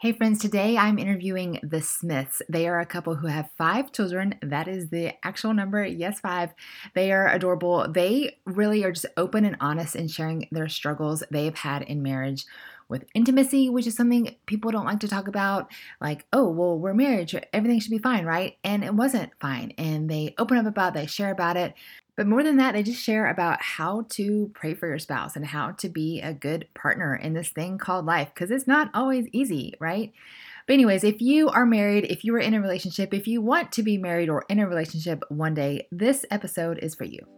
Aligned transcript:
Hey, 0.00 0.12
friends, 0.12 0.38
today 0.38 0.76
I'm 0.76 0.96
interviewing 0.96 1.58
the 1.60 1.80
Smiths. 1.82 2.40
They 2.48 2.68
are 2.68 2.78
a 2.78 2.86
couple 2.86 3.16
who 3.16 3.26
have 3.26 3.50
five 3.58 3.90
children. 3.90 4.36
That 4.42 4.68
is 4.68 4.90
the 4.90 5.12
actual 5.26 5.52
number. 5.54 5.84
Yes, 5.84 6.20
five. 6.20 6.50
They 6.94 7.10
are 7.10 7.26
adorable. 7.28 7.90
They 7.90 8.38
really 8.44 8.84
are 8.84 8.92
just 8.92 9.06
open 9.16 9.44
and 9.44 9.56
honest 9.60 9.96
in 9.96 10.06
sharing 10.06 10.46
their 10.52 10.68
struggles 10.68 11.24
they've 11.32 11.54
had 11.54 11.82
in 11.82 12.00
marriage 12.00 12.46
with 12.88 13.06
intimacy, 13.14 13.70
which 13.70 13.88
is 13.88 13.96
something 13.96 14.36
people 14.46 14.70
don't 14.70 14.86
like 14.86 15.00
to 15.00 15.08
talk 15.08 15.26
about. 15.26 15.68
Like, 16.00 16.26
oh, 16.32 16.48
well, 16.48 16.78
we're 16.78 16.94
married, 16.94 17.32
everything 17.52 17.80
should 17.80 17.90
be 17.90 17.98
fine, 17.98 18.24
right? 18.24 18.56
And 18.62 18.84
it 18.84 18.94
wasn't 18.94 19.32
fine. 19.40 19.72
And 19.78 20.08
they 20.08 20.32
open 20.38 20.58
up 20.58 20.66
about 20.66 20.94
it, 20.94 21.00
they 21.00 21.06
share 21.06 21.32
about 21.32 21.56
it. 21.56 21.74
But 22.18 22.26
more 22.26 22.42
than 22.42 22.56
that, 22.56 22.72
they 22.72 22.82
just 22.82 23.00
share 23.00 23.30
about 23.30 23.62
how 23.62 24.04
to 24.08 24.50
pray 24.52 24.74
for 24.74 24.88
your 24.88 24.98
spouse 24.98 25.36
and 25.36 25.46
how 25.46 25.70
to 25.70 25.88
be 25.88 26.20
a 26.20 26.34
good 26.34 26.66
partner 26.74 27.14
in 27.14 27.32
this 27.32 27.50
thing 27.50 27.78
called 27.78 28.06
life 28.06 28.32
because 28.34 28.50
it's 28.50 28.66
not 28.66 28.90
always 28.92 29.28
easy, 29.30 29.74
right? 29.78 30.12
But, 30.66 30.72
anyways, 30.72 31.04
if 31.04 31.22
you 31.22 31.48
are 31.48 31.64
married, 31.64 32.06
if 32.10 32.24
you 32.24 32.34
are 32.34 32.40
in 32.40 32.54
a 32.54 32.60
relationship, 32.60 33.14
if 33.14 33.28
you 33.28 33.40
want 33.40 33.70
to 33.70 33.84
be 33.84 33.98
married 33.98 34.30
or 34.30 34.44
in 34.48 34.58
a 34.58 34.66
relationship 34.66 35.22
one 35.28 35.54
day, 35.54 35.86
this 35.92 36.26
episode 36.28 36.80
is 36.80 36.96
for 36.96 37.04
you. 37.04 37.37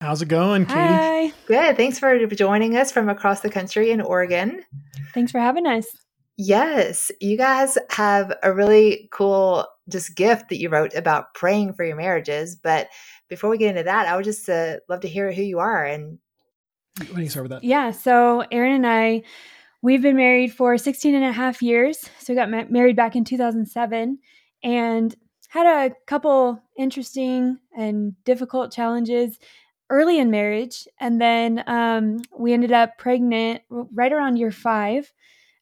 How's 0.00 0.20
it 0.20 0.28
going, 0.28 0.66
Katie? 0.66 0.78
Hi. 0.78 1.32
Good. 1.46 1.76
Thanks 1.76 1.98
for 1.98 2.26
joining 2.26 2.76
us 2.76 2.92
from 2.92 3.08
across 3.08 3.40
the 3.40 3.48
country 3.48 3.90
in 3.90 4.00
Oregon. 4.00 4.62
Thanks 5.14 5.32
for 5.32 5.40
having 5.40 5.66
us. 5.66 5.86
Yes, 6.36 7.10
you 7.18 7.38
guys 7.38 7.78
have 7.90 8.30
a 8.42 8.52
really 8.52 9.08
cool 9.10 9.66
just 9.88 10.14
gift 10.14 10.50
that 10.50 10.60
you 10.60 10.68
wrote 10.68 10.94
about 10.94 11.32
praying 11.34 11.72
for 11.72 11.84
your 11.84 11.96
marriages. 11.96 12.56
But 12.56 12.88
before 13.28 13.48
we 13.48 13.56
get 13.56 13.70
into 13.70 13.84
that, 13.84 14.06
I 14.06 14.16
would 14.16 14.26
just 14.26 14.46
uh, 14.48 14.76
love 14.88 15.00
to 15.00 15.08
hear 15.08 15.32
who 15.32 15.42
you 15.42 15.58
are 15.60 15.84
and. 15.84 16.18
Why 16.98 17.06
don't 17.06 17.22
you 17.22 17.28
start 17.30 17.44
with 17.44 17.52
that? 17.52 17.64
Yeah. 17.64 17.90
So, 17.90 18.44
Aaron 18.50 18.72
and 18.72 18.86
I, 18.86 19.22
we've 19.82 20.02
been 20.02 20.16
married 20.16 20.52
for 20.52 20.76
16 20.76 21.14
and 21.14 21.24
a 21.24 21.32
half 21.32 21.62
years. 21.62 21.98
So, 22.20 22.32
we 22.32 22.34
got 22.34 22.50
ma- 22.50 22.64
married 22.68 22.96
back 22.96 23.16
in 23.16 23.24
2007 23.24 24.18
and 24.62 25.14
had 25.48 25.66
a 25.66 25.94
couple 26.06 26.62
interesting 26.76 27.58
and 27.76 28.12
difficult 28.24 28.72
challenges 28.72 29.38
early 29.90 30.18
in 30.18 30.30
marriage. 30.30 30.86
And 30.98 31.20
then 31.20 31.62
um, 31.66 32.18
we 32.36 32.52
ended 32.52 32.72
up 32.72 32.98
pregnant 32.98 33.62
right 33.70 34.12
around 34.12 34.36
year 34.36 34.50
five 34.50 35.12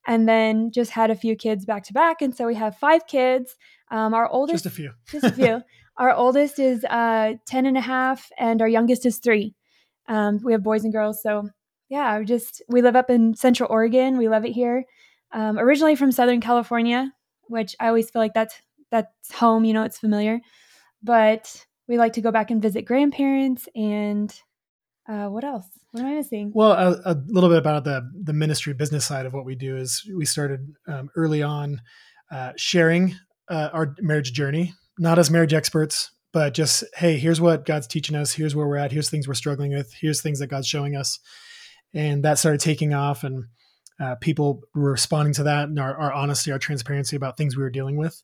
and 0.06 0.28
then 0.28 0.70
just 0.70 0.91
had 0.91 1.11
a 1.11 1.14
few 1.14 1.36
kids 1.36 1.64
back 1.64 1.84
to 1.84 1.92
back. 1.92 2.22
And 2.22 2.34
so 2.34 2.47
we 2.47 2.55
have 2.55 2.77
five 2.77 3.06
kids. 3.06 3.56
Um, 3.91 4.14
our 4.14 4.28
oldest, 4.28 4.64
just 4.64 4.75
a 4.75 4.77
few, 4.77 4.92
just 5.11 5.25
a 5.25 5.33
few. 5.33 5.62
our 5.97 6.12
oldest 6.12 6.58
is 6.58 6.84
uh, 6.84 7.34
10 7.47 7.67
and 7.67 7.77
a 7.77 7.83
half 7.83 8.30
and 8.39 8.61
our 8.61 8.69
youngest 8.69 9.06
is 9.06 9.19
three. 9.19 9.55
Um, 10.08 10.41
we 10.42 10.52
have 10.52 10.62
boys 10.62 10.84
and 10.84 10.92
girls. 10.92 11.22
So 11.22 11.48
yeah, 11.89 12.19
we 12.19 12.25
just, 12.25 12.62
we 12.69 12.83
live 12.83 12.97
up 12.97 13.11
in 13.11 13.34
central 13.34 13.70
Oregon. 13.70 14.19
We 14.19 14.28
love 14.28 14.45
it 14.45 14.52
here. 14.52 14.84
Um, 15.33 15.58
originally 15.58 15.97
from 15.97 16.12
Southern 16.12 16.41
California, 16.41 17.12
which 17.45 17.77
I 17.80 17.89
always 17.89 18.11
feel 18.11 18.22
like 18.22 18.34
that's, 18.34 18.55
that's 18.91 19.33
home, 19.33 19.64
you 19.64 19.72
know, 19.72 19.83
it's 19.83 19.98
familiar, 19.98 20.41
but 21.02 21.64
we 21.89 21.99
like 21.99 22.15
to 22.15 22.21
go 22.21 22.31
back 22.31 22.51
and 22.51 22.63
visit 22.63 22.83
grandparents 22.83 23.69
and 23.75 24.35
uh, 25.08 25.27
what 25.27 25.45
else? 25.45 25.67
What 25.92 26.03
am 26.03 26.07
I 26.07 26.14
missing? 26.14 26.51
Well, 26.55 26.73
a, 26.73 27.13
a, 27.13 27.17
little 27.27 27.51
bit 27.51 27.58
about 27.58 27.85
the 27.85 28.11
the 28.23 28.33
ministry 28.33 28.73
business 28.73 29.05
side 29.05 29.27
of 29.27 29.35
what 29.35 29.45
we 29.45 29.55
do 29.55 29.77
is 29.77 30.03
we 30.17 30.25
started 30.25 30.75
um, 30.89 31.11
early 31.14 31.42
on 31.42 31.83
uh, 32.33 32.53
sharing 32.57 33.14
uh, 33.48 33.69
our 33.73 33.95
marriage 34.01 34.33
journey, 34.33 34.73
not 34.98 35.19
as 35.19 35.31
marriage 35.31 35.53
experts, 35.53 36.11
but 36.33 36.55
just 36.55 36.85
hey, 36.97 37.19
here's 37.19 37.41
what 37.41 37.67
God's 37.67 37.87
teaching 37.87 38.17
us. 38.17 38.33
Here's 38.33 38.57
where 38.57 38.67
we're 38.67 38.79
at. 38.79 38.92
Here's 38.92 39.11
things 39.11 39.29
we're 39.29 39.35
struggling 39.35 39.73
with. 39.73 39.92
Here's 40.01 40.23
things 40.23 40.39
that 40.39 40.47
God's 40.47 40.69
showing 40.69 40.97
us, 40.97 41.19
and 41.92 42.25
that 42.25 42.39
started 42.39 42.61
taking 42.61 42.95
off, 42.95 43.25
and 43.25 43.45
uh, 44.01 44.14
people 44.17 44.63
were 44.75 44.92
responding 44.92 45.35
to 45.35 45.45
that 45.45 45.69
and 45.69 45.79
our, 45.79 45.97
our 45.97 46.13
honesty, 46.13 46.51
our 46.51 46.58
transparency 46.58 47.14
about 47.14 47.37
things 47.37 47.57
we 47.57 47.63
were 47.63 47.70
dealing 47.70 47.97
with 47.97 48.23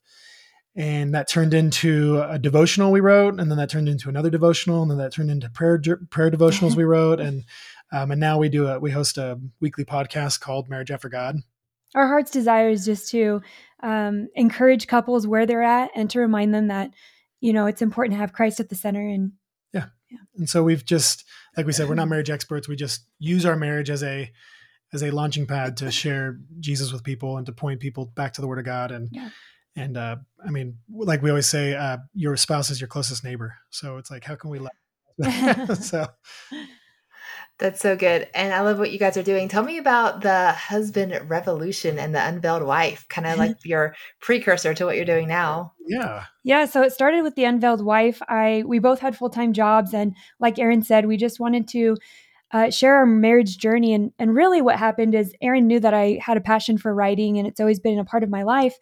and 0.75 1.13
that 1.13 1.27
turned 1.27 1.53
into 1.53 2.21
a 2.21 2.39
devotional 2.39 2.91
we 2.91 3.01
wrote 3.01 3.39
and 3.39 3.51
then 3.51 3.57
that 3.57 3.69
turned 3.69 3.89
into 3.89 4.07
another 4.07 4.29
devotional 4.29 4.81
and 4.81 4.89
then 4.89 4.97
that 4.97 5.11
turned 5.11 5.29
into 5.29 5.49
prayer 5.49 5.81
prayer 6.09 6.31
devotionals 6.31 6.75
we 6.75 6.83
wrote 6.83 7.19
and 7.19 7.43
um, 7.91 8.11
and 8.11 8.21
now 8.21 8.37
we 8.37 8.47
do 8.47 8.67
a 8.67 8.79
we 8.79 8.91
host 8.91 9.17
a 9.17 9.39
weekly 9.59 9.83
podcast 9.83 10.39
called 10.39 10.69
marriage 10.69 10.91
after 10.91 11.09
god. 11.09 11.37
Our 11.93 12.07
heart's 12.07 12.31
desire 12.31 12.69
is 12.69 12.85
just 12.85 13.11
to 13.11 13.41
um, 13.83 14.29
encourage 14.35 14.87
couples 14.87 15.27
where 15.27 15.45
they're 15.45 15.61
at 15.63 15.91
and 15.93 16.09
to 16.11 16.19
remind 16.19 16.53
them 16.53 16.67
that 16.67 16.91
you 17.41 17.51
know 17.51 17.65
it's 17.65 17.81
important 17.81 18.13
to 18.13 18.19
have 18.19 18.33
christ 18.33 18.59
at 18.59 18.69
the 18.69 18.75
center 18.75 19.05
and 19.05 19.33
yeah, 19.73 19.87
yeah. 20.09 20.19
and 20.37 20.49
so 20.49 20.63
we've 20.63 20.85
just 20.85 21.25
like 21.57 21.65
we 21.65 21.73
said 21.73 21.89
we're 21.89 21.95
not 21.95 22.07
marriage 22.07 22.29
experts. 22.29 22.67
We 22.67 22.77
just 22.77 23.05
use 23.19 23.45
our 23.45 23.57
marriage 23.57 23.89
as 23.89 24.03
a 24.03 24.31
as 24.93 25.03
a 25.03 25.11
launching 25.11 25.47
pad 25.47 25.75
to 25.77 25.91
share 25.91 26.39
jesus 26.61 26.93
with 26.93 27.03
people 27.03 27.35
and 27.35 27.45
to 27.45 27.51
point 27.51 27.81
people 27.81 28.05
back 28.05 28.33
to 28.33 28.41
the 28.41 28.47
word 28.47 28.59
of 28.59 28.65
god 28.65 28.91
and 28.91 29.09
yeah 29.11 29.29
and 29.75 29.97
uh, 29.97 30.17
I 30.45 30.51
mean, 30.51 30.77
like 30.89 31.21
we 31.21 31.29
always 31.29 31.47
say, 31.47 31.73
uh, 31.73 31.97
your 32.13 32.35
spouse 32.37 32.69
is 32.69 32.81
your 32.81 32.87
closest 32.87 33.23
neighbor. 33.23 33.55
So 33.69 33.97
it's 33.97 34.11
like, 34.11 34.23
how 34.23 34.35
can 34.35 34.49
we 34.49 34.59
love? 34.59 34.71
so 35.81 36.07
that's 37.61 37.79
so 37.79 37.95
good, 37.95 38.27
and 38.33 38.53
I 38.53 38.61
love 38.61 38.79
what 38.79 38.91
you 38.91 38.97
guys 38.97 39.17
are 39.17 39.23
doing. 39.23 39.47
Tell 39.47 39.63
me 39.63 39.77
about 39.77 40.21
the 40.21 40.51
husband 40.51 41.29
revolution 41.29 41.99
and 41.99 42.13
the 42.13 42.25
unveiled 42.25 42.63
wife, 42.63 43.05
kind 43.07 43.27
of 43.27 43.37
like 43.37 43.57
your 43.63 43.95
precursor 44.19 44.73
to 44.73 44.85
what 44.85 44.95
you're 44.95 45.05
doing 45.05 45.27
now. 45.27 45.73
Yeah, 45.87 46.25
yeah. 46.43 46.65
So 46.65 46.81
it 46.81 46.91
started 46.91 47.21
with 47.21 47.35
the 47.35 47.45
unveiled 47.45 47.85
wife. 47.85 48.19
I 48.27 48.63
we 48.65 48.79
both 48.79 48.99
had 48.99 49.15
full 49.15 49.29
time 49.29 49.53
jobs, 49.53 49.93
and 49.93 50.15
like 50.39 50.57
Aaron 50.59 50.81
said, 50.81 51.05
we 51.05 51.17
just 51.17 51.39
wanted 51.39 51.67
to. 51.69 51.97
Uh, 52.53 52.69
share 52.69 52.95
our 52.95 53.05
marriage 53.05 53.57
journey 53.57 53.93
and 53.93 54.11
and 54.19 54.35
really 54.35 54.61
what 54.61 54.75
happened 54.75 55.15
is 55.15 55.33
Aaron 55.41 55.67
knew 55.67 55.79
that 55.79 55.93
I 55.93 56.19
had 56.21 56.35
a 56.35 56.41
passion 56.41 56.77
for 56.77 56.93
writing 56.93 57.37
and 57.37 57.47
it's 57.47 57.61
always 57.61 57.79
been 57.79 57.97
a 57.97 58.03
part 58.03 58.23
of 58.23 58.29
my 58.29 58.43
life 58.43 58.77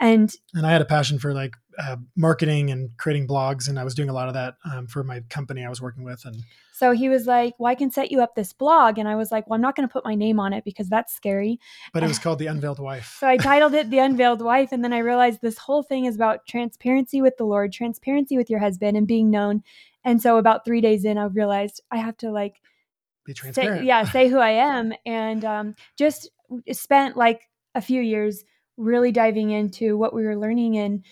and 0.00 0.32
and 0.54 0.66
I 0.66 0.72
had 0.72 0.82
a 0.82 0.86
passion 0.86 1.18
for 1.18 1.32
like 1.32 1.54
uh, 1.78 1.96
marketing 2.16 2.70
and 2.70 2.90
creating 2.96 3.26
blogs, 3.26 3.68
and 3.68 3.78
I 3.78 3.84
was 3.84 3.94
doing 3.94 4.08
a 4.08 4.12
lot 4.12 4.28
of 4.28 4.34
that 4.34 4.56
um, 4.70 4.86
for 4.86 5.02
my 5.02 5.20
company 5.30 5.64
I 5.64 5.68
was 5.68 5.80
working 5.80 6.04
with. 6.04 6.24
And 6.24 6.36
so 6.72 6.92
he 6.92 7.08
was 7.08 7.26
like, 7.26 7.54
"Well, 7.58 7.70
I 7.70 7.74
can 7.74 7.90
set 7.90 8.10
you 8.10 8.20
up 8.20 8.34
this 8.34 8.52
blog," 8.52 8.98
and 8.98 9.08
I 9.08 9.14
was 9.14 9.30
like, 9.30 9.48
"Well, 9.48 9.54
I'm 9.54 9.62
not 9.62 9.76
going 9.76 9.88
to 9.88 9.92
put 9.92 10.04
my 10.04 10.14
name 10.14 10.40
on 10.40 10.52
it 10.52 10.64
because 10.64 10.88
that's 10.88 11.14
scary." 11.14 11.60
But 11.92 12.02
it 12.02 12.08
was 12.08 12.18
called 12.20 12.38
the 12.38 12.46
Unveiled 12.46 12.78
Wife. 12.78 13.16
so 13.18 13.28
I 13.28 13.36
titled 13.38 13.74
it 13.74 13.90
the 13.90 13.98
Unveiled 13.98 14.42
Wife, 14.42 14.72
and 14.72 14.82
then 14.82 14.92
I 14.92 14.98
realized 14.98 15.40
this 15.40 15.58
whole 15.58 15.82
thing 15.82 16.04
is 16.04 16.16
about 16.16 16.46
transparency 16.46 17.22
with 17.22 17.36
the 17.36 17.44
Lord, 17.44 17.72
transparency 17.72 18.36
with 18.36 18.50
your 18.50 18.60
husband, 18.60 18.96
and 18.96 19.06
being 19.06 19.30
known. 19.30 19.62
And 20.04 20.20
so 20.20 20.36
about 20.36 20.64
three 20.64 20.80
days 20.80 21.04
in, 21.04 21.16
I 21.16 21.24
realized 21.24 21.80
I 21.90 21.98
have 21.98 22.16
to 22.18 22.30
like 22.32 22.60
be 23.24 23.34
transparent. 23.34 23.82
Say, 23.82 23.86
yeah, 23.86 24.04
say 24.04 24.28
who 24.28 24.38
I 24.38 24.50
am, 24.50 24.92
and 25.06 25.44
um, 25.44 25.74
just 25.96 26.30
spent 26.72 27.16
like 27.16 27.48
a 27.74 27.80
few 27.80 28.02
years 28.02 28.44
really 28.82 29.12
diving 29.12 29.50
into 29.50 29.96
what 29.96 30.14
we 30.14 30.24
were 30.24 30.36
learning 30.36 30.76
and 30.76 31.04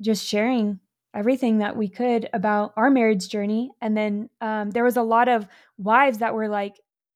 just 0.00 0.26
sharing 0.26 0.80
everything 1.14 1.58
that 1.58 1.76
we 1.76 1.88
could 1.88 2.28
about 2.32 2.72
our 2.76 2.90
marriage 2.90 3.28
journey. 3.28 3.70
And 3.80 3.96
then 3.96 4.28
um, 4.40 4.70
there 4.70 4.84
was 4.84 4.96
a 4.96 5.02
lot 5.02 5.28
of 5.28 5.46
wives 5.78 6.18
that 6.18 6.34
were 6.34 6.48
like, 6.48 6.74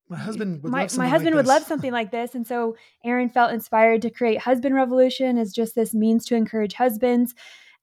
my 0.09 0.17
husband 0.17 0.61
would 0.61 0.71
my, 0.71 0.81
love 0.81 0.97
my 0.97 1.07
husband 1.07 1.35
like 1.35 1.45
would 1.45 1.47
love 1.47 1.63
something 1.63 1.91
like 1.91 2.11
this. 2.11 2.35
And 2.35 2.45
so 2.45 2.75
Aaron 3.05 3.29
felt 3.29 3.53
inspired 3.53 4.01
to 4.01 4.09
create 4.09 4.39
Husband 4.39 4.75
Revolution 4.75 5.37
as 5.37 5.53
just 5.53 5.73
this 5.73 5.93
means 5.93 6.25
to 6.25 6.35
encourage 6.35 6.73
husbands. 6.73 7.33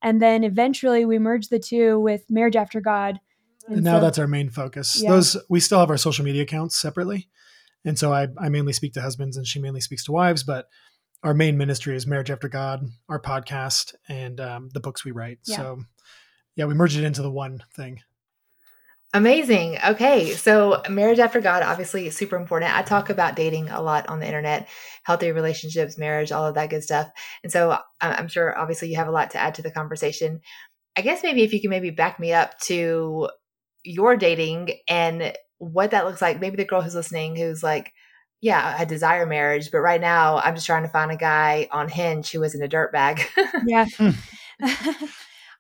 And 0.03 0.21
then 0.21 0.45
eventually 0.45 1.07
we 1.07 1.19
merged 1.19 1.51
the 1.51 1.59
two 1.59 1.99
with 1.99 2.25
Marriage 2.29 2.57
After 2.57 2.81
God. 2.81 3.19
And, 3.67 3.77
and 3.77 3.85
now 3.85 3.97
so, 3.97 4.01
that's 4.03 4.19
our 4.19 4.27
main 4.27 4.51
focus. 4.51 5.01
Yeah. 5.03 5.11
Those 5.11 5.39
we 5.49 5.61
still 5.61 5.79
have 5.81 5.91
our 5.91 5.97
social 5.97 6.25
media 6.25 6.43
accounts 6.43 6.77
separately. 6.77 7.29
And 7.85 7.99
so 7.99 8.13
I, 8.13 8.29
I 8.39 8.49
mainly 8.51 8.73
speak 8.73 8.93
to 8.95 9.01
husbands 9.01 9.37
and 9.37 9.47
she 9.47 9.61
mainly 9.61 9.81
speaks 9.81 10.05
to 10.05 10.13
wives, 10.13 10.43
but 10.43 10.67
our 11.23 11.35
main 11.35 11.59
ministry 11.59 11.97
is 11.97 12.07
Marriage 12.07 12.31
After 12.31 12.49
God, 12.49 12.87
our 13.09 13.21
podcast, 13.21 13.95
and 14.09 14.41
um, 14.41 14.69
the 14.73 14.81
books 14.81 15.05
we 15.05 15.11
write. 15.11 15.39
Yeah. 15.45 15.57
So, 15.57 15.79
yeah, 16.55 16.65
we 16.67 16.75
merged 16.75 16.99
it 16.99 17.05
into 17.05 17.23
the 17.23 17.31
one 17.31 17.63
thing. 17.75 18.01
Amazing. 19.15 19.79
Okay. 19.87 20.33
So, 20.33 20.83
marriage 20.91 21.19
after 21.19 21.41
God, 21.41 21.63
obviously, 21.63 22.11
super 22.11 22.37
important. 22.37 22.77
I 22.77 22.83
talk 22.83 23.09
about 23.09 23.37
dating 23.37 23.71
a 23.71 23.81
lot 23.81 24.09
on 24.09 24.21
the 24.21 24.27
internet, 24.27 24.69
healthy 25.03 25.33
relationships, 25.33 25.97
marriage, 25.97 26.31
all 26.31 26.47
of 26.47 26.55
that 26.57 26.71
good 26.71 26.85
stuff. 26.85 27.09
And 27.43 27.51
so, 27.51 27.79
I'm 28.01 28.29
sure, 28.29 28.57
obviously, 28.57 28.91
you 28.91 28.97
have 28.97 29.09
a 29.09 29.13
lot 29.13 29.31
to 29.31 29.39
add 29.39 29.55
to 29.55 29.63
the 29.63 29.71
conversation. 29.71 30.41
I 30.97 31.01
guess 31.01 31.23
maybe 31.23 31.43
if 31.43 31.53
you 31.53 31.61
can 31.61 31.71
maybe 31.71 31.91
back 31.91 32.21
me 32.21 32.33
up 32.33 32.59
to 32.61 33.31
your 33.83 34.17
dating 34.17 34.73
and 34.89 35.33
what 35.57 35.93
that 35.93 36.05
looks 36.05 36.21
like. 36.21 36.41
Maybe 36.41 36.57
the 36.57 36.65
girl 36.65 36.83
who's 36.83 36.95
listening 36.95 37.35
who's 37.35 37.63
like, 37.63 37.93
yeah, 38.41 38.77
I 38.79 38.85
desire 38.85 39.27
marriage, 39.27 39.71
but 39.71 39.79
right 39.81 40.01
now 40.01 40.39
I'm 40.39 40.55
just 40.55 40.67
trying 40.67 40.85
to 40.85 40.89
find 40.89 41.11
a 41.11 41.17
guy 41.17 41.69
on 41.73 41.89
Hinge 41.89 42.31
who 42.31 42.43
isn't 42.43 42.63
a 42.63 42.69
dirtbag. 42.69 43.23
yeah. 43.67 43.87
Hmm. 43.97 44.11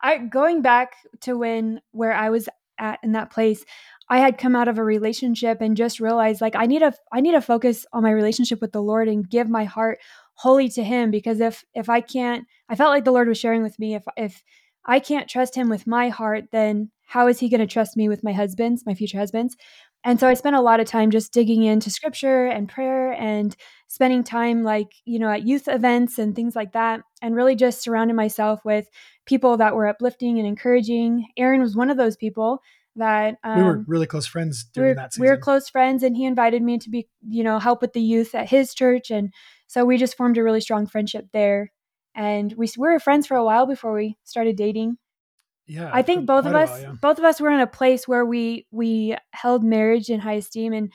I 0.00 0.18
going 0.18 0.62
back 0.62 0.94
to 1.22 1.36
when 1.36 1.80
where 1.92 2.12
I 2.12 2.30
was 2.30 2.48
at 2.78 2.98
in 3.02 3.12
that 3.12 3.30
place, 3.30 3.64
I 4.08 4.18
had 4.18 4.38
come 4.38 4.56
out 4.56 4.68
of 4.68 4.78
a 4.78 4.84
relationship 4.84 5.60
and 5.60 5.76
just 5.76 6.00
realized 6.00 6.40
like 6.40 6.56
I 6.56 6.66
need 6.66 6.82
a 6.82 6.92
I 7.12 7.20
need 7.20 7.32
to 7.32 7.40
focus 7.40 7.84
on 7.92 8.02
my 8.02 8.10
relationship 8.10 8.60
with 8.60 8.72
the 8.72 8.82
Lord 8.82 9.08
and 9.08 9.28
give 9.28 9.48
my 9.48 9.64
heart 9.64 9.98
wholly 10.34 10.68
to 10.70 10.84
him 10.84 11.10
because 11.10 11.40
if 11.40 11.64
if 11.74 11.88
I 11.88 12.00
can't 12.00 12.46
I 12.68 12.76
felt 12.76 12.90
like 12.90 13.04
the 13.04 13.12
Lord 13.12 13.28
was 13.28 13.38
sharing 13.38 13.62
with 13.62 13.78
me 13.78 13.94
if 13.94 14.04
if 14.16 14.42
I 14.84 15.00
can't 15.00 15.28
trust 15.28 15.54
him 15.54 15.68
with 15.68 15.86
my 15.86 16.08
heart 16.08 16.46
then 16.52 16.90
how 17.06 17.26
is 17.26 17.40
he 17.40 17.48
going 17.48 17.60
to 17.60 17.66
trust 17.66 17.96
me 17.96 18.08
with 18.08 18.24
my 18.24 18.32
husband's 18.32 18.86
my 18.86 18.94
future 18.94 19.18
husband's 19.18 19.56
and 20.04 20.20
so 20.20 20.28
I 20.28 20.34
spent 20.34 20.56
a 20.56 20.60
lot 20.60 20.80
of 20.80 20.86
time 20.86 21.10
just 21.10 21.32
digging 21.32 21.64
into 21.64 21.90
scripture 21.90 22.46
and 22.46 22.68
prayer 22.68 23.12
and 23.12 23.54
spending 23.88 24.22
time 24.22 24.62
like, 24.62 24.92
you 25.04 25.18
know, 25.18 25.30
at 25.30 25.46
youth 25.46 25.66
events 25.66 26.18
and 26.18 26.36
things 26.36 26.54
like 26.54 26.72
that 26.72 27.00
and 27.20 27.34
really 27.34 27.56
just 27.56 27.82
surrounding 27.82 28.16
myself 28.16 28.64
with 28.64 28.88
people 29.26 29.56
that 29.56 29.74
were 29.74 29.88
uplifting 29.88 30.38
and 30.38 30.46
encouraging. 30.46 31.26
Aaron 31.36 31.60
was 31.60 31.74
one 31.74 31.90
of 31.90 31.96
those 31.96 32.16
people 32.16 32.62
that 32.96 33.36
um, 33.42 33.56
we 33.56 33.62
were 33.64 33.70
um, 33.70 33.84
really 33.88 34.06
close 34.06 34.26
friends 34.26 34.64
during 34.72 34.86
we 34.86 34.90
were, 34.90 34.94
that 34.94 35.12
season. 35.14 35.22
We 35.22 35.30
were 35.30 35.36
close 35.36 35.68
friends 35.68 36.02
and 36.02 36.16
he 36.16 36.24
invited 36.24 36.62
me 36.62 36.78
to 36.78 36.90
be, 36.90 37.08
you 37.26 37.42
know, 37.42 37.58
help 37.58 37.80
with 37.82 37.92
the 37.92 38.00
youth 38.00 38.34
at 38.34 38.48
his 38.48 38.74
church 38.74 39.10
and 39.10 39.32
so 39.66 39.84
we 39.84 39.98
just 39.98 40.16
formed 40.16 40.38
a 40.38 40.42
really 40.42 40.62
strong 40.62 40.86
friendship 40.86 41.26
there. 41.32 41.72
And 42.14 42.54
we, 42.56 42.68
we 42.78 42.88
were 42.88 42.98
friends 42.98 43.26
for 43.26 43.36
a 43.36 43.44
while 43.44 43.66
before 43.66 43.94
we 43.94 44.16
started 44.24 44.56
dating 44.56 44.96
yeah 45.68 45.90
i 45.92 46.02
think 46.02 46.26
both 46.26 46.46
of 46.46 46.54
us 46.54 46.70
while, 46.70 46.82
yeah. 46.82 46.92
both 47.00 47.18
of 47.18 47.24
us 47.24 47.40
were 47.40 47.50
in 47.50 47.60
a 47.60 47.66
place 47.66 48.08
where 48.08 48.24
we 48.24 48.66
we 48.70 49.16
held 49.32 49.62
marriage 49.62 50.08
in 50.10 50.18
high 50.18 50.34
esteem 50.34 50.72
and 50.72 50.90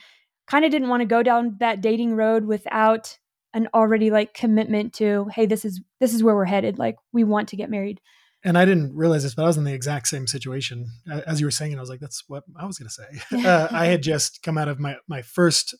kind 0.46 0.64
of 0.64 0.70
didn't 0.70 0.88
want 0.88 1.00
to 1.00 1.06
go 1.06 1.22
down 1.22 1.56
that 1.60 1.80
dating 1.80 2.14
road 2.14 2.44
without 2.44 3.18
an 3.52 3.68
already 3.72 4.10
like 4.10 4.34
commitment 4.34 4.92
to 4.94 5.26
hey 5.32 5.46
this 5.46 5.64
is 5.64 5.80
this 6.00 6.12
is 6.12 6.22
where 6.22 6.34
we're 6.34 6.44
headed. 6.44 6.78
Like 6.78 6.96
we 7.12 7.24
want 7.24 7.48
to 7.50 7.56
get 7.56 7.70
married. 7.70 8.00
And 8.46 8.58
i 8.58 8.66
didn't 8.66 8.94
realize 8.94 9.22
this 9.22 9.34
but 9.34 9.44
i 9.44 9.46
was 9.46 9.56
in 9.56 9.64
the 9.64 9.72
exact 9.72 10.06
same 10.06 10.26
situation 10.26 10.86
as 11.26 11.40
you 11.40 11.46
were 11.46 11.50
saying 11.50 11.72
and 11.72 11.80
i 11.80 11.82
was 11.82 11.88
like 11.88 12.00
that's 12.00 12.24
what 12.28 12.44
i 12.60 12.66
was 12.66 12.76
going 12.76 12.88
to 12.88 12.94
say. 12.94 13.38
Uh, 13.48 13.68
i 13.70 13.86
had 13.86 14.02
just 14.02 14.42
come 14.42 14.58
out 14.58 14.68
of 14.68 14.78
my 14.78 14.96
my 15.08 15.22
first 15.22 15.74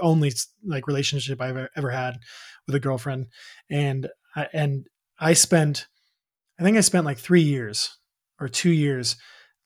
only 0.00 0.32
like 0.64 0.86
relationship 0.86 1.42
i've 1.42 1.68
ever 1.76 1.90
had 1.90 2.18
with 2.66 2.74
a 2.74 2.80
girlfriend 2.80 3.26
and 3.68 4.08
I, 4.34 4.46
and 4.54 4.86
i 5.18 5.34
spent 5.34 5.88
i 6.58 6.62
think 6.62 6.78
i 6.78 6.80
spent 6.80 7.04
like 7.04 7.18
three 7.18 7.42
years 7.42 7.98
or 8.40 8.48
two 8.48 8.70
years, 8.70 9.16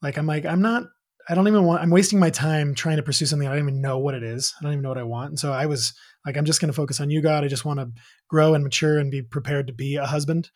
like 0.03 0.19
I'm 0.19 0.27
like, 0.27 0.45
I'm 0.45 0.61
not, 0.61 0.85
I 1.29 1.35
don't 1.35 1.49
even 1.49 1.65
want, 1.65 1.83
I'm 1.83 1.91
wasting 1.91 2.19
my 2.19 2.31
time 2.31 2.75
trying 2.75 2.97
to 2.97 3.03
pursue 3.03 3.25
something 3.25 3.49
I 3.49 3.53
don't 3.53 3.63
even 3.63 3.81
know 3.81 3.99
what 3.99 4.15
it 4.15 4.23
is. 4.23 4.53
I 4.59 4.63
don't 4.63 4.73
even 4.73 4.83
know 4.83 4.91
what 4.91 4.99
I 4.99 5.05
want. 5.05 5.31
And 5.31 5.39
so 5.39 5.53
I 5.53 5.67
was 5.67 5.95
like, 6.27 6.37
I'm 6.37 6.45
just 6.45 6.61
going 6.61 6.69
to 6.69 6.77
focus 6.77 7.01
on 7.01 7.11
you, 7.11 7.23
God. 7.23 7.45
I 7.45 7.49
just 7.49 7.65
want 7.65 7.81
to 7.81 7.91
grow 8.29 8.55
and 8.55 8.65
mature 8.65 8.99
and 8.99 9.11
be 9.11 9.23
prepared 9.23 9.69
to 9.69 9.73
be 9.73 9.97
a 9.97 10.05
husband. 10.05 10.51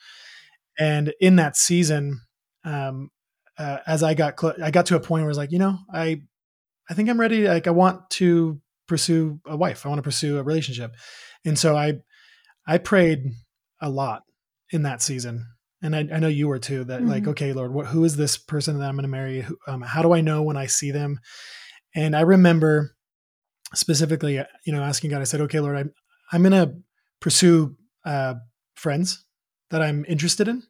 And 0.78 1.14
in 1.20 1.36
that 1.36 1.56
season, 1.56 2.20
um, 2.64 3.10
uh, 3.56 3.78
as 3.86 4.02
I 4.02 4.14
got, 4.14 4.38
cl- 4.38 4.62
I 4.62 4.70
got 4.70 4.86
to 4.86 4.96
a 4.96 5.00
point 5.00 5.22
where 5.22 5.28
I 5.28 5.34
was 5.34 5.38
like, 5.38 5.52
you 5.52 5.58
know, 5.58 5.78
I, 5.92 6.20
I 6.90 6.94
think 6.94 7.08
I'm 7.08 7.20
ready. 7.20 7.48
Like 7.48 7.66
I 7.66 7.70
want 7.70 8.10
to 8.10 8.60
pursue 8.86 9.40
a 9.46 9.56
wife. 9.56 9.84
I 9.84 9.88
want 9.88 9.98
to 9.98 10.02
pursue 10.02 10.38
a 10.38 10.42
relationship. 10.42 10.94
And 11.44 11.58
so 11.58 11.76
I, 11.76 11.94
I 12.66 12.78
prayed 12.78 13.24
a 13.80 13.88
lot 13.88 14.22
in 14.70 14.82
that 14.82 15.02
season 15.02 15.46
and 15.82 15.94
I, 15.94 16.00
I 16.00 16.18
know 16.18 16.28
you 16.28 16.48
were 16.48 16.58
too 16.58 16.84
that 16.84 17.00
mm-hmm. 17.00 17.10
like 17.10 17.28
okay 17.28 17.52
lord 17.52 17.72
what, 17.72 17.86
who 17.86 18.04
is 18.04 18.16
this 18.16 18.36
person 18.36 18.78
that 18.78 18.88
i'm 18.88 18.94
going 18.94 19.02
to 19.02 19.08
marry 19.08 19.46
um, 19.66 19.82
how 19.82 20.02
do 20.02 20.12
i 20.12 20.20
know 20.20 20.42
when 20.42 20.56
i 20.56 20.66
see 20.66 20.90
them 20.90 21.20
and 21.94 22.16
i 22.16 22.20
remember 22.20 22.94
specifically 23.74 24.38
uh, 24.38 24.44
you 24.64 24.72
know 24.72 24.82
asking 24.82 25.10
god 25.10 25.20
i 25.20 25.24
said 25.24 25.40
okay 25.42 25.60
lord 25.60 25.76
i'm, 25.76 25.92
I'm 26.32 26.42
going 26.42 26.52
to 26.52 26.74
pursue 27.20 27.76
uh, 28.04 28.34
friends 28.74 29.24
that 29.70 29.82
i'm 29.82 30.04
interested 30.08 30.48
in 30.48 30.62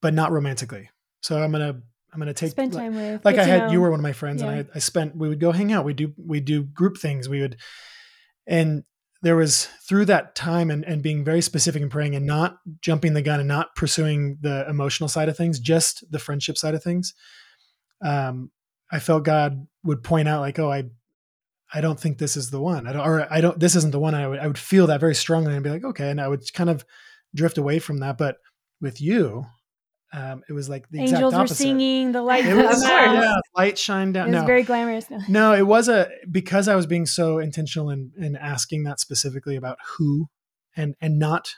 but 0.00 0.14
not 0.14 0.32
romantically 0.32 0.90
so 1.20 1.42
i'm 1.42 1.52
going 1.52 1.74
to 1.74 1.80
I'm 2.12 2.18
gonna 2.18 2.34
take 2.34 2.50
spend 2.50 2.72
time 2.72 2.96
like, 2.96 3.12
with 3.12 3.24
like 3.24 3.38
I 3.38 3.44
had 3.44 3.66
know. 3.66 3.70
you 3.70 3.80
were 3.80 3.90
one 3.90 4.00
of 4.00 4.02
my 4.02 4.12
friends 4.12 4.42
yeah. 4.42 4.50
and 4.50 4.68
I, 4.74 4.76
I 4.76 4.78
spent 4.80 5.16
we 5.16 5.28
would 5.28 5.38
go 5.38 5.52
hang 5.52 5.70
out 5.72 5.84
we 5.84 5.94
do 5.94 6.12
we 6.18 6.40
do 6.40 6.64
group 6.64 6.98
things 6.98 7.28
we 7.28 7.40
would 7.40 7.56
and 8.48 8.82
there 9.22 9.36
was 9.36 9.66
through 9.86 10.06
that 10.06 10.34
time 10.34 10.70
and, 10.70 10.84
and 10.84 11.02
being 11.02 11.24
very 11.24 11.42
specific 11.42 11.82
and 11.82 11.90
praying 11.90 12.14
and 12.14 12.26
not 12.26 12.58
jumping 12.80 13.12
the 13.12 13.22
gun 13.22 13.38
and 13.38 13.48
not 13.48 13.74
pursuing 13.74 14.38
the 14.40 14.66
emotional 14.68 15.08
side 15.08 15.28
of 15.28 15.36
things, 15.36 15.60
just 15.60 16.04
the 16.10 16.18
friendship 16.18 16.56
side 16.56 16.74
of 16.74 16.82
things. 16.82 17.12
Um, 18.02 18.50
I 18.90 18.98
felt 18.98 19.24
God 19.24 19.66
would 19.84 20.02
point 20.02 20.28
out 20.28 20.40
like, 20.40 20.58
oh, 20.58 20.72
I, 20.72 20.84
I 21.72 21.80
don't 21.80 22.00
think 22.00 22.18
this 22.18 22.36
is 22.36 22.50
the 22.50 22.60
one. 22.60 22.86
I 22.86 22.92
don't, 22.92 23.06
or 23.06 23.32
I 23.32 23.40
don't, 23.40 23.60
this 23.60 23.76
isn't 23.76 23.92
the 23.92 24.00
one. 24.00 24.14
I 24.14 24.26
would, 24.26 24.38
I 24.38 24.46
would 24.46 24.58
feel 24.58 24.86
that 24.86 25.00
very 25.00 25.14
strongly 25.14 25.54
and 25.54 25.62
be 25.62 25.70
like, 25.70 25.84
okay. 25.84 26.10
And 26.10 26.20
I 26.20 26.26
would 26.26 26.42
kind 26.54 26.70
of 26.70 26.84
drift 27.34 27.58
away 27.58 27.78
from 27.78 27.98
that. 27.98 28.16
But 28.16 28.38
with 28.80 29.00
you, 29.00 29.44
um, 30.12 30.42
it 30.48 30.52
was 30.52 30.68
like 30.68 30.88
the 30.88 31.00
angels 31.00 31.34
were 31.34 31.46
singing, 31.46 32.10
the 32.12 32.22
light, 32.22 32.44
it 32.44 32.54
was, 32.54 32.82
yeah, 32.82 33.36
light 33.56 33.78
shined 33.78 34.14
down. 34.14 34.28
It 34.28 34.32
was 34.32 34.40
no. 34.40 34.46
very 34.46 34.64
glamorous. 34.64 35.08
No. 35.08 35.18
no, 35.28 35.54
it 35.54 35.66
was 35.66 35.88
a 35.88 36.10
because 36.30 36.66
I 36.66 36.74
was 36.74 36.86
being 36.86 37.06
so 37.06 37.38
intentional 37.38 37.90
in, 37.90 38.10
in 38.18 38.34
asking 38.34 38.84
that 38.84 38.98
specifically 38.98 39.54
about 39.54 39.78
who, 39.96 40.26
and 40.76 40.96
and 41.00 41.18
not 41.18 41.54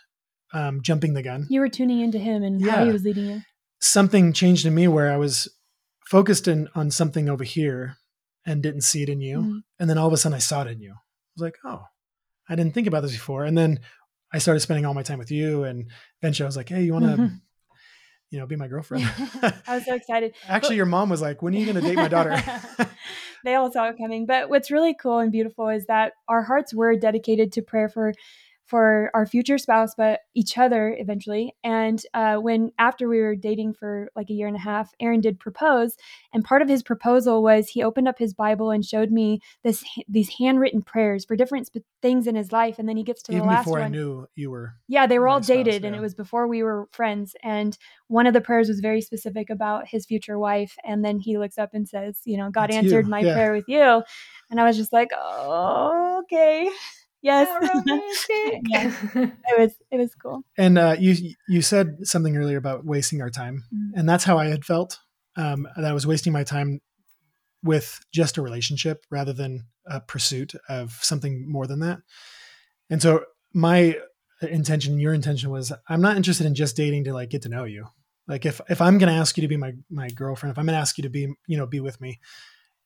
um, 0.52 0.82
jumping 0.82 1.14
the 1.14 1.22
gun. 1.22 1.46
You 1.48 1.60
were 1.60 1.70
tuning 1.70 2.00
into 2.00 2.18
him 2.18 2.42
and 2.42 2.60
yeah. 2.60 2.72
how 2.72 2.84
he 2.84 2.92
was 2.92 3.04
leading 3.04 3.26
you. 3.26 3.40
Something 3.80 4.34
changed 4.34 4.66
in 4.66 4.74
me 4.74 4.86
where 4.86 5.10
I 5.10 5.16
was 5.16 5.48
focused 6.06 6.46
in 6.46 6.68
on 6.74 6.90
something 6.90 7.30
over 7.30 7.44
here 7.44 7.96
and 8.44 8.62
didn't 8.62 8.82
see 8.82 9.02
it 9.02 9.08
in 9.08 9.22
you, 9.22 9.38
mm-hmm. 9.38 9.58
and 9.78 9.88
then 9.88 9.96
all 9.96 10.08
of 10.08 10.12
a 10.12 10.18
sudden 10.18 10.36
I 10.36 10.40
saw 10.40 10.60
it 10.62 10.68
in 10.68 10.80
you. 10.82 10.92
I 10.92 11.32
was 11.36 11.42
like, 11.42 11.56
oh, 11.64 11.84
I 12.50 12.54
didn't 12.54 12.74
think 12.74 12.86
about 12.86 13.00
this 13.00 13.12
before, 13.12 13.44
and 13.44 13.56
then 13.56 13.80
I 14.30 14.38
started 14.38 14.60
spending 14.60 14.84
all 14.84 14.92
my 14.92 15.02
time 15.02 15.18
with 15.18 15.30
you, 15.30 15.64
and 15.64 15.90
eventually 16.20 16.44
I 16.44 16.48
was 16.48 16.56
like, 16.58 16.68
hey, 16.68 16.82
you 16.82 16.92
want 16.92 17.06
to. 17.06 17.12
Mm-hmm 17.12 17.36
you 18.32 18.38
know, 18.40 18.46
be 18.46 18.56
my 18.56 18.66
girlfriend. 18.74 19.04
I 19.66 19.76
was 19.76 19.84
so 19.84 19.94
excited. 19.94 20.34
Actually, 20.48 20.70
but, 20.70 20.76
your 20.76 20.86
mom 20.86 21.10
was 21.10 21.22
like, 21.22 21.42
when 21.42 21.54
are 21.54 21.58
you 21.58 21.66
going 21.66 21.76
to 21.76 21.82
date 21.82 21.96
my 21.96 22.08
daughter? 22.08 22.42
they 23.44 23.54
all 23.54 23.70
saw 23.70 23.88
it 23.88 23.98
coming. 23.98 24.26
But 24.26 24.48
what's 24.48 24.70
really 24.70 24.94
cool 24.94 25.18
and 25.20 25.30
beautiful 25.30 25.68
is 25.68 25.86
that 25.86 26.14
our 26.26 26.42
hearts 26.42 26.74
were 26.74 26.96
dedicated 26.96 27.52
to 27.52 27.62
prayer 27.62 27.88
for 27.88 28.14
for 28.64 29.10
our 29.12 29.26
future 29.26 29.58
spouse, 29.58 29.94
but 29.96 30.20
each 30.34 30.56
other 30.56 30.96
eventually. 30.98 31.54
And 31.62 32.02
uh, 32.14 32.36
when 32.36 32.70
after 32.78 33.08
we 33.08 33.20
were 33.20 33.36
dating 33.36 33.74
for 33.74 34.08
like 34.16 34.30
a 34.30 34.32
year 34.32 34.46
and 34.46 34.56
a 34.56 34.60
half, 34.60 34.92
Aaron 35.00 35.20
did 35.20 35.38
propose, 35.38 35.96
and 36.32 36.44
part 36.44 36.62
of 36.62 36.68
his 36.68 36.82
proposal 36.82 37.42
was 37.42 37.68
he 37.68 37.82
opened 37.82 38.08
up 38.08 38.18
his 38.18 38.34
Bible 38.34 38.70
and 38.70 38.84
showed 38.84 39.10
me 39.10 39.40
this 39.62 39.84
these 40.08 40.30
handwritten 40.38 40.82
prayers 40.82 41.24
for 41.24 41.36
different 41.36 41.66
sp- 41.68 41.84
things 42.00 42.26
in 42.26 42.34
his 42.34 42.52
life. 42.52 42.78
And 42.78 42.88
then 42.88 42.96
he 42.96 43.04
gets 43.04 43.22
to 43.24 43.32
Even 43.32 43.42
the 43.42 43.48
last 43.48 43.64
before 43.64 43.80
one. 43.80 43.86
I 43.86 43.88
knew 43.88 44.26
you 44.34 44.50
were. 44.50 44.74
Yeah, 44.88 45.06
they 45.06 45.18
were 45.18 45.28
all 45.28 45.40
dated, 45.40 45.74
spouse, 45.74 45.82
yeah. 45.82 45.86
and 45.88 45.96
it 45.96 46.00
was 46.00 46.14
before 46.14 46.46
we 46.48 46.62
were 46.62 46.88
friends. 46.92 47.34
And 47.42 47.76
one 48.08 48.26
of 48.26 48.34
the 48.34 48.40
prayers 48.40 48.68
was 48.68 48.80
very 48.80 49.00
specific 49.00 49.50
about 49.50 49.88
his 49.88 50.06
future 50.06 50.38
wife. 50.38 50.76
And 50.84 51.04
then 51.04 51.18
he 51.18 51.38
looks 51.38 51.58
up 51.58 51.70
and 51.74 51.88
says, 51.88 52.20
"You 52.24 52.36
know, 52.38 52.50
God 52.50 52.70
That's 52.70 52.76
answered 52.76 53.06
you. 53.06 53.10
my 53.10 53.20
yeah. 53.20 53.34
prayer 53.34 53.52
with 53.52 53.68
you." 53.68 54.02
And 54.50 54.60
I 54.60 54.64
was 54.64 54.76
just 54.76 54.92
like, 54.92 55.10
"Oh, 55.14 56.22
okay." 56.22 56.70
Yes. 57.22 57.48
yes. 58.68 58.94
It 59.14 59.58
was 59.58 59.74
it 59.90 59.96
was 59.96 60.14
cool. 60.14 60.42
And 60.58 60.76
uh, 60.76 60.96
you 60.98 61.34
you 61.48 61.62
said 61.62 61.98
something 62.06 62.36
earlier 62.36 62.58
about 62.58 62.84
wasting 62.84 63.22
our 63.22 63.30
time, 63.30 63.64
mm-hmm. 63.72 63.98
and 63.98 64.08
that's 64.08 64.24
how 64.24 64.38
I 64.38 64.46
had 64.46 64.64
felt. 64.64 64.98
Um, 65.34 65.66
that 65.76 65.86
I 65.86 65.94
was 65.94 66.06
wasting 66.06 66.32
my 66.32 66.44
time 66.44 66.80
with 67.62 68.00
just 68.12 68.36
a 68.36 68.42
relationship 68.42 69.06
rather 69.10 69.32
than 69.32 69.64
a 69.86 70.00
pursuit 70.00 70.52
of 70.68 70.98
something 71.00 71.50
more 71.50 71.66
than 71.66 71.80
that. 71.80 72.00
And 72.90 73.00
so 73.00 73.24
my 73.54 73.96
intention, 74.42 74.98
your 74.98 75.14
intention 75.14 75.50
was, 75.50 75.72
I'm 75.88 76.02
not 76.02 76.16
interested 76.16 76.46
in 76.46 76.54
just 76.54 76.76
dating 76.76 77.04
to 77.04 77.14
like 77.14 77.30
get 77.30 77.42
to 77.42 77.48
know 77.48 77.64
you. 77.64 77.86
Like 78.28 78.46
if 78.46 78.60
if 78.68 78.80
I'm 78.80 78.98
going 78.98 79.12
to 79.12 79.18
ask 79.18 79.36
you 79.36 79.42
to 79.42 79.48
be 79.48 79.56
my 79.56 79.72
my 79.90 80.08
girlfriend, 80.08 80.52
if 80.52 80.58
I'm 80.58 80.66
going 80.66 80.74
to 80.76 80.80
ask 80.80 80.96
you 80.96 81.02
to 81.02 81.10
be 81.10 81.28
you 81.46 81.56
know 81.56 81.66
be 81.66 81.80
with 81.80 82.00
me, 82.00 82.20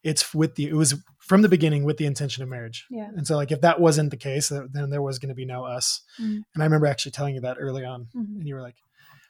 it's 0.07 0.33
with 0.33 0.55
the 0.55 0.69
it 0.69 0.75
was 0.75 0.95
from 1.19 1.43
the 1.43 1.49
beginning 1.49 1.85
with 1.85 1.97
the 1.97 2.07
intention 2.07 2.43
of 2.43 2.49
marriage. 2.49 2.87
Yeah. 2.89 3.09
And 3.17 3.27
so 3.27 3.35
like 3.35 3.51
if 3.51 3.61
that 3.63 3.81
wasn't 3.81 4.11
the 4.11 4.17
case, 4.17 4.49
then 4.49 4.91
there 4.91 5.03
was 5.03 5.19
going 5.19 5.31
to 5.31 5.35
be 5.35 5.45
no 5.45 5.65
us. 5.65 6.03
Mm-hmm. 6.21 6.41
And 6.55 6.63
I 6.63 6.65
remember 6.65 6.87
actually 6.87 7.13
telling 7.13 7.35
you 7.35 7.41
that 7.41 7.57
early 7.59 7.85
on, 7.85 8.07
mm-hmm. 8.17 8.39
and 8.39 8.49
you 8.49 8.55
were 8.55 8.63
like, 8.63 8.77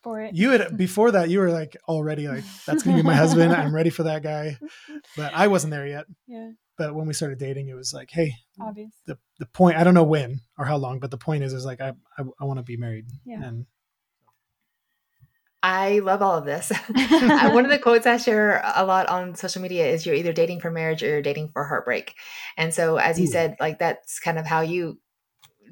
for 0.03 0.21
it. 0.21 0.35
You 0.35 0.51
had 0.51 0.77
before 0.87 1.11
that 1.13 1.31
you 1.31 1.41
were 1.41 1.51
like 1.51 1.77
already 1.89 2.29
like 2.29 2.45
that's 2.67 2.83
going 2.83 2.97
to 2.97 3.03
be 3.03 3.07
my 3.07 3.15
husband. 3.15 3.53
I'm 3.53 3.75
ready 3.75 3.91
for 3.91 4.05
that 4.05 4.23
guy. 4.23 4.59
But 5.17 5.33
I 5.35 5.49
wasn't 5.49 5.71
there 5.71 5.87
yet. 5.87 6.05
Yeah. 6.27 6.51
But 6.77 6.95
when 6.95 7.07
we 7.07 7.15
started 7.15 7.39
dating, 7.39 7.69
it 7.69 7.75
was 7.75 7.95
like, 7.95 8.11
hey, 8.11 8.35
obvious. 8.61 8.93
The 9.07 9.17
the 9.39 9.47
point 9.47 9.79
I 9.79 9.85
don't 9.85 9.95
know 9.95 10.05
when 10.05 10.41
or 10.59 10.67
how 10.67 10.77
long, 10.77 11.01
but 11.01 11.11
the 11.11 11.17
point 11.17 11.43
is 11.43 11.55
is 11.55 11.65
like 11.65 11.81
I 11.81 11.93
I, 12.19 12.23
I 12.41 12.45
want 12.45 12.59
to 12.59 12.63
be 12.63 12.77
married. 12.77 13.07
Yeah. 13.25 13.43
And 13.43 13.67
I 15.67 15.99
love 15.99 16.23
all 16.23 16.39
of 16.39 16.45
this. 16.45 16.71
One 16.89 17.65
of 17.65 17.73
the 17.73 17.81
quotes 17.83 18.07
I 18.07 18.19
share 18.19 18.63
a 18.77 18.87
lot 18.87 19.09
on 19.09 19.35
social 19.35 19.61
media 19.61 19.85
is 19.85 20.07
you're 20.07 20.15
either 20.15 20.33
dating 20.33 20.61
for 20.61 20.71
marriage 20.71 21.03
or 21.03 21.09
you're 21.09 21.23
dating 21.23 21.49
for 21.49 21.65
heartbreak. 21.65 22.15
And 22.57 22.73
so, 22.73 22.99
as 22.99 23.19
you 23.19 23.27
said, 23.27 23.57
like 23.59 23.81
that's 23.81 24.21
kind 24.21 24.39
of 24.39 24.47
how 24.47 24.61
you 24.61 25.01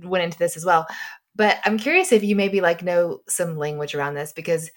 went 0.02 0.24
into 0.24 0.36
this 0.36 0.56
as 0.56 0.64
well. 0.64 0.88
But 1.36 1.58
I'm 1.64 1.78
curious 1.78 2.10
if 2.10 2.24
you 2.24 2.34
maybe 2.34 2.60
like 2.60 2.82
know 2.82 3.20
some 3.28 3.56
language 3.56 3.94
around 3.94 4.14
this 4.14 4.32
because 4.32 4.68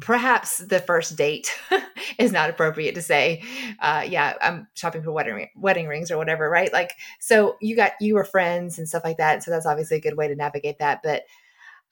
perhaps 0.00 0.58
the 0.58 0.80
first 0.80 1.16
date 1.16 1.56
is 2.18 2.32
not 2.32 2.50
appropriate 2.50 2.94
to 2.94 3.02
say 3.02 3.42
uh, 3.80 4.04
yeah 4.08 4.34
i'm 4.40 4.68
shopping 4.74 5.02
for 5.02 5.10
wedding 5.10 5.48
wedding 5.56 5.88
rings 5.88 6.12
or 6.12 6.16
whatever 6.16 6.48
right 6.48 6.72
like 6.72 6.92
so 7.18 7.56
you 7.60 7.74
got 7.74 7.90
you 8.00 8.14
were 8.14 8.22
friends 8.22 8.78
and 8.78 8.88
stuff 8.88 9.02
like 9.02 9.16
that 9.16 9.42
so 9.42 9.50
that's 9.50 9.66
obviously 9.66 9.96
a 9.96 10.00
good 10.00 10.16
way 10.16 10.28
to 10.28 10.36
navigate 10.36 10.78
that 10.78 11.00
but 11.02 11.22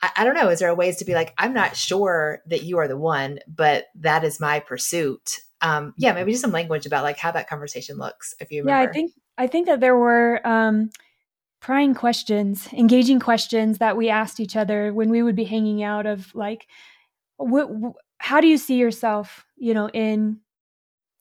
I, 0.03 0.11
I 0.19 0.25
don't 0.25 0.35
know. 0.35 0.49
Is 0.49 0.59
there 0.59 0.69
a 0.69 0.75
ways 0.75 0.97
to 0.97 1.05
be 1.05 1.15
like 1.15 1.35
i'm 1.39 1.53
not 1.53 1.77
sure 1.77 2.41
that 2.47 2.63
you 2.63 2.79
are 2.79 2.89
the 2.89 2.97
one 2.97 3.39
but 3.47 3.87
that 3.97 4.25
is 4.25 4.41
my 4.41 4.61
pursuit. 4.61 5.39
Um 5.61 5.95
yeah 5.97 6.13
maybe 6.13 6.33
just 6.33 6.43
some 6.43 6.53
language 6.53 6.87
about 6.87 7.05
like 7.05 7.19
how 7.19 7.31
that 7.33 7.49
conversation 7.49 7.97
looks 7.97 8.35
if 8.41 8.51
you 8.51 8.63
remember 8.63 8.83
yeah 8.83 8.89
i 8.89 8.93
think 8.93 9.13
i 9.39 9.47
think 9.47 9.67
that 9.67 9.81
there 9.81 9.97
were 9.97 10.47
um 10.47 10.91
prying 11.61 11.95
questions 11.95 12.69
engaging 12.73 13.19
questions 13.19 13.79
that 13.79 13.97
we 13.97 14.11
asked 14.11 14.39
each 14.39 14.55
other 14.55 14.93
when 14.93 15.09
we 15.09 15.23
would 15.23 15.35
be 15.35 15.45
hanging 15.45 15.83
out 15.83 16.07
of 16.07 16.35
like 16.35 16.67
what, 17.39 17.69
how 18.19 18.41
do 18.41 18.47
you 18.47 18.59
see 18.59 18.77
yourself 18.77 19.47
you 19.57 19.73
know 19.73 19.89
in 19.91 20.39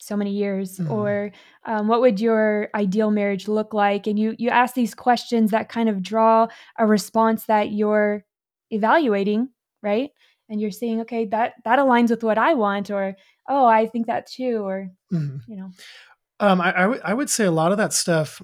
so 0.05 0.15
many 0.15 0.31
years? 0.31 0.77
Mm-hmm. 0.77 0.91
or 0.91 1.31
um, 1.65 1.87
what 1.87 2.01
would 2.01 2.19
your 2.19 2.69
ideal 2.75 3.11
marriage 3.11 3.47
look 3.47 3.73
like? 3.73 4.07
And 4.07 4.19
you 4.19 4.35
you 4.37 4.49
ask 4.49 4.75
these 4.75 4.93
questions 4.93 5.51
that 5.51 5.69
kind 5.69 5.89
of 5.89 6.01
draw 6.01 6.47
a 6.77 6.85
response 6.85 7.45
that 7.45 7.71
you're 7.71 8.24
evaluating 8.71 9.49
right? 9.85 10.09
And 10.49 10.59
you're 10.59 10.71
seeing 10.71 11.01
okay 11.01 11.25
that 11.25 11.53
that 11.63 11.79
aligns 11.79 12.09
with 12.09 12.23
what 12.23 12.37
i 12.37 12.53
want 12.53 12.91
or 12.91 13.15
oh 13.49 13.65
i 13.65 13.87
think 13.87 14.07
that 14.07 14.27
too 14.27 14.57
or 14.65 14.89
mm-hmm. 15.11 15.37
you 15.47 15.57
know. 15.57 15.69
Um, 16.39 16.59
I, 16.59 16.75
I, 16.75 16.81
w- 16.81 17.01
I 17.03 17.13
would 17.13 17.29
say 17.29 17.45
a 17.45 17.51
lot 17.51 17.71
of 17.71 17.77
that 17.77 17.93
stuff 17.93 18.41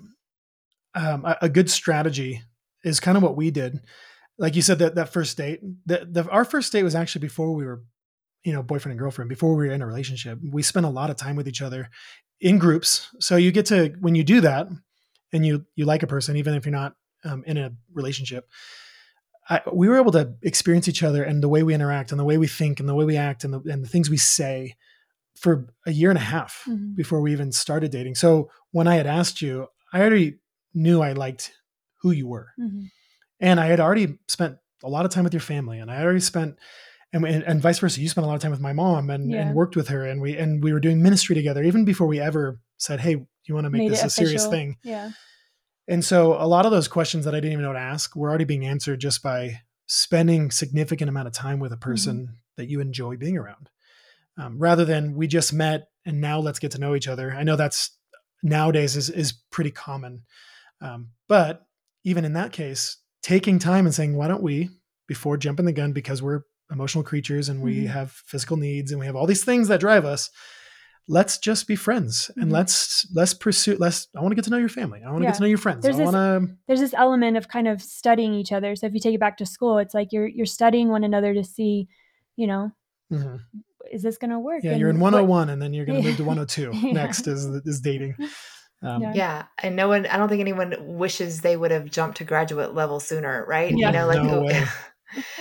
um, 0.96 1.26
a, 1.26 1.38
a 1.44 1.50
good 1.50 1.70
strategy 1.70 2.42
is 2.84 3.00
kind 3.00 3.18
of 3.18 3.24
what 3.24 3.36
we 3.36 3.52
did. 3.52 3.82
Like 4.38 4.56
you 4.56 4.62
said 4.62 4.80
that 4.80 4.96
that 4.96 5.14
first 5.14 5.38
date 5.38 5.60
the, 5.86 6.08
the, 6.10 6.30
our 6.30 6.46
first 6.46 6.72
date 6.72 6.84
was 6.84 6.96
actually 6.96 7.22
before 7.22 7.54
we 7.54 7.66
were 7.66 7.84
you 8.44 8.54
know 8.54 8.64
boyfriend 8.64 8.94
and 8.94 9.00
girlfriend 9.00 9.30
before 9.30 9.56
we 9.56 9.68
were 9.68 9.74
in 9.74 9.82
a 9.82 9.88
relationship. 9.88 10.40
We 10.44 10.64
spent 10.64 10.86
a 10.86 10.90
lot 10.90 11.10
of 11.10 11.18
time 11.18 11.36
with 11.36 11.48
each 11.48 11.62
other 11.62 11.90
in 12.40 12.58
groups. 12.58 13.08
So 13.20 13.36
you 13.36 13.52
get 13.52 13.68
to 13.68 13.94
when 14.00 14.16
you 14.16 14.24
do 14.24 14.42
that 14.42 14.68
and 15.32 15.46
you 15.46 15.66
you 15.76 15.86
like 15.86 16.02
a 16.02 16.08
person 16.08 16.38
even 16.38 16.56
if 16.56 16.66
you're 16.66 16.72
not 16.72 16.94
um, 17.24 17.44
in 17.46 17.58
a 17.58 17.74
relationship 17.94 18.50
I, 19.50 19.62
we 19.74 19.90
were 19.90 19.98
able 19.98 20.12
to 20.14 20.36
experience 20.42 20.88
each 20.88 21.04
other 21.04 21.24
and 21.24 21.42
the 21.42 21.50
way 21.50 21.64
we 21.64 21.74
interact 21.74 22.12
and 22.12 22.20
the 22.20 22.26
way 22.26 22.38
we 22.38 22.48
think 22.48 22.80
and 22.80 22.88
the 22.88 22.96
way 22.96 23.06
we 23.06 23.18
act 23.18 23.44
and 23.44 23.54
the, 23.54 23.62
and 23.72 23.84
the 23.84 23.88
things 23.88 24.10
we 24.10 24.18
say 24.18 24.76
for 25.36 25.68
a 25.86 25.92
year 25.92 26.10
and 26.10 26.18
a 26.18 26.22
half 26.22 26.64
mm-hmm. 26.68 26.94
before 26.94 27.22
we 27.22 27.32
even 27.32 27.52
started 27.52 27.90
dating 27.92 28.14
so 28.14 28.50
when 28.72 28.88
i 28.88 28.96
had 28.96 29.08
asked 29.08 29.42
you 29.42 29.66
i 29.94 30.00
already 30.00 30.36
knew 30.74 31.02
i 31.02 31.14
liked 31.14 31.54
who 32.02 32.12
you 32.12 32.28
were 32.28 32.50
mm-hmm. 32.60 32.84
and 33.40 33.60
i 33.60 33.66
had 33.66 33.80
already 33.80 34.20
spent 34.28 34.58
a 34.84 34.90
lot 34.90 35.06
of 35.06 35.12
time 35.12 35.24
with 35.24 35.34
your 35.34 35.42
family 35.42 35.80
and 35.80 35.90
i 35.90 36.02
already 36.02 36.20
spent 36.20 36.58
and, 37.14 37.26
and 37.26 37.62
vice 37.62 37.80
versa. 37.80 38.02
You 38.02 38.10
spent 38.10 38.26
a 38.26 38.28
lot 38.28 38.36
of 38.36 38.42
time 38.42 38.52
with 38.52 38.62
my 38.62 38.74
mom 38.74 39.10
and, 39.10 39.32
yeah. 39.32 39.48
and 39.48 39.56
worked 39.56 39.76
with 39.76 39.90
her, 39.90 40.06
and 40.06 40.22
we 40.22 40.38
and 40.38 40.64
we 40.64 40.72
were 40.72 40.80
doing 40.80 41.02
ministry 41.04 41.36
together 41.36 41.64
even 41.64 41.86
before 41.86 42.08
we 42.08 42.20
ever 42.20 42.60
said, 42.78 43.00
"Hey, 43.00 43.18
you 43.46 43.54
want 43.54 43.66
to 43.66 43.70
make 43.70 43.82
Made 43.82 43.92
this 43.92 44.04
a 44.04 44.08
official. 44.08 44.26
serious 44.26 44.48
thing?" 44.48 44.78
Yeah. 44.84 45.12
And 45.92 46.06
so 46.06 46.36
a 46.36 46.48
lot 46.48 46.66
of 46.66 46.72
those 46.72 46.88
questions 46.88 47.26
that 47.26 47.36
I 47.36 47.42
didn't 47.42 47.52
even 47.52 47.66
know 47.66 47.74
to 47.74 47.80
ask 47.80 48.16
were 48.16 48.30
already 48.30 48.46
being 48.46 48.66
answered 48.66 49.02
just 49.02 49.22
by 49.22 49.60
spending 49.88 50.50
significant 50.50 51.10
amount 51.10 51.28
of 51.28 51.34
time 51.34 51.60
with 51.60 51.74
a 51.74 51.78
person 51.78 52.18
mm-hmm. 52.18 52.34
that 52.56 52.70
you 52.70 52.80
enjoy 52.80 53.18
being 53.18 53.38
around, 53.38 53.70
um, 54.38 54.58
rather 54.58 54.86
than 54.86 55.16
we 55.16 55.28
just 55.28 55.52
met 55.52 55.90
and 56.06 56.22
now 56.22 56.40
let's 56.40 56.60
get 56.60 56.72
to 56.72 56.80
know 56.80 56.96
each 56.96 57.10
other. 57.10 57.34
I 57.34 57.44
know 57.44 57.58
that's 57.58 57.92
nowadays 58.42 58.96
is 58.96 59.10
is 59.10 59.34
pretty 59.52 59.72
common, 59.72 60.24
um, 60.80 61.10
but 61.28 61.66
even 62.06 62.24
in 62.24 62.32
that 62.34 62.54
case, 62.54 62.96
taking 63.22 63.60
time 63.60 63.86
and 63.86 63.94
saying, 63.94 64.16
"Why 64.16 64.30
don't 64.30 64.42
we?" 64.42 64.70
before 65.10 65.36
jumping 65.36 65.66
the 65.66 65.74
gun 65.74 65.92
because 65.92 66.22
we're 66.22 66.44
emotional 66.72 67.04
creatures 67.04 67.50
and 67.50 67.62
we 67.62 67.80
mm-hmm. 67.80 67.88
have 67.88 68.14
physical 68.14 68.56
needs 68.56 68.92
and 68.92 69.00
we 69.02 69.08
have 69.08 69.18
all 69.18 69.28
these 69.28 69.44
things 69.44 69.68
that 69.68 69.82
drive 69.82 70.06
us 70.06 70.30
let's 71.08 71.38
just 71.38 71.68
be 71.68 71.76
friends 71.76 72.32
and 72.36 72.46
mm-hmm. 72.46 72.54
let's 72.54 73.08
let's 73.14 73.34
pursue 73.34 73.76
let's 73.78 74.08
i 74.16 74.22
want 74.22 74.32
to 74.32 74.36
get 74.36 74.44
to 74.44 74.50
know 74.52 74.58
your 74.58 74.70
family 74.70 75.02
i 75.06 75.10
want 75.10 75.20
to 75.20 75.24
yeah. 75.24 75.30
get 75.32 75.36
to 75.36 75.42
know 75.42 75.48
your 75.48 75.58
friends 75.58 75.84
there's 75.84 75.96
I 75.96 76.00
this, 76.00 76.06
wanna... 76.06 76.48
there's 76.68 76.80
this 76.80 76.94
element 76.94 77.38
of 77.38 77.48
kind 77.48 77.68
of 77.68 77.82
studying 77.82 78.34
each 78.34 78.52
other 78.52 78.76
so 78.76 78.86
if 78.86 78.94
you 78.94 79.00
take 79.00 79.16
it 79.16 79.20
back 79.20 79.38
to 79.38 79.46
school 79.46 79.78
it's 79.78 79.94
like 79.94 80.12
you're 80.12 80.28
you're 80.28 80.46
studying 80.46 80.90
one 80.90 81.04
another 81.04 81.34
to 81.34 81.44
see 81.44 81.88
you 82.36 82.48
know 82.48 82.72
mm-hmm. 83.12 83.36
is 83.92 84.04
this 84.04 84.18
going 84.18 84.32
to 84.32 84.40
work 84.40 84.64
yeah 84.64 84.72
and 84.72 84.80
you're 84.80 84.90
in 84.90 85.00
101 85.00 85.28
what... 85.28 85.50
and 85.52 85.62
then 85.62 85.74
you're 85.74 85.86
going 85.86 86.02
to 86.02 86.08
move 86.08 86.18
to 86.18 86.24
102 86.26 86.72
yeah. 86.88 86.94
next 86.94 87.28
is 87.28 87.46
is 87.46 87.82
dating 87.82 88.16
um, 88.84 89.02
yeah. 89.02 89.14
yeah. 89.16 89.46
and 89.62 89.76
no 89.76 89.88
one 89.88 90.06
i 90.06 90.18
don't 90.18 90.30
think 90.30 90.42
anyone 90.42 90.76
wishes 90.80 91.42
they 91.42 91.58
would 91.58 91.72
have 91.72 91.90
jumped 91.90 92.18
to 92.18 92.24
graduate 92.24 92.74
level 92.74 93.00
sooner 93.00 93.46
right 93.48 93.76
yeah. 93.76 93.88
you 93.88 93.94
know 93.94 94.08
like 94.08 94.22
no 94.24 94.50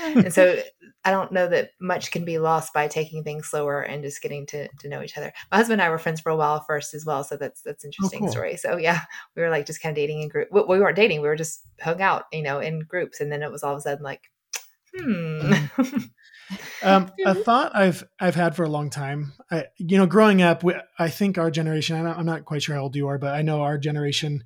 and 0.07 0.33
so 0.33 0.61
I 1.04 1.11
don't 1.11 1.33
know 1.33 1.49
that 1.49 1.71
much 1.80 2.11
can 2.11 2.25
be 2.25 2.38
lost 2.38 2.75
by 2.75 2.87
taking 2.87 3.25
things 3.25 3.49
slower 3.49 3.80
and 3.80 4.02
just 4.02 4.21
getting 4.21 4.45
to, 4.47 4.69
to 4.80 4.88
know 4.88 5.02
each 5.02 5.16
other. 5.16 5.33
My 5.50 5.57
husband 5.57 5.80
and 5.80 5.87
I 5.87 5.90
were 5.90 5.99
friends 5.99 6.21
for 6.21 6.30
a 6.30 6.37
while 6.37 6.61
first 6.61 6.92
as 6.92 7.07
well, 7.07 7.25
so 7.25 7.37
that's 7.37 7.62
that's 7.62 7.85
oh, 7.85 7.88
interesting 7.88 8.21
oh, 8.21 8.25
cool. 8.25 8.33
story. 8.33 8.57
So 8.57 8.76
yeah, 8.76 9.00
we 9.37 9.42
were 9.42 9.50
like 9.50 9.66
just 9.66 9.83
kind 9.83 9.92
of 9.92 9.97
dating 9.97 10.23
in 10.23 10.28
group. 10.28 10.49
We, 10.50 10.62
we 10.62 10.80
weren't 10.80 10.97
dating; 10.97 11.23
we 11.23 11.28
were 11.28 11.37
just 11.37 11.62
hung 11.80 12.02
out, 12.02 12.25
you 12.33 12.42
know, 12.42 12.61
in 12.61 12.80
groups. 12.80 13.21
And 13.21 13.33
then 13.33 13.42
it 13.42 13.50
was 13.50 13.62
all 13.62 13.73
of 13.73 13.78
a 13.78 13.83
sudden 13.83 14.04
like, 14.04 14.30
hmm. 14.95 15.40
Mm. 15.40 16.11
um, 16.83 17.12
a 17.25 17.35
thought 17.35 17.75
I've 17.75 18.04
I've 18.19 18.35
had 18.35 18.54
for 18.54 18.64
a 18.64 18.71
long 18.71 18.90
time. 18.90 19.33
I, 19.50 19.66
you 19.78 19.97
know, 19.97 20.07
growing 20.07 20.42
up, 20.42 20.62
we, 20.62 20.75
I 20.99 21.09
think 21.09 21.38
our 21.38 21.50
generation. 21.50 21.97
I'm 21.97 22.04
not, 22.04 22.19
I'm 22.19 22.26
not 22.26 22.45
quite 22.45 22.62
sure 22.62 22.75
how 22.75 22.83
old 22.83 22.97
you 22.97 23.09
are, 23.09 23.19
but 23.19 23.35
I 23.35 23.40
know 23.40 23.62
our 23.62 23.78
generation 23.78 24.45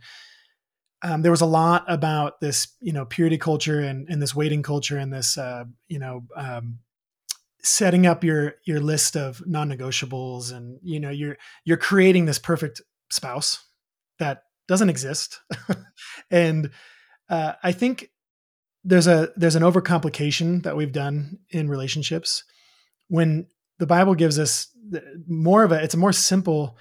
um, 1.04 1.20
there 1.20 1.30
was 1.30 1.42
a 1.42 1.46
lot 1.46 1.84
about 1.86 2.40
this, 2.40 2.68
you 2.80 2.92
know, 2.92 3.04
purity 3.04 3.36
culture 3.36 3.78
and, 3.78 4.08
and 4.08 4.22
this 4.22 4.34
waiting 4.34 4.62
culture 4.62 4.96
and 4.96 5.12
this, 5.12 5.36
uh, 5.36 5.64
you 5.86 5.98
know, 5.98 6.24
um, 6.34 6.78
setting 7.62 8.06
up 8.06 8.24
your 8.24 8.54
your 8.66 8.80
list 8.80 9.16
of 9.16 9.42
non-negotiables 9.46 10.52
and 10.52 10.78
you 10.82 11.00
know 11.00 11.08
you're 11.08 11.36
you're 11.64 11.78
creating 11.78 12.26
this 12.26 12.38
perfect 12.38 12.82
spouse 13.10 13.64
that 14.18 14.44
doesn't 14.66 14.90
exist. 14.90 15.40
And 16.30 16.70
uh, 17.30 17.52
i 17.62 17.72
think 17.72 18.10
there's 18.82 19.06
a 19.06 19.30
there's 19.36 19.56
an 19.56 19.62
overcomplication 19.62 20.62
that 20.62 20.76
we've 20.76 20.92
done 20.92 21.38
in 21.50 21.68
relationships. 21.68 22.44
When 23.08 23.46
the 23.78 23.86
bible 23.86 24.14
gives 24.14 24.38
us 24.38 24.68
more 25.26 25.64
of 25.64 25.72
a 25.72 25.82
it's 25.82 25.94
a 25.94 25.98
more 25.98 26.12
simple 26.12 26.76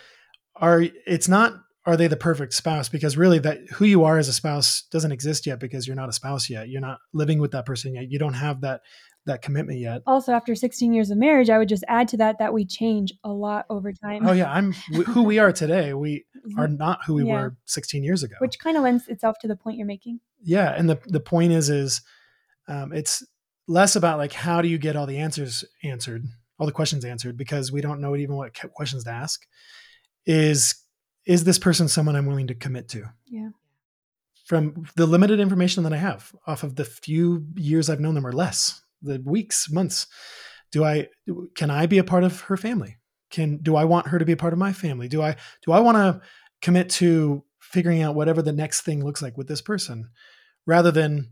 are 0.56 0.84
it's 1.08 1.28
not 1.28 1.54
are 1.86 1.98
they 1.98 2.08
the 2.08 2.18
perfect 2.18 2.54
spouse? 2.54 2.88
Because 2.90 3.18
really 3.18 3.40
that 3.40 3.60
who 3.74 3.86
you 3.86 4.04
are 4.04 4.18
as 4.18 4.30
a 4.30 4.34
spouse 4.34 4.84
doesn't 4.92 5.12
exist 5.12 5.46
yet 5.46 5.60
because 5.60 5.86
you're 5.86 5.96
not 5.96 6.10
a 6.10 6.14
spouse 6.14 6.50
yet. 6.50 6.70
You're 6.70 6.82
not 6.82 7.00
living 7.14 7.40
with 7.40 7.52
that 7.52 7.66
person 7.66 7.96
yet. 7.96 8.10
You 8.10 8.20
don't 8.20 8.34
have 8.34 8.62
that 8.62 8.82
that 9.26 9.42
commitment 9.42 9.80
yet. 9.80 10.02
Also 10.06 10.34
after 10.34 10.54
16 10.54 10.92
years 10.94 11.10
of 11.10 11.18
marriage 11.18 11.50
i 11.50 11.58
would 11.58 11.70
just 11.70 11.86
add 11.88 12.10
to 12.10 12.18
that 12.18 12.40
that 12.40 12.54
we 12.54 12.66
change 12.66 13.14
a 13.24 13.32
lot 13.32 13.66
over 13.70 13.94
time. 13.94 14.28
Oh 14.28 14.34
yeah 14.34 14.52
i'm 14.52 14.74
who 14.74 15.24
we 15.24 15.40
are 15.40 15.54
today 15.54 15.94
we 15.94 16.26
are 16.58 16.68
not 16.68 17.00
who 17.06 17.14
we 17.16 17.26
yeah. 17.26 17.34
were 17.34 17.58
16 17.66 18.04
years 18.04 18.24
ago. 18.24 18.36
Which 18.40 18.60
kind 18.60 18.76
of 18.76 18.84
lends 18.84 19.08
itself 19.08 19.38
to 19.40 19.48
the 19.48 19.56
point 19.56 19.78
you're 19.78 19.88
making. 19.88 20.20
Yeah 20.42 20.74
and 20.78 20.90
the 20.90 21.00
the 21.06 21.22
point 21.22 21.54
is 21.54 21.70
is 21.70 22.02
um, 22.68 22.94
it's 22.94 23.26
less 23.68 23.96
about 23.96 24.18
like 24.18 24.34
how 24.34 24.62
do 24.62 24.68
you 24.68 24.78
get 24.78 24.96
all 24.96 25.06
the 25.06 25.20
answers 25.20 25.64
answered 25.84 26.26
all 26.60 26.66
the 26.66 26.74
questions 26.74 27.06
answered 27.06 27.38
because 27.38 27.72
we 27.72 27.82
don't 27.82 28.02
know 28.02 28.16
even 28.16 28.36
what 28.36 28.54
questions 28.74 29.06
to 29.06 29.12
ask 29.12 29.46
is 30.26 30.83
is 31.26 31.44
this 31.44 31.60
person 31.60 31.88
someone 31.88 32.16
I'm 32.16 32.26
willing 32.26 32.48
to 32.48 32.56
commit 32.56 32.90
to? 32.90 33.06
Yeah. 33.28 33.50
From 34.46 34.86
the 34.96 35.06
limited 35.06 35.40
information 35.40 35.84
that 35.84 35.94
I 35.94 35.98
have 35.98 36.34
off 36.46 36.64
of 36.64 36.76
the 36.76 36.86
few 36.86 37.46
years 37.56 37.90
I've 37.90 38.02
known 38.02 38.16
them 38.16 38.28
or 38.28 38.34
less, 38.34 38.82
the 39.02 39.22
weeks, 39.24 39.72
months, 39.72 40.08
do 40.72 40.84
I 40.84 41.08
can 41.56 41.70
I 41.70 41.86
be 41.86 42.00
a 42.00 42.04
part 42.04 42.24
of 42.24 42.42
her 42.42 42.58
family? 42.58 42.98
Can 43.30 43.58
do 43.58 43.76
I 43.76 43.86
want 43.86 44.08
her 44.08 44.20
to 44.20 44.26
be 44.26 44.32
a 44.34 44.38
part 44.38 44.54
of 44.54 44.60
my 44.60 44.74
family? 44.74 45.08
Do 45.08 45.22
I 45.22 45.36
do 45.66 45.72
I 45.72 45.80
want 45.80 45.98
to 45.98 46.22
commit 46.62 46.90
to 46.90 47.44
figuring 47.60 48.02
out 48.02 48.16
whatever 48.16 48.42
the 48.42 48.52
next 48.52 48.82
thing 48.82 49.04
looks 49.04 49.22
like 49.22 49.38
with 49.38 49.48
this 49.48 49.62
person 49.62 50.10
rather 50.66 50.92
than 50.92 51.32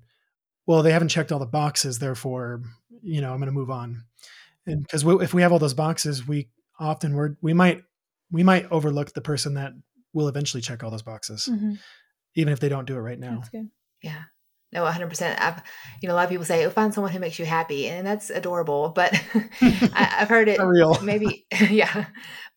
well 0.66 0.84
they 0.84 0.92
haven't 0.92 1.10
checked 1.10 1.32
all 1.32 1.40
the 1.40 1.46
boxes 1.46 2.00
therefore 2.00 2.62
you 3.02 3.22
know 3.22 3.32
I'm 3.32 3.40
going 3.40 3.48
to 3.48 3.52
move 3.52 3.72
on. 3.72 4.06
And 4.66 4.84
because 4.84 5.04
if 5.04 5.34
we 5.34 5.42
have 5.42 5.52
all 5.52 5.60
those 5.60 5.74
boxes 5.74 6.28
we 6.28 6.50
often 6.80 7.14
we're, 7.14 7.36
we 7.42 7.54
might 7.54 7.84
we 8.32 8.44
might 8.44 8.72
overlook 8.72 9.14
the 9.14 9.22
person 9.22 9.56
that 9.56 9.74
will 10.14 10.28
eventually 10.28 10.62
check 10.62 10.84
all 10.84 10.92
those 10.92 11.02
boxes, 11.02 11.48
mm-hmm. 11.50 11.74
even 12.36 12.54
if 12.54 12.60
they 12.60 12.70
don't 12.70 12.86
do 12.86 12.96
it 12.96 13.02
right 13.02 13.20
now. 13.20 13.36
That's 13.36 13.50
good. 13.50 13.70
Yeah. 14.02 14.24
No, 14.74 14.86
100%. 14.86 15.38
I've, 15.38 15.62
you 16.02 16.08
know, 16.08 16.14
a 16.14 16.18
lot 16.18 16.24
of 16.24 16.30
people 16.30 16.46
say, 16.46 16.66
oh, 16.66 16.70
find 16.70 16.94
someone 16.94 17.12
who 17.12 17.20
makes 17.20 17.38
you 17.38 17.46
happy. 17.46 17.88
And 17.88 18.08
that's 18.08 18.30
adorable. 18.30 18.94
But 18.96 19.14
I, 19.62 20.14
have 20.20 20.30
heard 20.30 20.48
it 20.48 20.62
real. 20.62 21.02
maybe, 21.02 21.46
yeah. 21.70 22.06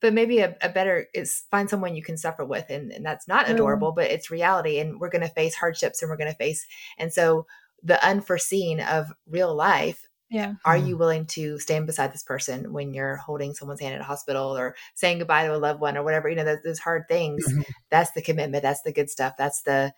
But 0.00 0.12
maybe 0.12 0.38
a, 0.38 0.56
a, 0.62 0.68
better 0.68 1.08
is 1.12 1.42
find 1.50 1.68
someone 1.68 1.96
you 1.96 2.04
can 2.04 2.16
suffer 2.16 2.44
with. 2.44 2.66
And, 2.70 2.92
and 2.92 3.04
that's 3.04 3.26
not 3.26 3.50
adorable, 3.50 3.90
mm. 3.90 3.96
but 3.96 4.12
it's 4.12 4.30
reality. 4.30 4.78
And 4.78 5.00
we're 5.00 5.10
going 5.10 5.26
to 5.26 5.34
face 5.34 5.56
hardships 5.56 6.02
and 6.02 6.08
we're 6.08 6.16
going 6.16 6.30
to 6.30 6.36
face. 6.36 6.64
And 6.98 7.12
so 7.12 7.46
the 7.82 8.04
unforeseen 8.06 8.78
of 8.78 9.08
real 9.26 9.54
life 9.54 10.04
yeah. 10.30 10.54
Are 10.64 10.76
you 10.76 10.96
mm. 10.96 10.98
willing 10.98 11.26
to 11.26 11.58
stand 11.58 11.86
beside 11.86 12.12
this 12.12 12.22
person 12.22 12.72
when 12.72 12.94
you're 12.94 13.16
holding 13.16 13.54
someone's 13.54 13.80
hand 13.80 13.94
at 13.94 14.00
a 14.00 14.04
hospital 14.04 14.56
or 14.56 14.74
saying 14.94 15.18
goodbye 15.18 15.46
to 15.46 15.54
a 15.54 15.58
loved 15.58 15.80
one 15.80 15.96
or 15.96 16.02
whatever? 16.02 16.28
You 16.28 16.36
know, 16.36 16.44
those, 16.44 16.62
those 16.64 16.78
hard 16.78 17.04
things. 17.08 17.44
Mm-hmm. 17.48 17.62
That's 17.90 18.12
the 18.12 18.22
commitment. 18.22 18.62
That's 18.62 18.82
the 18.82 18.92
good 18.92 19.10
stuff. 19.10 19.34
That's 19.38 19.62
the 19.62 19.92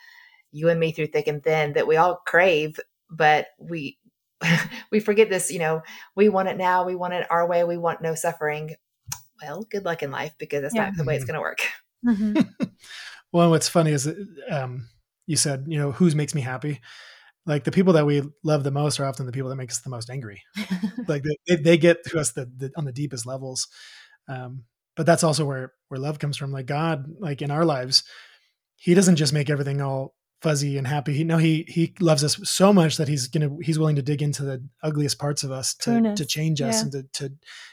you 0.52 0.68
and 0.68 0.80
me 0.80 0.92
through 0.92 1.08
thick 1.08 1.26
and 1.26 1.42
thin 1.42 1.74
that 1.74 1.86
we 1.86 1.96
all 1.96 2.20
crave, 2.26 2.78
but 3.10 3.46
we 3.58 3.98
we 4.90 5.00
forget 5.00 5.30
this, 5.30 5.50
you 5.50 5.58
know, 5.58 5.82
we 6.14 6.28
want 6.28 6.48
it 6.48 6.56
now, 6.56 6.84
we 6.84 6.94
want 6.94 7.14
it 7.14 7.26
our 7.30 7.46
way, 7.46 7.64
we 7.64 7.78
want 7.78 8.02
no 8.02 8.14
suffering. 8.14 8.74
Well, 9.42 9.66
good 9.70 9.84
luck 9.84 10.02
in 10.02 10.10
life 10.10 10.34
because 10.38 10.62
that's 10.62 10.74
Yeah. 10.74 10.86
not 10.86 10.96
the 10.96 11.04
way 11.04 11.16
it's 11.16 11.24
Mhm. 11.24 11.28
going 11.28 11.34
to 11.34 11.40
work. 11.40 11.58
Mhm. 12.04 12.54
Well, 13.32 13.50
what's 13.50 13.68
funny 13.68 13.90
is, 13.90 14.08
um, 14.48 14.88
you 15.26 15.36
said, 15.36 15.66
you 15.66 15.78
know, 15.78 15.92
whose 15.92 16.14
makes 16.14 16.34
me 16.34 16.40
happy? 16.40 16.80
Like 17.46 17.64
the 17.64 17.70
people 17.70 17.92
that 17.94 18.06
we 18.06 18.22
love 18.42 18.64
the 18.64 18.70
most 18.70 18.98
are 18.98 19.06
often 19.06 19.24
the 19.26 19.32
people 19.32 19.50
that 19.50 19.56
make 19.56 19.70
us 19.70 19.80
the 19.80 19.90
most 19.90 20.10
angry. 20.10 20.42
Like 21.08 21.22
they, 21.46 21.56
they, 21.56 21.76
get 21.76 22.02
to 22.06 22.18
us 22.18 22.32
the, 22.32 22.50
the, 22.56 22.72
on 22.76 22.84
the 22.84 22.92
deepest 22.92 23.26
levels. 23.26 23.68
Um, 24.28 24.64
but 24.96 25.06
that's 25.06 25.22
also 25.22 25.44
where, 25.44 25.72
where 25.86 26.00
love 26.00 26.18
comes 26.18 26.36
from. 26.36 26.50
Like 26.50 26.66
God, 26.66 27.06
like 27.20 27.42
in 27.42 27.52
our 27.52 27.64
lives, 27.64 28.02
he 28.74 28.92
doesn't 28.92 29.14
just 29.14 29.32
make 29.32 29.48
everything 29.48 29.80
all 29.80 30.14
fuzzy 30.42 30.78
and 30.78 30.86
happy. 30.86 31.12
He, 31.14 31.22
no, 31.22 31.36
he, 31.38 31.64
he 31.68 31.94
loves 32.00 32.24
us 32.24 32.40
so 32.42 32.72
much 32.72 32.96
that 32.96 33.06
he's 33.06 33.28
going 33.28 33.48
to, 33.48 33.58
he's 33.62 33.78
willing 33.78 33.96
to 33.96 34.02
dig 34.02 34.20
into 34.20 34.42
the 34.42 34.66
ugliest 34.82 35.18
parts 35.20 35.44
of 35.44 35.52
us 35.52 35.74
to, 35.82 36.14
to 36.16 36.24
change 36.24 36.60
us 36.60 36.76
yeah. 36.76 36.82
and 36.82 36.92
to, 36.92 37.02
to, 37.12 37.32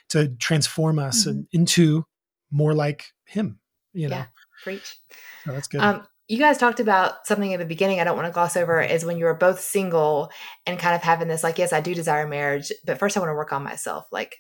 to 0.10 0.36
transform 0.36 1.00
us 1.00 1.26
Mhm. 1.26 1.30
and 1.32 1.48
into 1.52 2.06
more 2.52 2.76
like 2.76 3.06
him, 3.26 3.60
you 3.94 4.10
know? 4.10 4.18
Yeah. 4.18 4.26
Preach. 4.64 4.98
So 5.46 5.54
that's 5.54 5.68
good. 5.68 5.82
Um, 5.82 6.06
you 6.28 6.38
guys 6.38 6.58
talked 6.58 6.80
about 6.80 7.28
something 7.28 7.52
in 7.52 7.60
the 7.60 7.66
beginning 7.66 8.00
I 8.00 8.06
don't 8.06 8.16
want 8.16 8.28
to 8.28 8.34
gloss 8.34 8.56
over 8.56 8.82
is 8.82 9.04
when 9.04 9.18
you 9.18 9.26
were 9.26 9.34
both 9.34 9.60
single 9.60 10.32
and 10.66 10.80
kind 10.80 10.96
of 10.96 11.02
having 11.02 11.28
this, 11.28 11.44
like, 11.44 11.58
yes, 11.58 11.74
I 11.74 11.82
do 11.82 11.94
desire 11.94 12.28
marriage, 12.28 12.72
but 12.86 12.98
first 12.98 13.18
I 13.18 13.20
want 13.20 13.30
to 13.30 13.36
work 13.36 13.52
on 13.52 13.64
myself. 13.64 14.06
Like, 14.12 14.38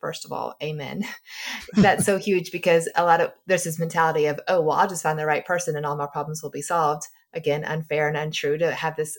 first 0.00 0.24
of 0.24 0.32
all, 0.32 0.54
amen. 0.62 1.04
That's 1.74 2.06
so 2.06 2.18
huge 2.18 2.52
because 2.52 2.88
a 2.94 3.04
lot 3.04 3.20
of 3.20 3.32
there's 3.46 3.64
this 3.64 3.80
mentality 3.80 4.26
of, 4.26 4.38
oh, 4.46 4.60
well, 4.60 4.76
I'll 4.76 4.88
just 4.88 5.02
find 5.02 5.18
the 5.18 5.26
right 5.26 5.44
person 5.44 5.76
and 5.76 5.84
all 5.84 5.96
my 5.96 6.06
problems 6.06 6.42
will 6.42 6.50
be 6.50 6.62
solved. 6.62 7.02
Again, 7.32 7.64
unfair 7.64 8.08
and 8.08 8.16
untrue 8.16 8.56
to 8.58 8.72
have 8.72 8.96
this 8.96 9.18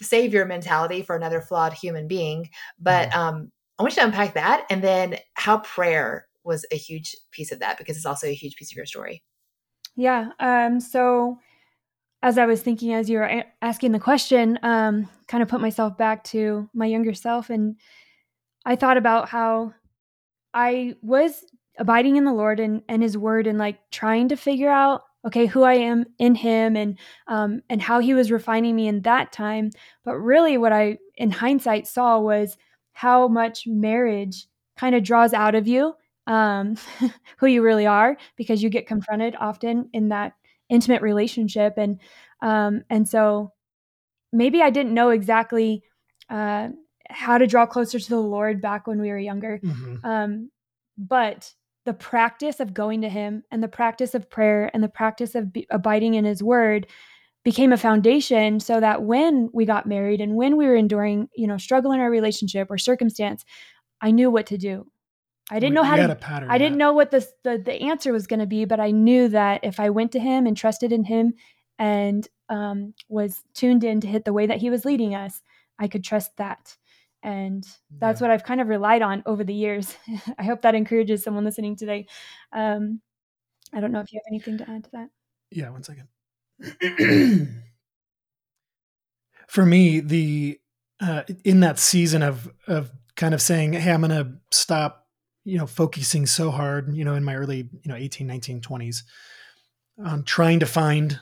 savior 0.00 0.46
mentality 0.46 1.02
for 1.02 1.14
another 1.14 1.42
flawed 1.42 1.74
human 1.74 2.08
being. 2.08 2.48
But 2.78 3.14
um, 3.14 3.52
I 3.78 3.82
want 3.82 3.94
you 3.94 4.00
to 4.00 4.06
unpack 4.06 4.34
that 4.34 4.66
and 4.70 4.82
then 4.82 5.18
how 5.34 5.58
prayer 5.58 6.26
was 6.44 6.64
a 6.72 6.76
huge 6.76 7.14
piece 7.30 7.52
of 7.52 7.60
that 7.60 7.76
because 7.76 7.96
it's 7.96 8.06
also 8.06 8.26
a 8.26 8.34
huge 8.34 8.56
piece 8.56 8.72
of 8.72 8.76
your 8.76 8.86
story. 8.86 9.22
Yeah. 9.98 10.30
Um, 10.38 10.78
so 10.78 11.40
as 12.22 12.38
I 12.38 12.46
was 12.46 12.62
thinking, 12.62 12.94
as 12.94 13.10
you 13.10 13.18
were 13.18 13.24
a- 13.24 13.46
asking 13.60 13.90
the 13.90 13.98
question, 13.98 14.56
um, 14.62 15.08
kind 15.26 15.42
of 15.42 15.48
put 15.48 15.60
myself 15.60 15.98
back 15.98 16.22
to 16.24 16.70
my 16.72 16.86
younger 16.86 17.12
self. 17.12 17.50
And 17.50 17.74
I 18.64 18.76
thought 18.76 18.96
about 18.96 19.28
how 19.28 19.74
I 20.54 20.94
was 21.02 21.44
abiding 21.78 22.14
in 22.14 22.24
the 22.24 22.32
Lord 22.32 22.60
and, 22.60 22.82
and 22.88 23.02
his 23.02 23.18
word 23.18 23.48
and 23.48 23.58
like 23.58 23.80
trying 23.90 24.28
to 24.28 24.36
figure 24.36 24.70
out, 24.70 25.02
okay, 25.26 25.46
who 25.46 25.64
I 25.64 25.74
am 25.74 26.06
in 26.20 26.36
him 26.36 26.76
and, 26.76 26.96
um, 27.26 27.62
and 27.68 27.82
how 27.82 27.98
he 27.98 28.14
was 28.14 28.30
refining 28.30 28.76
me 28.76 28.86
in 28.86 29.02
that 29.02 29.32
time. 29.32 29.70
But 30.04 30.14
really 30.18 30.58
what 30.58 30.72
I, 30.72 30.98
in 31.16 31.32
hindsight 31.32 31.88
saw 31.88 32.20
was 32.20 32.56
how 32.92 33.26
much 33.26 33.66
marriage 33.66 34.46
kind 34.76 34.94
of 34.94 35.02
draws 35.02 35.32
out 35.32 35.56
of 35.56 35.66
you, 35.66 35.94
um, 36.28 36.76
who 37.38 37.46
you 37.48 37.62
really 37.62 37.86
are 37.86 38.16
because 38.36 38.62
you 38.62 38.70
get 38.70 38.86
confronted 38.86 39.34
often 39.40 39.90
in 39.92 40.10
that 40.10 40.34
intimate 40.68 41.02
relationship. 41.02 41.74
And 41.78 41.98
um 42.42 42.82
and 42.90 43.08
so 43.08 43.52
maybe 44.32 44.62
i 44.62 44.70
didn't 44.70 44.94
know 44.94 45.10
exactly 45.10 45.82
uh 46.30 46.68
how 47.10 47.38
to 47.38 47.46
draw 47.46 47.66
closer 47.66 47.98
to 47.98 48.08
the 48.10 48.20
lord 48.20 48.60
back 48.60 48.86
when 48.86 49.00
we 49.00 49.08
were 49.10 49.18
younger. 49.18 49.58
Mhm. 49.64 50.04
um 50.04 50.50
but 50.98 51.52
the 51.84 51.94
practice 51.94 52.60
of 52.60 52.74
going 52.74 53.00
to 53.02 53.08
him 53.08 53.42
and 53.50 53.62
the 53.62 53.68
practice 53.68 54.14
of 54.14 54.28
prayer 54.30 54.70
and 54.74 54.82
the 54.84 54.88
practice 54.88 55.34
of 55.34 55.52
be- 55.52 55.66
abiding 55.70 56.14
in 56.14 56.24
his 56.24 56.42
word 56.42 56.86
became 57.44 57.72
a 57.72 57.78
foundation 57.78 58.60
so 58.60 58.78
that 58.80 59.02
when 59.02 59.48
we 59.54 59.64
got 59.64 59.86
married 59.86 60.20
and 60.20 60.36
when 60.36 60.56
we 60.56 60.66
were 60.66 60.76
enduring 60.76 61.28
you 61.34 61.46
know 61.46 61.56
struggle 61.58 61.92
in 61.92 62.00
our 62.00 62.10
relationship 62.10 62.70
or 62.70 62.78
circumstance 62.78 63.44
i 64.02 64.10
knew 64.10 64.30
what 64.30 64.46
to 64.46 64.58
do 64.58 64.86
i 65.50 65.58
didn't 65.58 65.74
know 65.74 65.82
how 65.82 65.96
to 65.96 66.10
a 66.12 66.14
pattern. 66.14 66.50
I 66.50 66.58
didn't 66.58 66.74
that- 66.74 66.78
know 66.84 66.92
what 66.92 67.10
the, 67.10 67.26
the 67.44 67.58
the 67.58 67.74
answer 67.82 68.12
was 68.12 68.26
going 68.26 68.40
to 68.40 68.46
be, 68.46 68.64
but 68.66 68.80
I 68.80 68.90
knew 68.90 69.28
that 69.28 69.60
if 69.62 69.80
I 69.80 69.90
went 69.90 70.12
to 70.12 70.20
him 70.20 70.46
and 70.46 70.56
trusted 70.56 70.92
in 70.92 71.04
him 71.04 71.34
and 71.78 72.26
um, 72.48 72.94
was 73.08 73.42
tuned 73.54 73.84
in 73.84 74.00
to 74.00 74.06
hit 74.08 74.24
the 74.24 74.32
way 74.32 74.46
that 74.46 74.58
he 74.58 74.70
was 74.70 74.84
leading 74.84 75.14
us, 75.14 75.40
I 75.78 75.88
could 75.88 76.04
trust 76.04 76.36
that. 76.36 76.76
And 77.22 77.66
that's 77.90 78.20
Yeah. 78.20 78.28
what 78.28 78.32
I've 78.32 78.44
kind 78.44 78.60
of 78.60 78.68
relied 78.68 79.02
on 79.02 79.22
over 79.26 79.42
the 79.44 79.54
years. 79.54 79.96
I 80.38 80.44
hope 80.44 80.62
that 80.62 80.74
encourages 80.74 81.22
someone 81.24 81.44
listening 81.44 81.76
today. 81.76 82.06
Um, 82.52 83.00
I 83.72 83.80
don't 83.80 83.92
know 83.92 84.00
if 84.00 84.12
you 84.12 84.18
have 84.20 84.30
anything 84.32 84.58
to 84.58 84.70
add 84.70 84.84
to 84.84 84.90
that. 84.92 85.08
Yeah, 85.50 85.70
one 85.70 85.82
second. 85.82 86.08
For 89.48 89.64
me, 89.64 90.00
the 90.00 90.60
uh, 91.00 91.22
in 91.44 91.60
that 91.60 91.78
season 91.78 92.22
of 92.22 92.50
of 92.66 92.90
kind 93.16 93.32
of 93.34 93.40
saying, 93.40 93.72
"Hey, 93.74 93.92
I'm 93.92 94.02
going 94.02 94.10
to 94.10 94.32
stop," 94.50 95.06
you 95.48 95.56
know, 95.56 95.66
focusing 95.66 96.26
so 96.26 96.50
hard, 96.50 96.94
you 96.94 97.04
know, 97.04 97.14
in 97.14 97.24
my 97.24 97.34
early, 97.34 97.68
you 97.82 97.88
know, 97.88 97.94
18, 97.94 98.26
19, 98.26 98.60
20s 98.60 99.02
on 100.04 100.22
trying 100.22 100.60
to 100.60 100.66
find 100.66 101.18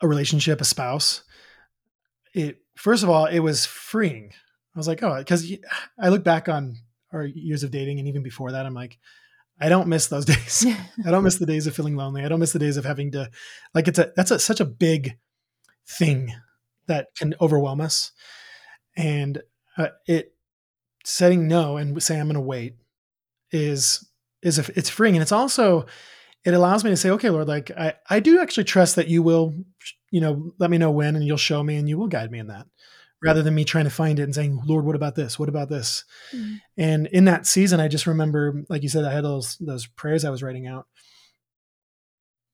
a 0.00 0.06
relationship, 0.06 0.60
a 0.60 0.64
spouse. 0.64 1.24
It 2.34 2.62
first 2.76 3.02
of 3.02 3.10
all, 3.10 3.26
it 3.26 3.40
was 3.40 3.66
freeing. 3.66 4.32
I 4.74 4.78
was 4.78 4.86
like, 4.86 5.02
"Oh, 5.02 5.18
because 5.18 5.52
I 5.98 6.08
look 6.08 6.22
back 6.22 6.48
on 6.48 6.76
our 7.12 7.24
years 7.24 7.64
of 7.64 7.72
dating 7.72 7.98
and 7.98 8.08
even 8.08 8.22
before 8.22 8.52
that, 8.52 8.64
I'm 8.64 8.74
like, 8.74 8.98
I 9.60 9.68
don't 9.68 9.88
miss 9.88 10.06
those 10.06 10.24
days. 10.34 10.64
I 11.04 11.10
don't 11.10 11.24
miss 11.24 11.38
the 11.38 11.46
days 11.46 11.66
of 11.66 11.74
feeling 11.74 11.96
lonely. 11.96 12.24
I 12.24 12.28
don't 12.28 12.40
miss 12.40 12.52
the 12.52 12.58
days 12.58 12.76
of 12.76 12.84
having 12.84 13.10
to, 13.12 13.28
like, 13.74 13.88
it's 13.88 13.98
a 13.98 14.12
that's 14.16 14.30
a, 14.30 14.38
such 14.38 14.60
a 14.60 14.64
big 14.64 15.18
thing 15.86 16.32
that 16.86 17.08
can 17.16 17.34
overwhelm 17.40 17.80
us, 17.80 18.12
and 18.96 19.42
uh, 19.76 19.88
it 20.06 20.34
setting 21.04 21.48
no 21.48 21.76
and 21.76 22.00
saying 22.00 22.20
I'm 22.20 22.28
going 22.28 22.34
to 22.34 22.40
wait 22.40 22.76
is 23.52 24.08
is 24.42 24.58
a, 24.58 24.64
it's 24.76 24.88
freeing, 24.90 25.14
and 25.14 25.22
it's 25.22 25.32
also 25.32 25.86
it 26.44 26.54
allows 26.54 26.82
me 26.82 26.90
to 26.90 26.96
say, 26.96 27.10
okay, 27.10 27.30
Lord, 27.30 27.46
like 27.48 27.70
I 27.70 27.94
I 28.10 28.20
do 28.20 28.40
actually 28.40 28.64
trust 28.64 28.96
that 28.96 29.08
you 29.08 29.22
will, 29.22 29.54
you 30.10 30.20
know, 30.20 30.52
let 30.58 30.70
me 30.70 30.78
know 30.78 30.90
when, 30.90 31.14
and 31.16 31.24
you'll 31.24 31.36
show 31.36 31.62
me, 31.62 31.76
and 31.76 31.88
you 31.88 31.98
will 31.98 32.08
guide 32.08 32.30
me 32.32 32.38
in 32.40 32.48
that, 32.48 32.66
rather 33.22 33.42
than 33.42 33.54
me 33.54 33.64
trying 33.64 33.84
to 33.84 33.90
find 33.90 34.18
it 34.18 34.24
and 34.24 34.34
saying, 34.34 34.60
Lord, 34.64 34.84
what 34.84 34.96
about 34.96 35.14
this? 35.14 35.38
What 35.38 35.48
about 35.48 35.68
this? 35.68 36.04
Mhm. 36.34 36.58
And 36.76 37.06
in 37.08 37.24
that 37.26 37.46
season, 37.46 37.78
I 37.78 37.86
just 37.88 38.06
remember, 38.06 38.64
like 38.68 38.82
you 38.82 38.88
said, 38.88 39.04
I 39.04 39.12
had 39.12 39.24
those 39.24 39.56
those 39.60 39.86
prayers 39.86 40.24
I 40.24 40.30
was 40.30 40.42
writing 40.42 40.66
out. 40.66 40.86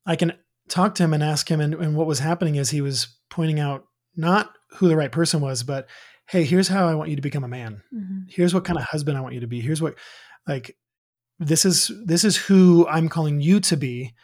I 0.06 0.16
can 0.16 0.32
talk 0.68 0.94
to 0.96 1.04
him 1.04 1.14
and 1.14 1.22
ask 1.22 1.50
him, 1.50 1.60
and, 1.60 1.74
and 1.74 1.96
what 1.96 2.06
was 2.06 2.18
happening 2.18 2.56
is 2.56 2.70
he 2.70 2.80
was 2.80 3.08
pointing 3.30 3.60
out 3.60 3.84
not 4.16 4.52
who 4.72 4.88
the 4.88 4.96
right 4.96 5.12
person 5.12 5.40
was, 5.40 5.62
but 5.62 5.86
hey, 6.28 6.44
here's 6.44 6.68
how 6.68 6.86
I 6.86 6.94
want 6.94 7.08
you 7.08 7.16
to 7.16 7.22
become 7.22 7.44
a 7.44 7.48
man. 7.48 7.82
Mhm. 7.94 8.24
Here's 8.28 8.52
what 8.52 8.64
kind 8.64 8.78
of 8.78 8.84
husband 8.84 9.16
I 9.16 9.22
want 9.22 9.34
you 9.34 9.40
to 9.40 9.46
be. 9.46 9.60
Here's 9.62 9.80
what, 9.80 9.94
like, 10.46 10.76
this 11.38 11.64
is 11.64 11.90
this 12.04 12.24
is 12.24 12.36
who 12.36 12.86
I'm 12.88 13.08
calling 13.08 13.40
you 13.40 13.60
to 13.60 13.76
be 13.76 14.14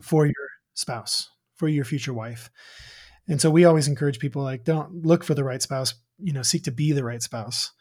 for 0.00 0.26
your 0.26 0.34
spouse, 0.74 1.30
for 1.54 1.68
your 1.68 1.84
future 1.84 2.12
wife. 2.12 2.50
And 3.28 3.40
so 3.40 3.50
we 3.50 3.64
always 3.64 3.88
encourage 3.88 4.18
people 4.18 4.42
like, 4.42 4.64
don't 4.64 5.04
look 5.04 5.24
for 5.24 5.34
the 5.34 5.44
right 5.44 5.60
spouse, 5.62 5.94
you 6.18 6.32
know, 6.32 6.42
seek 6.42 6.64
to 6.64 6.70
be 6.70 6.92
the 6.92 7.04
right 7.04 7.22
spouse. 7.22 7.72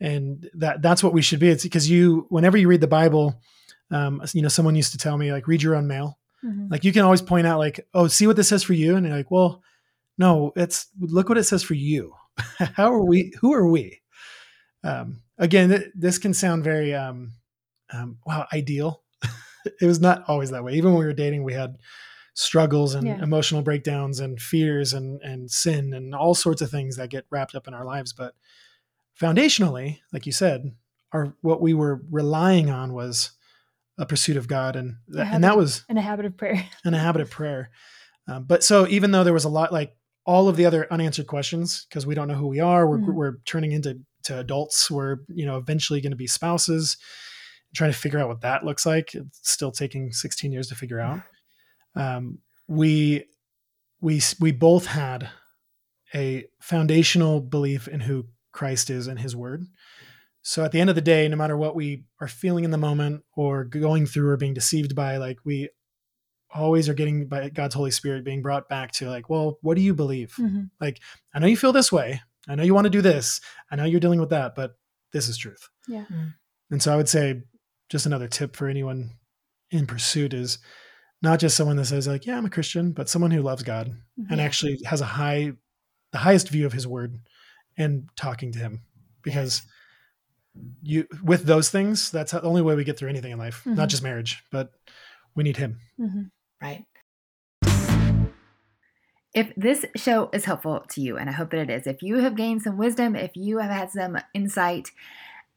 And 0.00 0.48
that 0.54 0.82
that's 0.82 1.02
what 1.02 1.12
we 1.12 1.22
should 1.22 1.40
be. 1.40 1.48
It's 1.48 1.62
because 1.62 1.88
you 1.88 2.26
whenever 2.28 2.56
you 2.58 2.68
read 2.68 2.80
the 2.80 2.86
bible 2.88 3.40
um, 3.90 4.22
you 4.32 4.42
know 4.42 4.48
someone 4.48 4.74
used 4.74 4.92
to 4.92 4.98
tell 4.98 5.16
me 5.18 5.30
like 5.32 5.46
read 5.46 5.62
your 5.62 5.76
own 5.76 5.86
mail. 5.86 6.18
Mhm. 6.44 6.68
like 6.72 6.82
you 6.82 6.92
can 6.92 7.02
always 7.04 7.22
point 7.22 7.46
out 7.46 7.58
like 7.60 7.86
oh 7.94 8.08
see 8.08 8.26
what 8.26 8.34
this 8.34 8.48
says 8.48 8.64
for 8.64 8.72
you? 8.72 8.96
And 8.96 9.06
you're 9.06 9.16
like 9.16 9.30
well 9.30 9.62
no 10.18 10.52
it's 10.56 10.88
look 10.98 11.28
what 11.28 11.38
it 11.38 11.44
says 11.44 11.62
for 11.62 11.74
you. 11.74 12.14
How 12.58 12.92
are 12.92 13.04
we 13.04 13.32
who 13.40 13.52
are 13.52 13.68
we? 13.68 14.00
Um, 14.82 15.22
again 15.38 15.68
th- 15.68 15.90
this 15.94 16.18
can 16.18 16.34
sound 16.34 16.64
very 16.64 16.92
um, 16.94 17.32
um, 17.92 18.18
wow 18.26 18.46
ideal 18.52 19.02
it 19.80 19.86
was 19.86 20.00
not 20.00 20.24
always 20.28 20.50
that 20.50 20.64
way 20.64 20.74
even 20.74 20.90
when 20.92 21.00
we 21.00 21.06
were 21.06 21.12
dating 21.12 21.42
we 21.44 21.52
had 21.52 21.76
struggles 22.34 22.94
and 22.94 23.06
Yeah. 23.06 23.22
emotional 23.22 23.62
breakdowns 23.62 24.18
and 24.20 24.40
fears 24.40 24.92
and 24.94 25.20
and 25.22 25.50
sin 25.50 25.92
and 25.94 26.14
all 26.14 26.34
sorts 26.34 26.62
of 26.62 26.70
things 26.70 26.96
that 26.96 27.10
get 27.10 27.26
wrapped 27.30 27.54
up 27.54 27.68
in 27.68 27.74
our 27.74 27.84
lives 27.84 28.12
but 28.12 28.34
foundationally 29.20 29.98
like 30.12 30.26
you 30.26 30.32
said 30.32 30.72
our 31.12 31.34
what 31.42 31.60
we 31.60 31.74
were 31.74 32.02
relying 32.10 32.70
on 32.70 32.92
was 32.92 33.32
a 33.98 34.06
pursuit 34.06 34.36
of 34.36 34.48
god 34.48 34.74
and 34.76 34.96
A 35.14 35.20
and 35.22 35.44
that 35.44 35.56
was 35.56 35.84
And 35.88 35.98
a 35.98 36.02
habit 36.02 36.24
of 36.24 36.36
prayer. 36.36 36.64
and 36.84 36.94
a 36.94 36.98
habit 36.98 37.20
of 37.20 37.30
prayer 37.30 37.70
um, 38.28 38.44
but 38.44 38.62
so 38.64 38.86
even 38.88 39.10
though 39.10 39.24
there 39.24 39.32
was 39.34 39.44
a 39.44 39.48
lot 39.50 39.72
like 39.72 39.94
all 40.24 40.48
of 40.48 40.56
the 40.56 40.64
other 40.66 40.86
unanswered 40.90 41.26
questions 41.26 41.84
because 41.88 42.06
we 42.06 42.14
don't 42.14 42.28
know 42.28 42.34
who 42.34 42.46
we 42.48 42.60
are 42.60 42.86
we're, 42.88 42.98
Mhm. 42.98 43.14
we're 43.14 43.36
turning 43.44 43.72
into 43.72 44.00
to 44.24 44.38
adults 44.38 44.90
we're 44.90 45.18
you 45.28 45.44
know 45.44 45.56
eventually 45.58 46.00
going 46.00 46.12
to 46.12 46.16
be 46.16 46.26
spouses 46.28 46.96
trying 47.74 47.92
to 47.92 47.98
figure 47.98 48.18
out 48.18 48.28
what 48.28 48.40
that 48.42 48.64
looks 48.64 48.84
like 48.86 49.14
it's 49.14 49.40
still 49.50 49.70
taking 49.72 50.12
16 50.12 50.52
years 50.52 50.68
to 50.68 50.74
figure 50.74 51.00
out 51.00 51.20
um, 51.94 52.38
we 52.68 53.24
we 54.00 54.20
we 54.40 54.52
both 54.52 54.86
had 54.86 55.28
a 56.14 56.44
foundational 56.60 57.40
belief 57.40 57.88
in 57.88 58.00
who 58.00 58.26
christ 58.52 58.90
is 58.90 59.06
and 59.06 59.18
his 59.20 59.34
word 59.34 59.64
so 60.42 60.64
at 60.64 60.72
the 60.72 60.80
end 60.80 60.90
of 60.90 60.96
the 60.96 61.00
day 61.02 61.26
no 61.28 61.36
matter 61.36 61.56
what 61.56 61.74
we 61.74 62.04
are 62.20 62.28
feeling 62.28 62.64
in 62.64 62.70
the 62.70 62.78
moment 62.78 63.22
or 63.36 63.64
going 63.64 64.06
through 64.06 64.28
or 64.28 64.36
being 64.36 64.54
deceived 64.54 64.94
by 64.94 65.16
like 65.16 65.38
we 65.44 65.68
always 66.54 66.88
are 66.88 66.94
getting 66.94 67.26
by 67.28 67.48
god's 67.48 67.74
holy 67.74 67.90
spirit 67.90 68.24
being 68.24 68.42
brought 68.42 68.68
back 68.68 68.92
to 68.92 69.08
like 69.08 69.30
well 69.30 69.58
what 69.62 69.74
do 69.76 69.82
you 69.82 69.94
believe 69.94 70.34
Mhm. 70.38 70.68
i 70.82 71.38
know 71.38 71.46
you 71.46 71.56
feel 71.56 71.72
this 71.72 71.90
way 71.92 72.20
I 72.48 72.56
know 72.56 72.64
you 72.64 72.74
want 72.74 72.86
to 72.86 72.90
do 72.90 73.02
this. 73.02 73.40
I 73.70 73.76
know 73.76 73.84
you're 73.84 74.00
dealing 74.00 74.18
with 74.18 74.30
that, 74.30 74.56
but 74.56 74.72
this 75.12 75.28
is 75.28 75.38
truth. 75.38 75.68
Yeah. 75.86 76.06
Mm. 76.12 76.34
And 76.72 76.82
so 76.82 76.92
I 76.92 76.96
would 76.96 77.08
say 77.08 77.42
just 77.92 78.06
another 78.06 78.26
tip 78.26 78.56
for 78.56 78.68
anyone 78.68 79.10
in 79.70 79.86
pursuit 79.86 80.32
is 80.32 80.58
not 81.20 81.38
just 81.38 81.58
someone 81.58 81.76
that 81.76 81.84
says 81.84 82.08
like, 82.08 82.24
yeah, 82.24 82.38
I'm 82.38 82.46
a 82.46 82.50
Christian, 82.50 82.92
but 82.92 83.06
someone 83.06 83.30
who 83.30 83.42
loves 83.42 83.62
God 83.62 83.94
and 84.30 84.40
actually 84.40 84.80
has 84.86 85.02
a 85.02 85.04
high 85.04 85.52
the 86.10 86.18
highest 86.18 86.48
view 86.48 86.64
of 86.64 86.72
his 86.72 86.86
word 86.86 87.18
and 87.76 88.08
talking 88.16 88.50
to 88.52 88.58
him. 88.58 88.80
Because 89.22 89.60
you 90.82 91.06
with 91.22 91.44
those 91.44 91.68
things 91.68 92.10
that's 92.10 92.32
the 92.32 92.40
only 92.42 92.62
way 92.62 92.74
we 92.74 92.82
get 92.84 92.98
through 92.98 93.10
anything 93.10 93.32
in 93.32 93.38
life. 93.38 93.62
Mhm. 93.64 93.76
not 93.76 93.88
just 93.88 94.02
marriage 94.02 94.42
but 94.50 94.72
we 95.34 95.44
need 95.44 95.58
him. 95.58 95.78
Hmm 95.96 96.22
Right. 96.60 96.84
If 99.34 99.52
this 99.56 99.84
show 99.96 100.28
is 100.32 100.44
helpful 100.44 100.84
to 100.90 101.00
you, 101.00 101.16
and 101.16 101.28
I 101.28 101.32
hope 101.32 101.50
that 101.50 101.60
it 101.60 101.70
is, 101.70 101.86
if 101.86 102.02
you 102.02 102.18
have 102.18 102.36
gained 102.36 102.62
some 102.62 102.76
wisdom, 102.76 103.16
if 103.16 103.32
you 103.34 103.58
have 103.58 103.70
had 103.70 103.90
some 103.90 104.18
insight, 104.34 104.90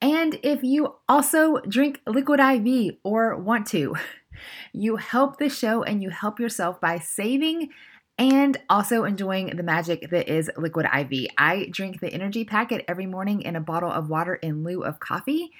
and 0.01 0.39
if 0.43 0.63
you 0.63 0.95
also 1.07 1.59
drink 1.61 2.01
liquid 2.05 2.39
IV 2.39 2.95
or 3.03 3.37
want 3.37 3.67
to, 3.67 3.95
you 4.73 4.97
help 4.97 5.37
the 5.37 5.49
show 5.49 5.83
and 5.83 6.03
you 6.03 6.09
help 6.09 6.39
yourself 6.39 6.81
by 6.81 6.99
saving 6.99 7.69
and 8.17 8.57
also 8.69 9.03
enjoying 9.03 9.55
the 9.55 9.63
magic 9.63 10.09
that 10.09 10.29
is 10.29 10.49
liquid 10.57 10.85
IV. 10.85 11.27
I 11.37 11.67
drink 11.71 11.99
the 11.99 12.13
energy 12.13 12.45
packet 12.45 12.85
every 12.87 13.05
morning 13.05 13.41
in 13.41 13.55
a 13.55 13.61
bottle 13.61 13.91
of 13.91 14.09
water 14.09 14.35
in 14.35 14.63
lieu 14.63 14.83
of 14.83 14.99
coffee, 14.99 15.51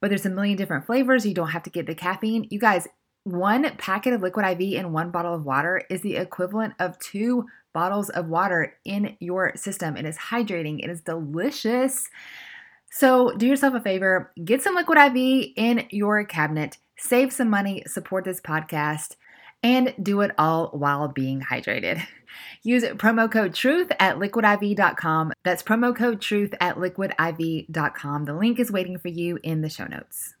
but 0.00 0.08
there's 0.08 0.26
a 0.26 0.30
million 0.30 0.56
different 0.56 0.86
flavors. 0.86 1.24
You 1.24 1.34
don't 1.34 1.50
have 1.50 1.62
to 1.64 1.70
get 1.70 1.86
the 1.86 1.94
caffeine. 1.94 2.48
You 2.50 2.58
guys, 2.58 2.88
one 3.24 3.70
packet 3.76 4.14
of 4.14 4.22
liquid 4.22 4.44
IV 4.44 4.78
and 4.78 4.92
one 4.92 5.12
bottle 5.12 5.34
of 5.34 5.44
water 5.44 5.82
is 5.88 6.00
the 6.00 6.16
equivalent 6.16 6.74
of 6.80 6.98
two 6.98 7.46
bottles 7.72 8.10
of 8.10 8.26
water 8.26 8.74
in 8.84 9.16
your 9.20 9.52
system. 9.54 9.96
It 9.96 10.04
is 10.04 10.18
hydrating, 10.18 10.82
it 10.82 10.90
is 10.90 11.00
delicious. 11.00 12.08
So, 12.94 13.32
do 13.34 13.46
yourself 13.46 13.72
a 13.72 13.80
favor, 13.80 14.32
get 14.44 14.60
some 14.60 14.74
liquid 14.74 14.98
IV 14.98 15.52
in 15.56 15.86
your 15.88 16.24
cabinet, 16.24 16.76
save 16.98 17.32
some 17.32 17.48
money, 17.48 17.82
support 17.86 18.26
this 18.26 18.38
podcast, 18.38 19.16
and 19.62 19.94
do 20.02 20.20
it 20.20 20.32
all 20.36 20.68
while 20.74 21.08
being 21.08 21.40
hydrated. 21.40 22.02
Use 22.62 22.84
promo 22.84 23.32
code 23.32 23.54
TRUTH 23.54 23.92
at 23.98 24.16
liquidiv.com. 24.16 25.32
That's 25.42 25.62
promo 25.62 25.96
code 25.96 26.20
TRUTH 26.20 26.54
at 26.60 26.76
liquidiv.com. 26.76 28.24
The 28.26 28.34
link 28.34 28.60
is 28.60 28.70
waiting 28.70 28.98
for 28.98 29.08
you 29.08 29.38
in 29.42 29.62
the 29.62 29.70
show 29.70 29.86
notes. 29.86 30.34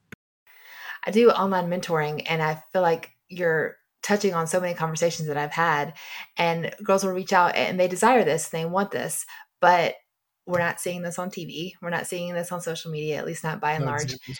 I 1.06 1.10
do 1.10 1.30
online 1.30 1.70
mentoring, 1.70 2.22
and 2.26 2.42
I 2.42 2.62
feel 2.74 2.82
like 2.82 3.12
you're 3.30 3.76
touching 4.02 4.34
on 4.34 4.46
so 4.46 4.60
many 4.60 4.74
conversations 4.74 5.28
that 5.28 5.38
I've 5.38 5.52
had. 5.52 5.94
And 6.36 6.74
girls 6.84 7.02
will 7.02 7.12
reach 7.12 7.32
out 7.32 7.56
and 7.56 7.80
they 7.80 7.88
desire 7.88 8.24
this, 8.24 8.52
and 8.52 8.60
they 8.60 8.66
want 8.66 8.90
this, 8.90 9.24
but 9.58 9.94
we're 10.46 10.58
not 10.58 10.80
seeing 10.80 11.02
this 11.02 11.18
on 11.18 11.30
TV. 11.30 11.72
We're 11.80 11.90
not 11.90 12.06
seeing 12.06 12.34
this 12.34 12.50
on 12.52 12.60
social 12.60 12.90
media, 12.90 13.18
at 13.18 13.26
least 13.26 13.44
not 13.44 13.60
by 13.60 13.72
and 13.72 13.84
No 13.84 13.90
large. 13.92 14.04
examples. 14.04 14.38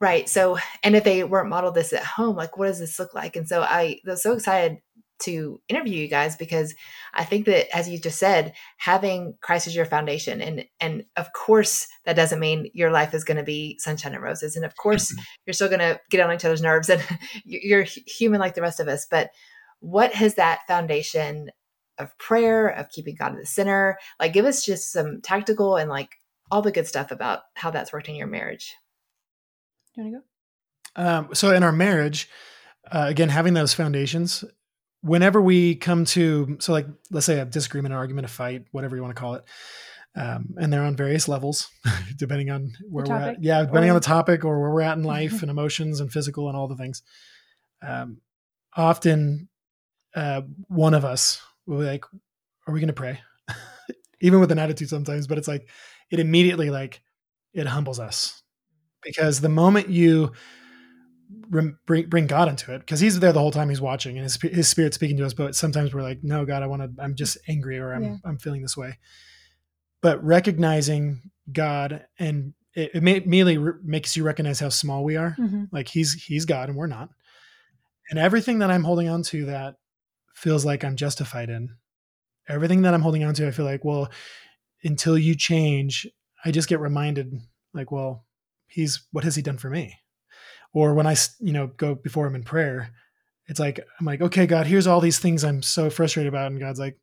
Right. 0.00 0.28
So, 0.28 0.58
and 0.82 0.96
if 0.96 1.04
they 1.04 1.22
weren't 1.24 1.48
modeled 1.48 1.74
this 1.74 1.92
at 1.92 2.02
home, 2.04 2.34
like 2.36 2.56
what 2.58 2.66
does 2.66 2.80
this 2.80 2.98
look 2.98 3.14
like? 3.14 3.36
And 3.36 3.48
so 3.48 3.62
I 3.62 4.00
was 4.04 4.22
so 4.22 4.32
excited 4.32 4.78
to 5.20 5.60
interview 5.68 5.94
you 6.00 6.08
guys 6.08 6.34
because 6.34 6.74
I 7.14 7.22
think 7.24 7.46
that 7.46 7.72
as 7.76 7.88
you 7.88 8.00
just 8.00 8.18
said, 8.18 8.54
having 8.78 9.34
Christ 9.40 9.68
as 9.68 9.76
your 9.76 9.84
foundation 9.86 10.40
and 10.40 10.64
and 10.80 11.04
of 11.16 11.32
course 11.32 11.86
that 12.04 12.16
doesn't 12.16 12.40
mean 12.40 12.68
your 12.74 12.90
life 12.90 13.14
is 13.14 13.22
going 13.22 13.36
to 13.36 13.44
be 13.44 13.78
sunshine 13.78 14.14
and 14.14 14.22
roses 14.22 14.56
and 14.56 14.64
of 14.64 14.74
course 14.76 15.14
you're 15.46 15.54
still 15.54 15.68
going 15.68 15.78
to 15.78 16.00
get 16.10 16.18
on 16.18 16.34
each 16.34 16.44
other's 16.44 16.60
nerves 16.62 16.88
and 16.90 17.00
you- 17.44 17.60
you're 17.62 17.84
human 17.84 18.40
like 18.40 18.54
the 18.54 18.62
rest 18.62 18.80
of 18.80 18.88
us, 18.88 19.06
but 19.08 19.30
what 19.78 20.12
has 20.12 20.34
that 20.34 20.60
foundation 20.66 21.50
of 21.98 22.16
prayer, 22.18 22.68
of 22.68 22.88
keeping 22.90 23.16
God 23.18 23.32
at 23.32 23.38
the 23.38 23.46
center, 23.46 23.98
like 24.20 24.32
give 24.32 24.44
us 24.44 24.64
just 24.64 24.92
some 24.92 25.20
tactical 25.22 25.76
and 25.76 25.90
like 25.90 26.10
all 26.50 26.62
the 26.62 26.72
good 26.72 26.86
stuff 26.86 27.10
about 27.10 27.40
how 27.54 27.70
that's 27.70 27.92
worked 27.92 28.08
in 28.08 28.14
your 28.14 28.26
marriage. 28.26 28.74
You 29.96 30.04
want 30.04 30.14
to 30.14 30.18
go? 30.18 30.24
Um, 30.94 31.34
so 31.34 31.54
in 31.54 31.62
our 31.62 31.72
marriage, 31.72 32.28
uh, 32.90 33.06
again, 33.08 33.28
having 33.28 33.54
those 33.54 33.74
foundations, 33.74 34.44
whenever 35.02 35.40
we 35.40 35.74
come 35.74 36.04
to, 36.06 36.56
so 36.60 36.72
like, 36.72 36.86
let's 37.10 37.26
say 37.26 37.38
a 37.38 37.44
disagreement, 37.44 37.92
an 37.92 37.98
argument, 37.98 38.26
a 38.26 38.28
fight, 38.28 38.64
whatever 38.72 38.96
you 38.96 39.02
want 39.02 39.14
to 39.14 39.20
call 39.20 39.34
it, 39.34 39.44
um, 40.14 40.54
and 40.58 40.72
they're 40.72 40.82
on 40.82 40.96
various 40.96 41.26
levels, 41.26 41.70
depending 42.16 42.50
on 42.50 42.72
where 42.88 43.04
we're 43.06 43.16
at. 43.16 43.42
Yeah, 43.42 43.62
depending 43.62 43.90
or- 43.90 43.94
on 43.94 44.00
the 44.00 44.06
topic 44.06 44.44
or 44.44 44.60
where 44.60 44.70
we're 44.70 44.82
at 44.82 44.98
in 44.98 45.04
life 45.04 45.40
and 45.42 45.50
emotions 45.50 46.00
and 46.00 46.12
physical 46.12 46.48
and 46.48 46.56
all 46.56 46.68
the 46.68 46.76
things. 46.76 47.02
Um, 47.82 48.18
often, 48.76 49.48
uh, 50.14 50.42
one 50.68 50.94
of 50.94 51.04
us 51.04 51.40
will 51.40 51.40
be 51.40 51.51
like, 51.66 52.04
"Are 52.66 52.72
we 52.74 52.80
going 52.80 52.88
to 52.88 52.92
pray?" 52.92 53.20
Even 54.20 54.40
with 54.40 54.52
an 54.52 54.58
attitude 54.58 54.88
sometimes, 54.88 55.26
but 55.26 55.38
it's 55.38 55.48
like 55.48 55.68
it 56.10 56.20
immediately 56.20 56.70
like 56.70 57.02
it 57.52 57.66
humbles 57.66 57.98
us 57.98 58.42
because 59.02 59.40
the 59.40 59.48
moment 59.48 59.88
you 59.88 60.32
rem- 61.50 61.78
bring 61.86 62.08
bring 62.08 62.26
God 62.26 62.48
into 62.48 62.74
it, 62.74 62.80
because 62.80 63.00
He's 63.00 63.20
there 63.20 63.32
the 63.32 63.40
whole 63.40 63.50
time 63.50 63.68
He's 63.68 63.80
watching 63.80 64.16
and 64.16 64.24
His 64.24 64.40
His 64.40 64.68
Spirit 64.68 64.94
speaking 64.94 65.16
to 65.18 65.26
us. 65.26 65.34
But 65.34 65.54
sometimes 65.54 65.94
we're 65.94 66.02
like, 66.02 66.22
"No, 66.22 66.44
God, 66.44 66.62
I 66.62 66.66
want 66.66 66.82
to. 66.82 67.02
I'm 67.02 67.14
just 67.14 67.38
angry 67.48 67.78
or 67.78 67.92
I'm 67.92 68.02
Yeah. 68.02 68.16
I'm 68.24 68.38
feeling 68.38 68.62
this 68.62 68.76
way." 68.76 68.98
But 70.00 70.22
recognizing 70.24 71.30
God 71.52 72.06
and 72.18 72.54
it, 72.74 72.90
it 72.94 72.96
immediately 72.96 73.58
re- 73.58 73.74
makes 73.84 74.16
you 74.16 74.24
recognize 74.24 74.58
how 74.60 74.68
small 74.68 75.04
we 75.04 75.16
are. 75.16 75.30
hmm 75.30 75.64
Like 75.70 75.88
He's 75.88 76.14
He's 76.14 76.44
God 76.44 76.68
and 76.68 76.76
we're 76.76 76.86
not. 76.86 77.10
And 78.10 78.18
everything 78.18 78.58
that 78.58 78.70
I'm 78.70 78.84
holding 78.84 79.08
on 79.08 79.22
to 79.24 79.46
that 79.46 79.76
feels 80.42 80.64
like 80.64 80.82
I'm 80.84 80.96
justified 80.96 81.48
in, 81.48 81.70
everything 82.48 82.82
that 82.82 82.94
I'm 82.94 83.02
holding 83.02 83.22
on 83.22 83.32
to, 83.34 83.46
I 83.46 83.52
feel 83.52 83.64
like, 83.64 83.84
well, 83.84 84.10
until 84.82 85.16
you 85.16 85.36
change, 85.36 86.06
I 86.44 86.50
just 86.50 86.68
get 86.68 86.80
reminded, 86.80 87.32
like, 87.72 87.92
well, 87.92 88.24
he's 88.66 89.06
what 89.12 89.24
has 89.24 89.36
he 89.36 89.42
done 89.42 89.58
for 89.58 89.70
me? 89.70 89.96
Or 90.74 90.94
when 90.94 91.06
I, 91.06 91.14
you 91.38 91.52
know, 91.52 91.68
go 91.68 91.94
before 91.94 92.26
him 92.26 92.34
in 92.34 92.42
prayer, 92.42 92.90
it's 93.46 93.60
like 93.60 93.78
I'm 94.00 94.06
like, 94.06 94.20
okay, 94.20 94.46
God, 94.46 94.66
here's 94.66 94.86
all 94.86 95.00
these 95.00 95.18
things 95.20 95.44
I'm 95.44 95.62
so 95.62 95.90
frustrated 95.90 96.32
about, 96.32 96.50
and 96.50 96.60
God's 96.60 96.80
like, 96.80 96.98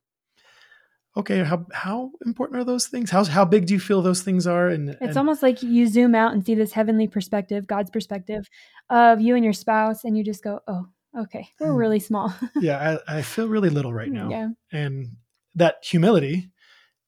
okay, 1.16 1.44
how 1.44 1.66
how 1.72 2.12
important 2.26 2.60
are 2.60 2.66
those 2.66 2.88
things? 2.88 3.10
How 3.10 3.24
how 3.24 3.46
big 3.46 3.68
do 3.68 3.74
you 3.74 3.80
feel 3.80 4.02
those 4.02 4.22
things 4.22 4.48
are? 4.48 4.68
And 4.68 4.90
It's 4.90 5.00
and- 5.02 5.18
almost 5.18 5.42
like 5.42 5.64
you 5.64 5.88
zoom 5.88 6.14
out 6.16 6.34
and 6.34 6.46
see 6.46 6.56
this 6.56 6.74
heavenly 6.74 7.08
perspective, 7.08 7.68
God's 7.68 7.92
perspective 7.92 8.50
of 8.90 9.22
you 9.22 9.36
and 9.36 9.44
your 9.46 9.54
spouse, 9.54 10.04
and 10.04 10.18
you 10.18 10.24
just 10.24 10.44
go, 10.44 10.60
oh, 10.68 10.88
okay, 11.20 11.48
we're 11.60 11.72
Hmm. 11.72 11.78
really 11.78 12.00
small. 12.00 12.34
yeah, 12.60 13.00
I, 13.08 13.18
I 13.18 13.22
feel 13.22 13.48
really 13.48 13.70
little 13.70 13.94
right 13.94 14.12
now. 14.12 14.30
Yeah. 14.30 14.50
and 14.72 15.16
that 15.56 15.78
humility 15.84 16.52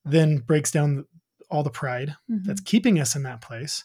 then 0.06 0.40
breaks 0.40 0.72
down 0.72 1.06
all 1.50 1.64
the 1.64 1.70
pride 1.70 2.16
Mhm. 2.30 2.44
that's 2.46 2.62
keeping 2.62 3.00
us 3.00 3.16
in 3.16 3.24
that 3.24 3.42
place 3.42 3.84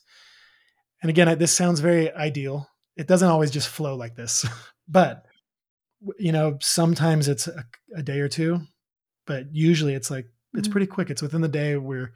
and 1.03 1.11
again 1.11 1.29
I- 1.29 1.35
this 1.35 1.53
sounds 1.55 1.81
very 1.81 2.11
ideal 2.13 2.69
it 2.97 3.07
doesn't 3.07 3.29
always 3.29 3.51
just 3.51 3.69
flow 3.69 3.97
like 3.97 4.15
this 4.17 4.47
but 4.89 5.27
you 6.19 6.33
know 6.33 6.57
sometimes 6.61 7.29
it's 7.29 7.49
a, 7.49 7.65
a 7.95 8.03
day 8.03 8.21
or 8.21 8.29
two 8.29 8.61
but 9.27 9.45
usually 9.53 9.95
it's 9.95 10.11
like 10.11 10.27
it's 10.55 10.69
Mhm. 10.69 10.73
pretty 10.73 10.87
quick 10.87 11.11
it's 11.11 11.23
within 11.23 11.43
the 11.43 11.49
day 11.49 11.77
where 11.77 12.13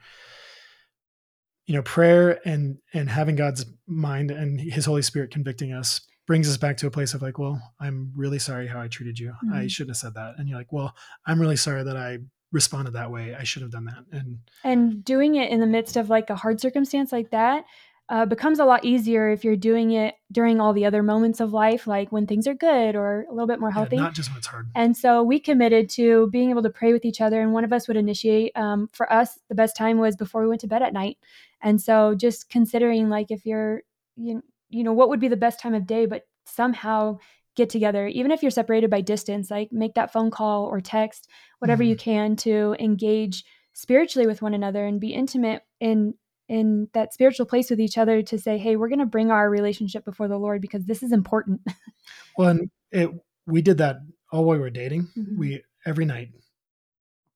you 1.67 1.75
know 1.75 1.83
prayer 1.83 2.39
and 2.45 2.77
and 2.93 3.09
having 3.09 3.35
god's 3.35 3.65
mind 3.87 4.31
and 4.31 4.59
his 4.59 4.85
holy 4.85 5.01
spirit 5.01 5.31
convicting 5.31 5.71
us 5.73 6.01
brings 6.27 6.47
us 6.49 6.57
back 6.57 6.77
to 6.77 6.87
a 6.87 6.91
place 6.91 7.13
of 7.13 7.21
like 7.21 7.37
well 7.37 7.61
i'm 7.79 8.11
really 8.15 8.39
sorry 8.39 8.67
how 8.67 8.79
i 8.79 8.87
treated 8.87 9.17
you 9.19 9.33
i 9.51 9.63
Mhm. 9.63 9.69
shouldn't 9.71 9.89
have 9.91 9.97
said 9.97 10.13
that 10.15 10.35
and 10.37 10.47
you're 10.47 10.57
like 10.57 10.71
well 10.71 10.95
i'm 11.25 11.39
really 11.41 11.55
sorry 11.57 11.83
that 11.83 11.97
i 11.97 12.19
responded 12.51 12.91
that 12.91 13.11
way 13.11 13.33
i 13.35 13.43
should 13.43 13.61
have 13.61 13.71
done 13.71 13.85
that 13.85 14.03
and 14.11 14.39
And 14.63 15.03
doing 15.03 15.35
it 15.35 15.49
in 15.51 15.59
the 15.59 15.67
midst 15.67 15.97
of 15.97 16.09
like 16.09 16.29
a 16.29 16.35
hard 16.35 16.59
circumstance 16.61 17.11
like 17.11 17.31
that 17.31 17.65
uh, 18.09 18.25
becomes 18.25 18.59
a 18.59 18.65
lot 18.65 18.83
easier 18.83 19.29
if 19.31 19.45
you're 19.45 19.55
doing 19.55 19.91
it 19.91 20.15
during 20.33 20.59
all 20.59 20.73
the 20.73 20.83
other 20.85 21.01
moments 21.01 21.39
of 21.39 21.53
life, 21.53 21.87
like 21.87 22.11
when 22.11 22.27
things 22.27 22.45
are 22.45 22.53
good 22.53 22.93
or 22.93 23.25
a 23.29 23.31
little 23.31 23.47
bit 23.47 23.57
more 23.61 23.69
yeah, 23.69 23.75
healthy. 23.75 23.95
not 23.95 24.13
just 24.13 24.29
when 24.29 24.37
it's 24.37 24.47
hard 24.47 24.67
And 24.75 24.97
so 24.97 25.23
we 25.23 25.39
committed 25.39 25.89
to 25.91 26.27
being 26.29 26.49
able 26.49 26.61
to 26.63 26.69
pray 26.69 26.91
with 26.91 27.05
each 27.05 27.21
other, 27.21 27.39
and 27.39 27.53
one 27.53 27.63
of 27.63 27.71
us 27.71 27.87
would 27.87 27.95
initiate. 27.95 28.51
Um, 28.57 28.89
for 28.91 29.09
us, 29.13 29.39
the 29.47 29.55
best 29.55 29.77
time 29.77 29.97
was 29.97 30.17
before 30.17 30.41
we 30.41 30.49
went 30.49 30.59
to 30.59 30.67
bed 30.67 30.81
at 30.81 30.91
night. 30.91 31.19
And 31.61 31.81
so 31.81 32.13
just 32.13 32.49
considering, 32.49 33.07
like, 33.07 33.31
if 33.31 33.45
you're, 33.45 33.83
you, 34.17 34.43
you 34.71 34.83
know, 34.83 34.93
what 34.93 35.09
would 35.09 35.19
be 35.19 35.27
the 35.27 35.37
best 35.37 35.59
time 35.59 35.73
of 35.73 35.85
day, 35.85 36.05
but 36.05 36.23
somehow 36.45 37.17
get 37.55 37.69
together, 37.69 38.07
even 38.07 38.31
if 38.31 38.41
you're 38.41 38.49
separated 38.51 38.89
by 38.89 39.01
distance, 39.01 39.51
like 39.51 39.69
make 39.71 39.93
that 39.95 40.13
phone 40.13 40.31
call 40.31 40.65
or 40.65 40.79
text, 40.81 41.27
whatever 41.59 41.83
you 41.83 41.95
can 41.95 42.35
to 42.37 42.75
engage 42.79 43.43
spiritually 43.73 44.25
with 44.27 44.41
one 44.41 44.53
another 44.53 44.85
and 44.85 44.99
be 44.99 45.13
intimate 45.13 45.61
in 45.79 46.13
in 46.49 46.89
that 46.93 47.13
spiritual 47.13 47.45
place 47.45 47.69
with 47.69 47.79
each 47.79 47.97
other 47.97 48.21
to 48.21 48.37
say 48.37 48.57
hey 48.57 48.75
we're 48.75 48.89
going 48.89 48.99
to 48.99 49.05
bring 49.05 49.31
our 49.31 49.49
relationship 49.49 50.03
before 50.03 50.27
the 50.27 50.37
lord 50.37 50.61
because 50.61 50.83
this 50.85 51.01
is 51.03 51.11
important. 51.13 51.61
Well 52.37 52.49
and 52.49 52.69
it 52.91 53.09
we 53.45 53.61
did 53.61 53.77
that 53.77 53.97
all 54.31 54.43
while 54.45 54.55
we 54.57 54.61
were 54.61 54.69
dating. 54.69 55.07
Mhm. 55.17 55.37
we 55.37 55.63
every 55.85 56.05
night. 56.05 56.29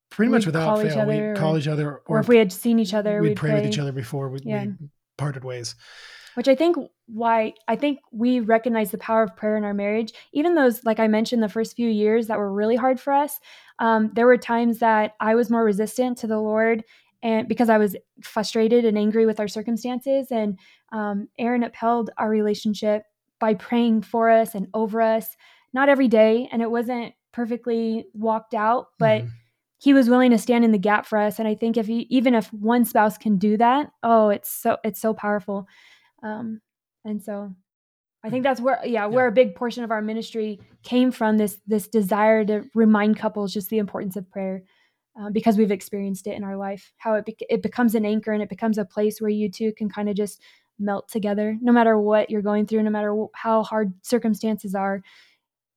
Pretty 0.09 0.31
much 0.31 0.41
We'd 0.45 0.47
without 0.55 0.81
fail 0.81 1.05
we'd 1.05 1.35
call 1.37 1.57
each 1.57 1.67
other 1.67 2.01
or 2.05 2.19
if 2.19 2.27
we 2.27 2.37
had 2.37 2.51
seen 2.51 2.79
each 2.79 2.93
other 2.93 3.21
we'd, 3.21 3.29
we'd, 3.29 3.37
pray, 3.37 3.53
with 3.53 3.65
each 3.65 3.79
other 3.79 3.91
before 3.91 4.29
we, 4.29 4.39
Yeah. 4.43 4.65
we 4.65 4.89
parted 5.17 5.43
ways 5.43 5.75
which 6.35 6.47
I 6.47 6.55
think 6.55 6.77
why 7.07 7.53
I 7.67 7.75
think 7.75 7.99
we 8.11 8.39
recognize 8.39 8.91
the 8.91 8.97
power 8.97 9.23
of 9.23 9.35
prayer 9.35 9.57
in 9.57 9.63
our 9.63 9.73
marriage. 9.73 10.13
Even 10.33 10.55
those, 10.55 10.83
like 10.85 10.99
I 10.99 11.07
mentioned, 11.07 11.43
the 11.43 11.49
first 11.49 11.75
few 11.75 11.89
years 11.89 12.27
that 12.27 12.37
were 12.37 12.51
really 12.51 12.75
hard 12.75 12.99
for 12.99 13.13
us, 13.13 13.39
um, 13.79 14.11
there 14.13 14.25
were 14.25 14.37
times 14.37 14.79
that 14.79 15.15
I 15.19 15.35
was 15.35 15.49
more 15.49 15.63
resistant 15.63 16.17
to 16.19 16.27
the 16.27 16.39
Lord 16.39 16.83
and 17.23 17.47
because 17.47 17.69
I 17.69 17.77
was 17.77 17.95
frustrated 18.21 18.85
and 18.85 18.97
angry 18.97 19.25
with 19.25 19.39
our 19.39 19.47
circumstances. 19.47 20.27
And 20.31 20.59
um, 20.91 21.27
Aaron 21.39 21.63
upheld 21.63 22.11
our 22.17 22.29
relationship 22.29 23.03
by 23.39 23.55
praying 23.55 24.03
for 24.03 24.29
us 24.29 24.55
and 24.55 24.67
over 24.73 25.01
us, 25.01 25.35
not 25.73 25.89
every 25.89 26.07
day, 26.07 26.47
and 26.51 26.61
it 26.61 26.71
wasn't 26.71 27.13
perfectly 27.31 28.07
walked 28.13 28.53
out, 28.53 28.87
but. 28.99 29.21
Mm-hmm. 29.21 29.29
He 29.77 29.93
was 29.93 30.09
willing 30.09 30.31
to 30.31 30.37
stand 30.37 30.63
in 30.63 30.71
the 30.71 30.79
gap 30.79 31.05
for 31.05 31.19
us, 31.19 31.37
and 31.37 31.47
I 31.47 31.53
think 31.53 31.75
if 31.75 31.85
he, 31.85 32.07
even 32.09 32.33
if 32.33 32.51
one 32.53 32.85
spouse 32.85 33.17
can 33.17 33.37
do 33.37 33.57
that, 33.57 33.91
oh, 34.01 34.29
it's 34.29 34.49
so 34.49 34.77
it's 34.85 35.01
so 35.01 35.13
powerful. 35.13 35.67
Um, 36.25 36.61
and 37.05 37.21
so 37.21 37.53
I 38.23 38.31
think 38.31 38.43
that's 38.43 38.59
where 38.59 38.83
yeah, 38.83 39.05
where 39.05 39.27
a 39.27 39.31
big 39.31 39.53
portion 39.53 39.83
of 39.83 39.91
our 39.91 40.01
ministry 40.01 40.59
came 40.81 41.11
from 41.11 41.37
this 41.37 41.59
this 41.67 41.87
desire 41.87 42.43
to 42.45 42.63
remind 42.73 43.19
couples 43.19 43.53
just 43.53 43.69
the 43.69 43.77
importance 43.77 44.15
of 44.15 44.29
prayer 44.31 44.63
uh, 45.19 45.29
because 45.29 45.57
we've 45.57 45.71
experienced 45.71 46.25
it 46.25 46.35
in 46.35 46.43
our 46.43 46.57
life 46.57 46.91
how 46.97 47.13
it 47.13 47.25
be- 47.25 47.37
it 47.47 47.61
becomes 47.61 47.93
an 47.93 48.03
anchor 48.03 48.31
and 48.31 48.41
it 48.41 48.49
becomes 48.49 48.79
a 48.79 48.85
place 48.85 49.21
where 49.21 49.29
you 49.29 49.49
two 49.49 49.71
can 49.73 49.87
kind 49.87 50.09
of 50.09 50.15
just 50.15 50.41
melt 50.79 51.07
together. 51.07 51.57
No 51.61 51.71
matter 51.71 51.99
what 51.99 52.31
you're 52.31 52.41
going 52.41 52.65
through 52.65 52.81
no 52.81 52.89
matter 52.89 53.15
how 53.35 53.61
hard 53.61 53.93
circumstances 54.01 54.73
are 54.73 55.03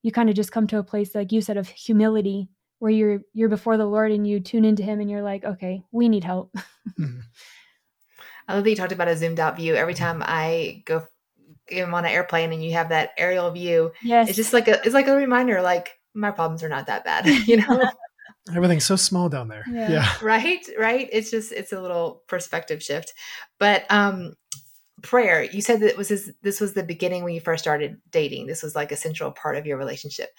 you 0.02 0.10
kind 0.10 0.30
of 0.30 0.34
just 0.34 0.52
come 0.52 0.66
to 0.68 0.78
a 0.78 0.82
place 0.82 1.14
like 1.14 1.32
you 1.32 1.42
said 1.42 1.58
of 1.58 1.68
humility 1.68 2.48
where 2.78 2.90
you're 2.90 3.20
you're 3.34 3.50
before 3.50 3.76
the 3.76 3.84
Lord 3.84 4.10
and 4.10 4.26
you 4.26 4.40
tune 4.40 4.64
into 4.64 4.82
him 4.82 5.00
and 5.00 5.10
you're 5.10 5.22
like 5.22 5.44
okay 5.44 5.82
we 5.92 6.08
need 6.08 6.24
help. 6.24 6.50
Mm-hmm. 6.98 7.20
I 8.48 8.54
love 8.54 8.64
that 8.64 8.70
you 8.70 8.76
talked 8.76 8.92
about 8.92 9.08
a 9.08 9.16
zoomed 9.16 9.38
out 9.38 9.56
view. 9.56 9.74
Every 9.74 9.94
time 9.94 10.22
I 10.24 10.82
go 10.86 11.06
I'm 11.70 11.92
on 11.94 12.06
an 12.06 12.10
airplane 12.10 12.52
and 12.52 12.64
you 12.64 12.72
have 12.72 12.88
that 12.88 13.10
aerial 13.18 13.50
view, 13.50 13.92
yes, 14.02 14.28
it's 14.28 14.36
just 14.36 14.52
like 14.52 14.68
a 14.68 14.80
it's 14.84 14.94
like 14.94 15.06
a 15.06 15.14
reminder, 15.14 15.60
like 15.62 15.90
my 16.14 16.30
problems 16.30 16.62
are 16.62 16.68
not 16.68 16.86
that 16.86 17.04
bad, 17.04 17.26
you 17.46 17.58
know. 17.58 17.90
Everything's 18.56 18.86
so 18.86 18.96
small 18.96 19.28
down 19.28 19.48
there. 19.48 19.64
Yeah. 19.70 19.90
yeah. 19.90 20.12
Right. 20.22 20.66
Right. 20.78 21.08
It's 21.12 21.30
just 21.30 21.52
it's 21.52 21.72
a 21.72 21.80
little 21.80 22.22
perspective 22.26 22.82
shift. 22.82 23.12
But 23.58 23.84
um 23.90 24.34
prayer, 25.02 25.42
you 25.42 25.60
said 25.60 25.80
that 25.80 25.96
was 25.96 26.08
this, 26.08 26.30
this 26.42 26.60
was 26.60 26.72
the 26.72 26.82
beginning 26.82 27.24
when 27.24 27.34
you 27.34 27.40
first 27.40 27.62
started 27.62 28.00
dating. 28.10 28.46
This 28.46 28.62
was 28.62 28.74
like 28.74 28.90
a 28.90 28.96
central 28.96 29.30
part 29.30 29.56
of 29.56 29.66
your 29.66 29.76
relationship. 29.76 30.30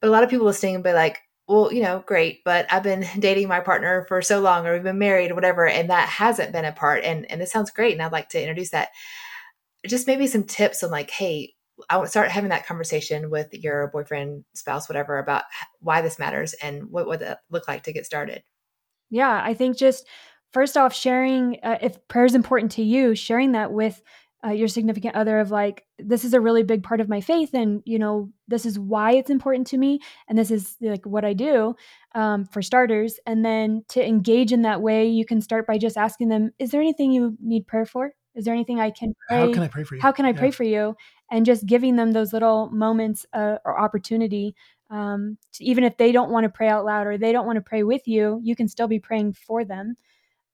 But 0.00 0.08
a 0.08 0.10
lot 0.10 0.22
of 0.22 0.30
people 0.30 0.46
listening 0.46 0.74
would 0.76 0.84
be 0.84 0.92
like, 0.92 1.18
well, 1.50 1.72
you 1.72 1.82
know, 1.82 2.04
great, 2.06 2.44
but 2.44 2.72
I've 2.72 2.84
been 2.84 3.04
dating 3.18 3.48
my 3.48 3.58
partner 3.58 4.04
for 4.06 4.22
so 4.22 4.40
long 4.40 4.66
or 4.66 4.72
we've 4.72 4.84
been 4.84 4.98
married 4.98 5.32
or 5.32 5.34
whatever, 5.34 5.66
and 5.66 5.90
that 5.90 6.08
hasn't 6.08 6.52
been 6.52 6.64
a 6.64 6.72
part. 6.72 7.02
And 7.04 7.28
and 7.30 7.42
it 7.42 7.48
sounds 7.48 7.72
great. 7.72 7.92
And 7.92 8.00
I'd 8.00 8.12
like 8.12 8.28
to 8.30 8.40
introduce 8.40 8.70
that. 8.70 8.90
Just 9.86 10.06
maybe 10.06 10.26
some 10.26 10.44
tips 10.44 10.82
on 10.82 10.90
like, 10.90 11.10
hey, 11.10 11.54
I 11.88 11.96
would 11.96 12.10
start 12.10 12.30
having 12.30 12.50
that 12.50 12.66
conversation 12.66 13.30
with 13.30 13.48
your 13.52 13.88
boyfriend, 13.88 14.44
spouse, 14.54 14.88
whatever, 14.88 15.18
about 15.18 15.44
why 15.80 16.02
this 16.02 16.18
matters 16.18 16.52
and 16.62 16.90
what 16.90 17.06
would 17.06 17.22
it 17.22 17.38
look 17.50 17.66
like 17.66 17.84
to 17.84 17.92
get 17.92 18.04
started. 18.04 18.42
Yeah, 19.08 19.40
I 19.42 19.54
think 19.54 19.78
just 19.78 20.06
first 20.52 20.76
off, 20.76 20.94
sharing 20.94 21.58
uh, 21.62 21.78
if 21.80 22.06
prayer 22.08 22.26
is 22.26 22.34
important 22.34 22.72
to 22.72 22.82
you, 22.82 23.14
sharing 23.14 23.52
that 23.52 23.72
with 23.72 24.02
uh, 24.44 24.50
your 24.50 24.68
significant 24.68 25.14
other 25.14 25.38
of 25.38 25.50
like 25.50 25.84
this 25.98 26.24
is 26.24 26.32
a 26.32 26.40
really 26.40 26.62
big 26.62 26.82
part 26.82 27.00
of 27.00 27.08
my 27.08 27.20
faith 27.20 27.52
and 27.52 27.82
you 27.84 27.98
know 27.98 28.30
this 28.48 28.64
is 28.64 28.78
why 28.78 29.12
it's 29.12 29.28
important 29.28 29.66
to 29.66 29.76
me 29.76 30.00
and 30.28 30.38
this 30.38 30.50
is 30.50 30.76
like 30.80 31.04
what 31.04 31.24
i 31.24 31.32
do 31.32 31.74
um, 32.14 32.44
for 32.44 32.62
starters. 32.62 33.18
And 33.26 33.44
then 33.44 33.84
to 33.90 34.06
engage 34.06 34.52
in 34.52 34.62
that 34.62 34.82
way 34.82 35.08
you 35.08 35.24
can 35.24 35.40
start 35.40 35.66
by 35.66 35.78
just 35.78 35.96
asking 35.96 36.28
them 36.28 36.50
is 36.58 36.70
there 36.70 36.80
anything 36.80 37.12
you 37.12 37.36
need 37.40 37.66
prayer 37.66 37.86
for? 37.86 38.12
Is 38.34 38.44
there 38.44 38.54
anything 38.54 38.78
i 38.80 38.90
can 38.90 39.14
pray? 39.28 39.38
how 39.38 39.52
can 39.52 39.62
i 39.62 39.68
pray 39.68 39.84
for 39.84 39.94
you? 39.96 40.00
How 40.00 40.12
can 40.12 40.24
i 40.24 40.30
yeah. 40.30 40.38
pray 40.38 40.50
for 40.50 40.64
you? 40.64 40.96
And 41.30 41.46
just 41.46 41.66
giving 41.66 41.96
them 41.96 42.12
those 42.12 42.32
little 42.32 42.70
moments 42.70 43.24
uh, 43.32 43.56
or 43.64 43.78
opportunity 43.78 44.54
um, 44.90 45.38
to, 45.52 45.64
even 45.64 45.84
if 45.84 45.96
they 45.96 46.10
don't 46.10 46.30
want 46.30 46.44
to 46.44 46.50
pray 46.50 46.68
out 46.68 46.84
loud 46.84 47.06
or 47.06 47.16
they 47.16 47.30
don't 47.30 47.46
want 47.46 47.56
to 47.56 47.62
pray 47.62 47.84
with 47.84 48.08
you 48.08 48.40
you 48.42 48.56
can 48.56 48.66
still 48.66 48.88
be 48.88 48.98
praying 48.98 49.34
for 49.34 49.64
them 49.64 49.94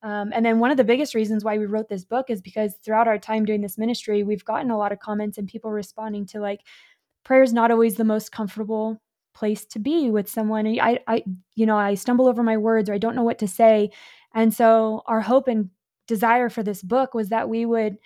um, 0.07 0.31
and 0.33 0.47
then 0.47 0.61
one 0.61 0.71
of 0.71 0.77
the 0.77 0.85
biggest 0.85 1.17
reasons 1.17 1.43
why 1.43 1.59
we 1.59 1.67
wrote 1.67 1.89
this 1.89 2.05
book 2.05 2.27
is 2.31 2.41
because 2.41 2.77
throughout 2.85 3.09
our 3.09 3.19
time 3.19 3.45
doing 3.45 3.61
this 3.61 3.77
ministry, 3.77 4.23
we've 4.23 4.45
gotten 4.45 4.71
a 4.71 4.79
lot 4.79 4.93
of 4.93 5.01
comments 5.01 5.37
and 5.37 5.49
people 5.49 5.73
responding 5.73 6.25
to 6.27 6.39
like, 6.39 6.61
prayer 7.25 7.43
is 7.43 7.53
not 7.53 7.73
always 7.73 7.97
the 7.97 8.05
most 8.05 8.31
comfortable 8.31 9.03
place 9.35 9.65
to 9.65 9.81
be 9.81 10.09
with 10.09 10.29
someone. 10.31 10.65
I, 10.65 11.01
I, 11.09 11.25
you 11.57 11.67
know, 11.67 11.77
I 11.77 11.95
stumble 11.95 12.29
over 12.29 12.45
my 12.45 12.57
words 12.57 12.89
or 12.89 12.95
I 12.95 12.99
don't 12.99 13.17
know 13.17 13.25
what 13.25 13.41
to 13.41 13.49
say. 13.49 13.91
And 14.33 14.55
so 14.55 15.03
our 15.07 15.21
hope 15.21 15.49
and 15.49 15.71
desire 16.07 16.51
for 16.51 16.63
this 16.63 16.83
book 16.83 17.13
was 17.13 17.31
that 17.31 17.49
we 17.49 17.67
would 17.67 17.97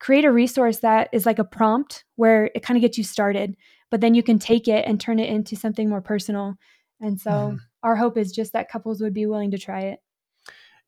create 0.00 0.26
a 0.26 0.30
resource 0.30 0.80
that 0.80 1.08
is 1.14 1.24
like 1.24 1.38
a 1.38 1.44
prompt 1.44 2.04
where 2.16 2.50
it 2.54 2.62
kind 2.62 2.76
of 2.76 2.82
gets 2.82 2.98
you 2.98 3.04
started, 3.04 3.56
but 3.90 4.02
then 4.02 4.12
you 4.14 4.22
can 4.22 4.38
take 4.38 4.68
it 4.68 4.84
and 4.86 5.00
turn 5.00 5.18
it 5.18 5.30
into 5.30 5.56
something 5.56 5.88
more 5.88 6.02
personal. 6.02 6.56
And 7.00 7.18
so 7.18 7.30
mm-hmm. 7.30 7.56
our 7.82 7.96
hope 7.96 8.18
is 8.18 8.32
just 8.32 8.52
that 8.52 8.70
couples 8.70 9.00
would 9.00 9.14
be 9.14 9.24
willing 9.24 9.52
to 9.52 9.58
try 9.58 9.80
it. 9.84 10.00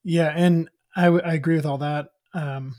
Yeah, 0.04 0.32
and 0.34 0.68
I, 0.96 1.06
I 1.06 1.34
agree 1.34 1.56
with 1.56 1.66
all 1.66 1.78
that. 1.78 2.08
Um, 2.34 2.76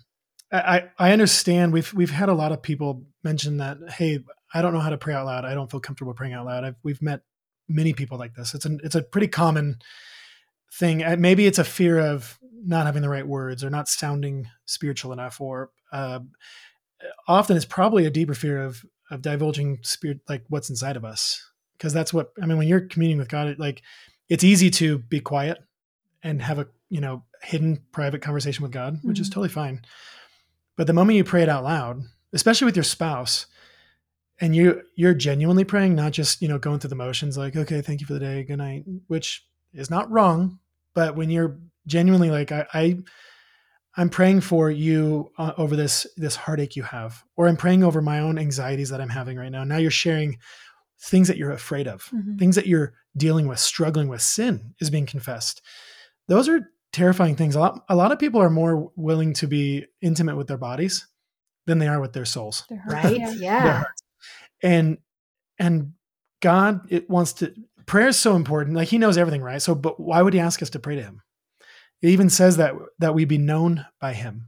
I 0.52 0.90
I 1.00 1.12
understand 1.14 1.72
we've 1.72 1.94
we've 1.94 2.12
had 2.12 2.30
a 2.30 2.34
lot 2.34 2.52
of 2.52 2.62
people 2.62 3.06
mention 3.24 3.58
that 3.58 3.78
hey 3.90 4.20
I 4.54 4.62
don't 4.62 4.74
know 4.74 4.80
how 4.80 4.90
to 4.90 4.98
pray 4.98 5.14
out 5.14 5.26
loud. 5.26 5.46
I 5.46 5.54
don't 5.54 5.72
feel 5.72 5.80
comfortable 5.80 6.14
praying 6.14 6.34
out 6.34 6.46
loud. 6.46 6.66
I've, 6.66 6.76
we've 6.84 7.02
met 7.02 7.22
many 7.70 7.94
people 7.94 8.18
like 8.18 8.36
this. 8.36 8.54
It's 8.54 8.66
an 8.66 8.80
it's 8.84 8.96
a 8.96 9.02
pretty 9.02 9.28
common 9.28 9.80
thing. 10.74 11.04
Maybe 11.22 11.46
it's 11.48 11.60
a 11.60 11.64
fear 11.64 12.00
of 12.00 12.38
not 12.64 12.86
having 12.86 13.02
the 13.02 13.10
right 13.10 13.28
words 13.28 13.64
or 13.64 13.70
not 13.70 13.88
sounding 13.88 14.48
spiritual 14.66 15.14
enough 15.14 15.42
or 15.42 15.72
uh, 15.92 16.20
often 17.28 17.56
it's 17.58 17.66
probably 17.66 18.06
a 18.06 18.12
deeper 18.12 18.34
fear 18.34 18.64
of 18.64 18.84
of 19.10 19.22
divulging 19.22 19.80
spirit 19.84 20.20
like 20.28 20.44
what's 20.50 20.70
inside 20.70 20.98
of 20.98 21.06
us. 21.06 21.50
Because 21.78 21.94
that's 21.94 22.14
what 22.14 22.32
I 22.42 22.46
mean 22.46 22.58
when 22.58 22.68
you're 22.68 22.88
communing 22.88 23.18
with 23.18 23.30
God 23.30 23.58
like 23.58 23.82
it's 24.30 24.44
easy 24.44 24.70
to 24.72 25.00
be 25.00 25.20
quiet 25.22 25.60
and 26.24 26.42
have 26.42 26.60
a 26.60 26.68
you 26.90 27.02
know 27.02 27.24
hidden 27.42 27.82
private 27.92 28.22
conversation 28.22 28.64
with 28.64 28.72
God, 28.72 29.00
which 29.04 29.16
mm-hmm. 29.16 29.22
is 29.22 29.30
totally 29.30 29.50
fine. 29.50 29.82
But 30.78 30.88
the 30.88 30.94
moment 30.94 31.18
you 31.18 31.24
pray 31.24 31.44
it 31.44 31.50
out 31.50 31.64
loud, 31.64 32.02
especially 32.34 32.66
with 32.66 32.76
your 32.76 32.84
spouse, 32.84 33.46
and 34.40 34.56
you 34.56 34.84
you're 34.96 35.14
genuinely 35.14 35.64
praying, 35.64 35.96
not 35.96 36.12
just 36.12 36.42
you 36.42 36.48
know 36.48 36.60
going 36.60 36.80
through 36.80 36.90
the 36.90 36.96
motions, 36.96 37.38
like 37.38 37.56
okay, 37.56 37.82
thank 37.82 38.02
you 38.02 38.08
for 38.08 38.14
the 38.14 38.20
day, 38.20 38.44
good 38.44 38.58
night, 38.58 38.84
which 39.08 39.46
is 39.74 39.90
not 39.90 40.10
wrong. 40.12 40.60
But 40.94 41.16
when 41.16 41.30
you're 41.30 41.58
genuinely 41.88 42.30
like 42.30 42.52
I, 42.52 42.66
I 42.74 42.98
I'm 43.98 44.10
praying 44.10 44.42
for 44.42 44.70
you 44.70 45.32
uh, 45.38 45.54
over 45.58 45.76
this 45.76 46.08
this 46.18 46.36
heartache 46.36 46.76
you 46.76 46.84
have, 46.84 47.24
or 47.36 47.48
I'm 47.48 47.58
praying 47.58 47.84
over 47.84 48.02
my 48.02 48.20
own 48.20 48.38
anxieties 48.38 48.90
that 48.90 49.02
I'm 49.02 49.10
having 49.10 49.38
right 49.38 49.52
now. 49.52 49.64
Now 49.64 49.78
you're 49.78 49.92
sharing 49.92 50.38
things 51.00 51.28
that 51.28 51.38
you're 51.38 51.52
afraid 51.52 51.88
of, 51.88 52.04
mm-hmm. 52.06 52.38
things 52.38 52.56
that 52.56 52.68
you're 52.68 52.94
dealing 53.18 53.48
with, 53.48 53.60
struggling 53.60 54.08
with. 54.08 54.22
Sin 54.22 54.74
is 54.80 54.90
being 54.90 55.06
confessed 55.06 55.62
those 56.28 56.48
are 56.50 56.72
terrifying 56.92 57.36
things. 57.36 57.56
A 57.56 57.60
lot, 57.60 57.84
a 57.90 57.96
lot 57.96 58.12
of 58.12 58.20
people 58.20 58.42
are 58.42 58.50
more 58.50 58.92
willing 58.96 59.34
to 59.36 59.48
be 59.48 59.86
intimate 60.02 60.36
with 60.36 60.48
their 60.48 60.58
bodies 60.58 61.08
than 61.68 61.80
they 61.80 61.88
are 61.88 62.00
with 62.00 62.14
their 62.14 62.26
souls. 62.26 62.66
Right? 62.88 63.20
yeah. 63.38 63.84
And 64.64 64.98
and 65.58 65.94
God 66.42 66.92
it 66.92 67.10
wants 67.10 67.34
to 67.34 67.54
prayer 67.86 68.10
is 68.10 68.20
so 68.20 68.36
important. 68.36 68.76
Like 68.76 68.88
he 68.88 68.98
knows 68.98 69.18
everything, 69.18 69.42
right? 69.42 69.62
So 69.62 69.76
but 69.76 70.00
why 70.00 70.22
would 70.22 70.34
he 70.34 70.40
ask 70.40 70.62
us 70.62 70.70
to 70.72 70.80
pray 70.80 70.96
to 70.96 71.04
him? 71.04 71.22
It 72.02 72.10
even 72.10 72.30
says 72.30 72.58
that 72.58 72.74
that 73.00 73.14
we 73.14 73.26
be 73.26 73.38
known 73.38 73.86
by 74.00 74.14
him. 74.14 74.48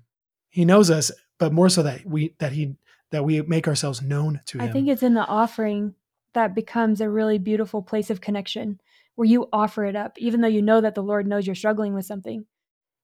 He 0.50 0.66
knows 0.66 0.92
us, 0.92 1.12
but 1.40 1.54
more 1.54 1.70
so 1.70 1.84
that 1.84 2.06
we 2.06 2.36
that 2.40 2.52
he 2.52 2.76
that 3.12 3.26
we 3.26 3.42
make 3.42 3.68
ourselves 3.68 4.02
known 4.02 4.42
to 4.48 4.60
him. 4.60 4.70
I 4.70 4.72
think 4.72 4.88
it's 4.88 5.04
in 5.04 5.14
the 5.14 5.26
offering 5.26 5.96
that 6.34 6.56
becomes 6.56 7.00
a 7.00 7.10
really 7.10 7.38
beautiful 7.38 7.84
place 7.84 8.10
of 8.10 8.22
connection 8.22 8.80
where 9.16 9.28
you 9.28 9.48
offer 9.54 9.86
it 9.86 9.96
up, 9.96 10.18
even 10.18 10.42
though 10.42 10.48
you 10.48 10.62
know 10.62 10.82
that 10.82 10.96
the 10.96 11.04
Lord 11.04 11.28
knows 11.28 11.46
you're 11.46 11.56
struggling 11.56 11.94
with 11.94 12.06
something. 12.06 12.46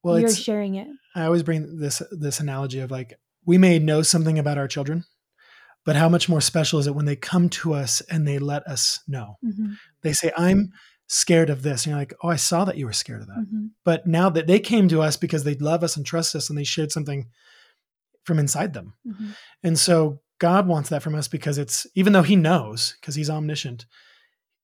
Well, 0.03 0.19
you're 0.19 0.33
sharing 0.33 0.75
it. 0.75 0.87
I 1.15 1.25
always 1.25 1.43
bring 1.43 1.77
this 1.79 2.01
this 2.11 2.39
analogy 2.39 2.79
of 2.79 2.91
like 2.91 3.19
we 3.45 3.57
may 3.57 3.79
know 3.79 4.01
something 4.01 4.39
about 4.39 4.57
our 4.57 4.67
children, 4.67 5.03
but 5.85 5.95
how 5.95 6.09
much 6.09 6.29
more 6.29 6.41
special 6.41 6.79
is 6.79 6.87
it 6.87 6.95
when 6.95 7.05
they 7.05 7.15
come 7.15 7.49
to 7.49 7.73
us 7.73 8.01
and 8.01 8.27
they 8.27 8.39
let 8.39 8.65
us 8.67 8.99
know? 9.07 9.37
Mm-hmm. 9.45 9.73
They 10.01 10.13
say, 10.13 10.31
"I'm 10.37 10.71
scared 11.07 11.49
of 11.49 11.63
this," 11.63 11.85
and 11.85 11.91
you're 11.91 11.99
like, 11.99 12.13
"Oh, 12.23 12.29
I 12.29 12.37
saw 12.37 12.65
that 12.65 12.77
you 12.77 12.85
were 12.85 12.93
scared 12.93 13.21
of 13.21 13.27
that." 13.27 13.39
Mm-hmm. 13.39 13.67
But 13.83 14.07
now 14.07 14.29
that 14.29 14.47
they 14.47 14.59
came 14.59 14.87
to 14.89 15.01
us 15.01 15.17
because 15.17 15.43
they 15.43 15.55
love 15.55 15.83
us 15.83 15.97
and 15.97 16.05
trust 16.05 16.35
us, 16.35 16.49
and 16.49 16.57
they 16.57 16.63
shared 16.63 16.91
something 16.91 17.27
from 18.23 18.39
inside 18.39 18.73
them, 18.73 18.93
mm-hmm. 19.05 19.31
and 19.63 19.77
so 19.77 20.21
God 20.39 20.67
wants 20.67 20.89
that 20.89 21.03
from 21.03 21.15
us 21.15 21.27
because 21.27 21.57
it's 21.57 21.85
even 21.95 22.13
though 22.13 22.23
He 22.23 22.37
knows 22.37 22.95
because 22.99 23.15
He's 23.15 23.29
omniscient, 23.29 23.85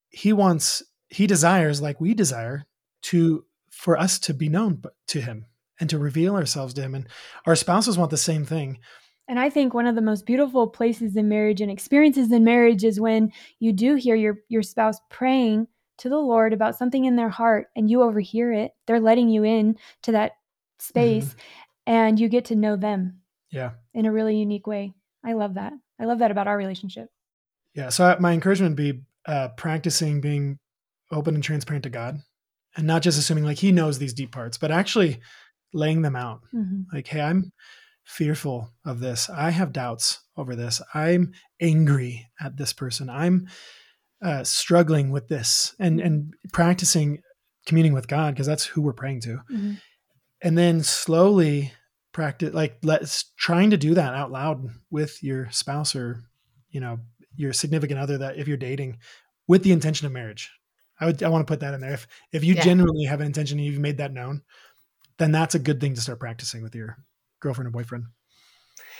He 0.10 0.31
wants 0.31 0.81
he 1.10 1.28
desires 1.28 1.82
like 1.82 2.02
we 2.02 2.13
desire 2.13 2.65
to 3.04 3.46
for 3.72 3.98
us 3.98 4.20
to 4.20 4.34
be 4.34 4.50
known 4.50 4.82
to 5.08 5.22
him 5.22 5.46
and 5.80 5.89
to 5.89 6.00
reveal 6.00 6.36
ourselves 6.36 6.74
to 6.74 6.82
him. 6.82 6.96
And 6.96 7.08
our 7.46 7.56
spouses 7.56 7.98
want 7.98 8.12
the 8.12 8.18
same 8.18 8.46
thing. 8.46 8.80
And 9.28 9.39
i 9.39 9.50
think 9.50 9.74
one 9.74 9.88
of 9.88 9.96
the 9.96 10.02
most 10.02 10.26
beautiful 10.26 10.68
places 10.68 11.15
in 11.15 11.28
marriage 11.28 11.60
and 11.62 11.72
experiences 11.72 12.32
in 12.32 12.44
marriage 12.44 12.84
is 12.84 13.00
when 13.00 13.32
you 13.60 13.74
do 13.74 13.96
hear 13.96 14.15
your 14.15 14.38
your 14.50 14.62
spouse 14.62 15.00
praying 15.10 15.68
to 15.98 16.10
the 16.10 16.18
lord 16.18 16.54
about 16.54 16.78
something 16.78 17.06
in 17.06 17.15
their 17.15 17.30
heart 17.30 17.68
and 17.76 17.89
you 17.89 18.04
overhear 18.04 18.52
it. 18.54 18.72
They're 18.86 19.00
letting 19.00 19.30
you 19.30 19.44
in 19.44 19.78
to 20.04 20.12
that 20.12 20.34
space 20.80 21.30
mm-hmm. 21.30 21.39
and 21.88 22.20
you 22.20 22.30
get 22.30 22.46
to 22.46 22.56
know 22.56 22.76
them 22.76 23.22
yeah. 23.50 23.72
in 23.94 24.06
a 24.06 24.12
really 24.12 24.38
unique 24.38 24.68
way. 24.68 24.94
I 25.24 25.34
love 25.34 25.56
that. 25.56 25.74
I 26.00 26.06
love 26.06 26.20
that 26.20 26.32
about 26.32 26.48
our 26.48 26.58
relationship. 26.58 27.10
Yeah. 27.74 27.89
So 27.89 28.15
my 28.20 28.34
encouragement 28.34 28.72
would 28.72 28.94
be 28.94 29.02
uh, 29.26 29.50
practicing 29.50 30.22
being 30.22 30.60
open 31.12 31.36
and 31.36 31.44
transparent 31.44 31.84
to 31.84 31.89
God 31.89 32.20
and 32.76 32.88
not 32.88 33.02
just 33.02 33.18
assuming 33.20 33.44
like 33.44 33.58
he 33.58 33.72
knows 33.72 33.98
these 33.98 34.13
deep 34.13 34.32
parts, 34.32 34.58
but 34.58 34.72
actually 34.72 35.20
laying 35.74 36.02
them 36.02 36.15
out. 36.15 36.41
hmm 36.52 36.82
Like, 36.94 37.08
hey, 37.08 37.22
I'm 37.22 37.52
fearful 38.04 38.72
of 38.86 39.00
this. 39.00 39.30
I 39.30 39.50
have 39.50 39.74
doubts 39.74 40.22
over 40.38 40.56
this. 40.56 40.82
I'm 40.94 41.34
angry 41.62 42.28
at 42.39 42.58
this 42.58 42.74
person. 42.74 43.10
I'm 43.10 43.48
uh, 44.22 44.44
struggling 44.44 45.12
with 45.12 45.28
this, 45.28 45.76
and 45.80 46.00
and 46.00 46.34
practicing 46.54 47.22
communing 47.65 47.94
with 47.94 48.08
God 48.08 48.34
because 48.34 48.48
that's 48.48 48.65
who 48.65 48.82
we're 48.82 48.94
praying 48.94 49.22
to. 49.22 49.39
hmm 49.50 49.74
And 50.41 50.58
then 50.58 50.84
slowly 50.84 51.74
practice, 52.13 52.54
like 52.54 52.78
let's 52.84 53.34
trying 53.38 53.72
to 53.72 53.78
do 53.78 53.94
that 53.96 54.13
out 54.13 54.32
loud 54.32 54.68
with 54.89 55.22
your 55.24 55.50
spouse 55.52 55.96
or 55.96 56.22
you 56.70 56.80
know 56.80 57.00
your 57.36 57.54
significant 57.54 58.00
other 58.00 58.18
that 58.20 58.38
if 58.38 58.48
you're 58.48 58.58
dating 58.58 58.98
with 59.48 59.63
the 59.63 59.72
intention 59.72 60.08
of 60.08 60.13
marriage. 60.13 60.52
I 60.99 61.05
would 61.08 61.21
I 61.23 61.29
want 61.29 61.45
to 61.45 61.51
put 61.51 61.60
that 61.62 61.73
in 61.73 61.81
there. 61.81 61.93
If 61.93 62.08
if 62.31 62.43
you 62.43 62.55
Yeah. 62.55 62.63
genuinely 62.63 63.05
have 63.05 63.19
an 63.21 63.27
intention 63.27 63.58
and 63.60 63.65
you've 63.67 63.79
made 63.79 63.97
that 63.97 64.13
known, 64.13 64.43
then 65.19 65.31
that's 65.31 65.55
a 65.55 65.60
good 65.60 65.81
thing 65.81 65.95
to 65.95 66.01
start 66.01 66.19
practicing 66.19 66.63
with 66.63 66.75
your 66.75 66.97
girlfriend 67.41 67.67
or 67.67 67.71
boyfriend. 67.71 68.05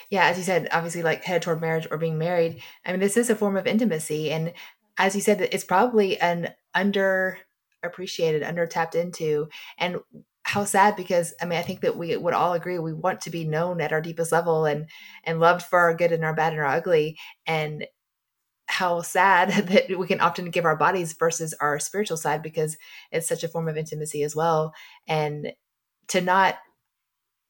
yeah, 0.10 0.26
as 0.28 0.38
you 0.38 0.44
said, 0.44 0.68
obviously 0.72 1.04
like 1.04 1.24
head 1.24 1.42
toward 1.42 1.62
marriage 1.62 1.88
or 1.90 1.98
being 1.98 2.18
married. 2.18 2.62
I 2.86 2.92
mean, 2.92 3.00
this 3.00 3.18
is 3.18 3.30
a 3.30 3.36
form 3.36 3.58
of 3.58 3.68
intimacy. 3.68 4.32
And 4.32 4.54
as 4.98 5.16
you 5.16 5.22
said, 5.22 5.42
it's 5.52 5.64
probably 5.64 6.20
an 6.20 6.54
under 6.74 7.40
appreciated, 7.84 8.44
under 8.44 8.66
tapped 8.68 8.96
into. 8.96 9.50
And 9.78 10.00
how 10.44 10.64
sad 10.64 10.96
because 10.96 11.34
I 11.42 11.46
mean, 11.46 11.58
I 11.58 11.64
think 11.64 11.82
that 11.82 11.98
we 11.98 12.16
would 12.16 12.34
all 12.34 12.54
agree 12.54 12.78
we 12.78 12.94
want 12.94 13.22
to 13.22 13.32
be 13.32 13.46
known 13.46 13.82
at 13.82 13.92
our 13.92 14.02
deepest 14.02 14.32
level 14.32 14.66
and 14.66 14.88
and 15.24 15.40
loved 15.40 15.64
for 15.64 15.80
our 15.80 15.96
good 15.96 16.12
and 16.12 16.24
our 16.24 16.36
bad 16.36 16.54
and 16.54 16.62
our 16.62 16.68
ugly. 16.68 17.18
And 17.48 17.88
how 18.68 19.02
sad 19.02 19.50
that 19.68 19.98
we 19.98 20.08
can 20.08 20.20
often 20.22 20.50
give 20.52 20.66
our 20.66 20.76
bodies 20.78 21.14
versus 21.14 21.54
our 21.62 21.80
spiritual 21.80 22.18
side 22.18 22.42
because 22.44 22.78
it's 23.12 23.28
such 23.28 23.44
a 23.44 23.48
form 23.48 23.68
of 23.68 23.78
intimacy 23.78 24.24
as 24.24 24.36
well. 24.36 24.74
And 25.08 25.54
to 26.10 26.22
not 26.22 26.56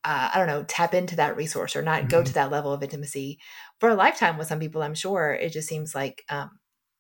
uh, 0.04 0.30
I 0.34 0.38
don't 0.38 0.48
know, 0.48 0.64
tap 0.64 0.94
into 0.94 1.16
that 1.16 1.36
resource 1.36 1.76
or 1.76 1.82
not 1.82 2.10
go 2.10 2.22
Mhm. 2.22 2.26
to 2.26 2.34
that 2.34 2.52
level 2.52 2.72
of 2.74 2.84
intimacy 2.84 3.40
for 3.80 3.90
a 3.90 3.96
lifetime 3.96 4.38
with 4.38 4.48
some 4.48 4.60
people, 4.60 4.84
I'm 4.84 4.94
sure 4.96 5.34
it 5.34 5.52
just 5.52 5.68
seems 5.68 5.96
like 5.96 6.24
um, 6.30 6.60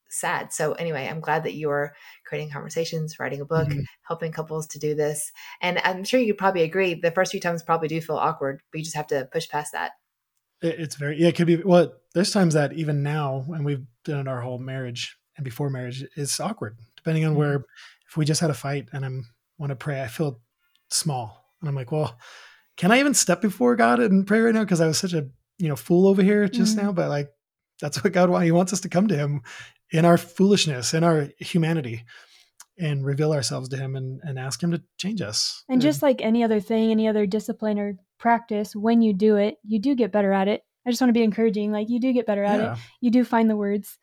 sad. 0.09 0.51
So, 0.53 0.73
anyway, 0.73 1.07
I'm 1.07 1.19
glad 1.19 1.43
that 1.43 1.53
you're 1.55 1.95
creating 2.25 2.49
conversations, 2.51 3.19
writing 3.19 3.41
a 3.41 3.45
book, 3.45 3.75
Mhm. 3.75 3.85
helping 4.07 4.31
couples 4.31 4.67
to 4.69 4.79
do 4.79 4.95
this. 4.95 5.31
And 5.61 5.79
I'm 5.83 6.03
sure 6.03 6.19
you 6.19 6.33
probably 6.33 6.63
agree 6.63 6.95
the 6.95 7.11
first 7.11 7.31
few 7.31 7.39
times 7.41 7.61
probably 7.63 7.87
do 7.89 8.01
feel 8.01 8.17
awkward, 8.17 8.61
but 8.71 8.79
you 8.79 8.83
just 8.83 8.95
have 8.95 9.07
to 9.07 9.27
push 9.31 9.47
past 9.49 9.71
that. 9.73 9.91
It, 10.65 10.79
it's 10.79 10.95
very 10.95 11.19
yeah. 11.21 11.27
It 11.29 11.35
could 11.35 11.47
be 11.47 11.57
well. 11.57 11.93
There's 12.13 12.31
times 12.31 12.53
that 12.53 12.73
even 12.73 13.03
now, 13.03 13.45
and 13.49 13.65
we've 13.65 13.85
done 14.03 14.21
it 14.21 14.27
our 14.27 14.41
whole 14.41 14.57
marriage 14.59 15.17
and 15.37 15.43
before 15.43 15.69
marriage, 15.69 16.03
it's 16.15 16.39
awkward 16.39 16.77
depending 16.97 17.25
on 17.25 17.33
Mhm. 17.33 17.37
where. 17.37 17.65
If 18.07 18.15
we 18.17 18.23
just 18.25 18.39
had 18.39 18.51
a 18.51 18.53
fight 18.53 18.87
and 18.93 19.03
I'm 19.03 19.25
want 19.57 19.71
to 19.71 19.75
pray, 19.75 20.01
I 20.01 20.07
feel 20.07 20.39
small, 20.89 21.43
and 21.59 21.67
I'm 21.67 21.75
like, 21.75 21.91
well, 21.91 22.17
can 22.77 22.91
I 22.91 22.99
even 22.99 23.13
step 23.15 23.41
before 23.41 23.75
God 23.75 23.99
and 23.99 24.27
pray 24.27 24.39
right 24.41 24.53
now? 24.53 24.63
Because 24.63 24.79
I 24.79 24.87
was 24.87 24.97
such 24.99 25.13
a 25.13 25.27
you 25.57 25.67
know 25.67 25.75
fool 25.75 26.07
over 26.07 26.21
here 26.21 26.47
just 26.47 26.77
Mhm. 26.77 26.83
now. 26.83 26.91
But 26.91 27.09
like, 27.09 27.29
that's 27.81 28.03
what 28.03 28.13
God 28.13 28.29
wants. 28.29 28.45
He 28.45 28.51
wants 28.51 28.73
us 28.73 28.81
to 28.81 28.89
come 28.89 29.07
to 29.07 29.17
Him 29.17 29.41
in 29.91 30.05
our 30.05 30.17
foolishness, 30.17 30.93
in 30.93 31.03
our 31.03 31.29
humanity, 31.39 32.05
and 32.77 33.03
reveal 33.05 33.33
ourselves 33.33 33.69
to 33.69 33.77
Him 33.77 33.95
and, 33.95 34.21
and 34.23 34.37
ask 34.37 34.61
Him 34.61 34.71
to 34.71 34.83
change 34.97 35.21
us. 35.21 35.63
And 35.67 35.81
just 35.81 36.01
like 36.01 36.21
any 36.21 36.43
other 36.43 36.59
thing, 36.59 36.91
any 36.91 37.07
other 37.07 37.25
discipline 37.25 37.79
or 37.79 37.97
practice, 38.17 38.75
when 38.75 39.01
you 39.01 39.13
do 39.13 39.37
it, 39.37 39.57
you 39.63 39.79
do 39.79 39.95
get 39.95 40.11
better 40.11 40.31
at 40.33 40.47
it. 40.47 40.63
I 40.85 40.91
just 40.91 41.01
want 41.01 41.09
to 41.09 41.13
be 41.19 41.23
encouraging. 41.23 41.71
Like 41.71 41.89
you 41.89 41.99
do 41.99 42.13
get 42.13 42.25
better 42.27 42.43
at 42.43 42.59
yeah, 42.59 42.73
it. 42.73 42.79
You 43.01 43.11
do 43.11 43.23
find 43.23 43.49
the 43.49 43.55
words, 43.57 43.97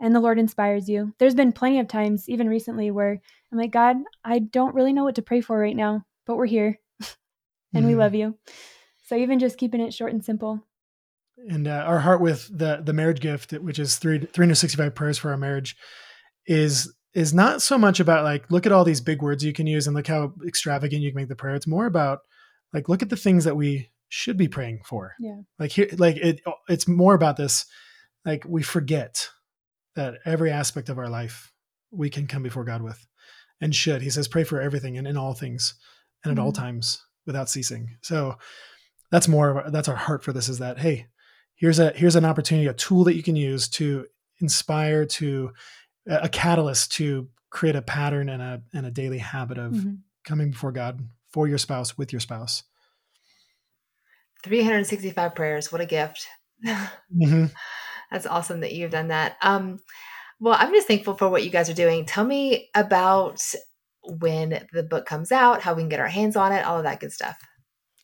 and 0.00 0.14
the 0.14 0.20
Lord 0.20 0.38
inspires 0.38 0.88
you. 0.88 1.12
There's 1.18 1.34
been 1.34 1.52
plenty 1.52 1.80
of 1.80 1.88
times, 1.88 2.28
even 2.28 2.48
recently, 2.48 2.90
where 2.90 3.20
I'm 3.52 3.58
like, 3.58 3.72
God, 3.72 3.96
I 4.24 4.38
don't 4.38 4.74
really 4.74 4.92
know 4.92 5.04
what 5.04 5.16
to 5.16 5.22
pray 5.22 5.40
for 5.40 5.58
right 5.58 5.76
now, 5.76 6.04
but 6.26 6.36
we're 6.36 6.46
here, 6.46 6.78
and 7.74 7.86
we 7.86 7.92
Mhm. 7.92 7.98
love 7.98 8.14
you. 8.14 8.38
So 9.04 9.16
even 9.16 9.38
just 9.38 9.58
keeping 9.58 9.80
it 9.80 9.94
short 9.94 10.12
and 10.12 10.24
simple. 10.24 10.62
and 11.50 11.66
uh, 11.68 11.84
our 11.86 12.00
heart 12.00 12.20
with 12.20 12.48
the 12.56 12.80
the 12.84 12.92
marriage 12.92 13.20
gift 13.20 13.52
which 13.52 13.78
is 13.78 13.96
three, 13.96 14.18
365 14.18 14.94
prayers 14.94 15.18
for 15.18 15.30
our 15.30 15.36
marriage 15.36 15.76
is 16.46 16.92
is 17.14 17.32
not 17.32 17.62
so 17.62 17.78
much 17.78 18.00
about 18.00 18.24
like 18.24 18.50
look 18.50 18.66
at 18.66 18.72
all 18.72 18.84
these 18.84 19.00
big 19.00 19.22
words 19.22 19.44
you 19.44 19.52
can 19.52 19.66
use 19.66 19.86
and 19.86 19.94
look 19.96 20.06
how 20.08 20.32
extravagant 20.46 21.00
you 21.02 21.10
can 21.10 21.16
make 21.20 21.28
the 21.28 21.36
prayer 21.36 21.54
it's 21.54 21.66
more 21.66 21.86
about 21.86 22.18
like 22.72 22.88
look 22.88 23.02
at 23.02 23.08
the 23.10 23.16
things 23.16 23.44
that 23.44 23.56
we 23.56 23.90
should 24.08 24.36
be 24.36 24.48
praying 24.48 24.80
for 24.84 25.14
Yeah. 25.20 25.40
like 25.58 25.70
here 25.72 25.88
like 25.98 26.16
it 26.16 26.40
it's 26.68 26.88
more 26.88 27.14
about 27.14 27.36
this 27.36 27.66
like 28.24 28.44
we 28.46 28.62
forget 28.62 29.28
that 29.96 30.14
every 30.24 30.50
aspect 30.50 30.88
of 30.88 30.98
our 30.98 31.08
life 31.08 31.52
we 31.90 32.08
can 32.10 32.26
come 32.26 32.42
before 32.42 32.64
god 32.64 32.82
with 32.82 33.06
and 33.60 33.74
should 33.74 34.02
he 34.02 34.10
says 34.10 34.28
pray 34.28 34.44
for 34.44 34.60
everything 34.60 34.96
and 34.96 35.06
in 35.06 35.16
all 35.16 35.34
things 35.34 35.74
and 36.24 36.32
at 36.32 36.38
all 36.38 36.52
Mhm. 36.52 36.56
times 36.56 37.02
without 37.26 37.50
ceasing 37.50 37.96
so 38.02 38.38
that's 39.10 39.28
more 39.28 39.50
of 39.50 39.56
our, 39.58 39.70
that's 39.70 39.88
our 39.88 39.96
heart 39.96 40.22
for 40.24 40.32
this 40.32 40.48
is 40.48 40.58
that 40.58 40.78
hey 40.78 41.06
here's 41.54 41.78
a 41.78 41.90
here's 41.92 42.16
an 42.16 42.24
opportunity 42.24 42.66
a 42.66 42.72
tool 42.74 43.04
that 43.04 43.14
you 43.14 43.22
can 43.22 43.36
use 43.36 43.68
to 43.68 44.06
inspire 44.40 45.04
to 45.04 45.50
a 46.06 46.28
catalyst 46.28 46.92
to 46.92 47.28
create 47.50 47.76
a 47.76 47.82
pattern 47.82 48.28
and 48.30 48.40
a 48.42 48.62
and 48.72 48.86
a 48.86 48.90
daily 48.90 49.18
habit 49.18 49.58
of 49.58 49.72
Mhm. 49.72 49.98
coming 50.24 50.50
before 50.50 50.72
god 50.72 51.06
for 51.30 51.46
your 51.48 51.58
spouse 51.58 51.96
with 51.98 52.12
your 52.12 52.20
spouse 52.20 52.62
365 54.44 55.34
prayers. 55.34 55.72
What 55.72 55.80
a 55.80 55.86
gift. 55.86 56.26
Mhm. 57.14 57.52
That's 58.10 58.26
awesome 58.26 58.60
that 58.60 58.72
you've 58.72 58.90
done 58.90 59.08
that. 59.08 59.36
Um, 59.42 59.80
well, 60.40 60.56
I'm 60.58 60.72
just 60.72 60.86
thankful 60.86 61.14
for 61.14 61.28
what 61.28 61.44
you 61.44 61.50
guys 61.50 61.68
are 61.68 61.74
doing. 61.74 62.06
Tell 62.06 62.24
me 62.24 62.70
about 62.74 63.42
when 64.02 64.66
the 64.72 64.82
book 64.82 65.04
comes 65.04 65.30
out, 65.32 65.60
how 65.60 65.74
we 65.74 65.82
can 65.82 65.88
get 65.90 66.00
our 66.00 66.08
hands 66.08 66.36
on 66.36 66.52
it, 66.52 66.64
all 66.64 66.78
of 66.78 66.84
that 66.84 67.00
good 67.00 67.12
stuff. 67.12 67.36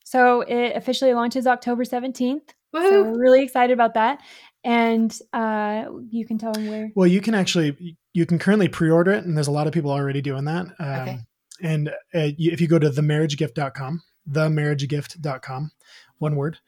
So 0.04 0.42
it 0.42 0.76
officially 0.76 1.14
launches 1.14 1.46
October 1.46 1.84
17th. 1.84 2.50
So 2.74 3.02
we're 3.04 3.18
really 3.18 3.42
excited 3.42 3.72
about 3.72 3.94
that. 3.94 4.20
And 4.62 5.16
uh, 5.32 5.84
you 6.10 6.26
can 6.26 6.36
tell 6.38 6.52
them 6.52 6.66
where. 6.68 6.90
well 6.94 7.06
you 7.06 7.20
can 7.20 7.34
actually 7.34 7.96
you 8.12 8.26
can 8.26 8.38
currently 8.38 8.68
pre-order 8.68 9.12
it 9.12 9.24
and 9.24 9.36
there's 9.36 9.46
a 9.48 9.52
lot 9.52 9.66
of 9.66 9.72
people 9.72 9.90
already 9.90 10.20
doing 10.22 10.44
that 10.46 10.66
um, 10.78 11.00
Okay. 11.00 11.18
And 11.64 11.88
uh, 11.88 12.30
if 12.38 12.60
you 12.60 12.68
go 12.68 12.78
to 12.78 12.90
themarriagegift.com 12.90 14.02
themarriagegift.com 14.30 15.70
one 16.18 16.36
word 16.36 16.58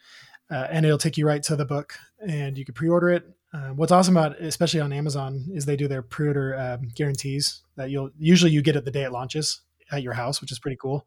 uh, 0.50 0.66
and 0.70 0.84
it'll 0.84 0.98
take 0.98 1.16
you 1.16 1.26
right 1.26 1.42
to 1.42 1.56
the 1.56 1.64
book 1.64 1.94
and 2.26 2.56
you 2.56 2.64
can 2.64 2.74
pre-order 2.74 3.10
it. 3.10 3.24
Uh, 3.52 3.68
what's 3.70 3.92
awesome 3.92 4.16
about 4.16 4.38
especially 4.40 4.80
on 4.80 4.92
amazon 4.92 5.46
is 5.52 5.64
they 5.64 5.76
do 5.76 5.88
their 5.88 6.02
pre-order 6.02 6.58
um, 6.58 6.88
guarantees 6.94 7.62
that 7.76 7.90
you'll 7.90 8.10
usually 8.18 8.50
you 8.50 8.60
get 8.60 8.76
it 8.76 8.84
the 8.84 8.90
day 8.90 9.04
it 9.04 9.12
launches 9.12 9.60
at 9.92 10.02
your 10.02 10.12
house 10.14 10.40
which 10.40 10.50
is 10.50 10.58
pretty 10.58 10.76
cool. 10.76 11.06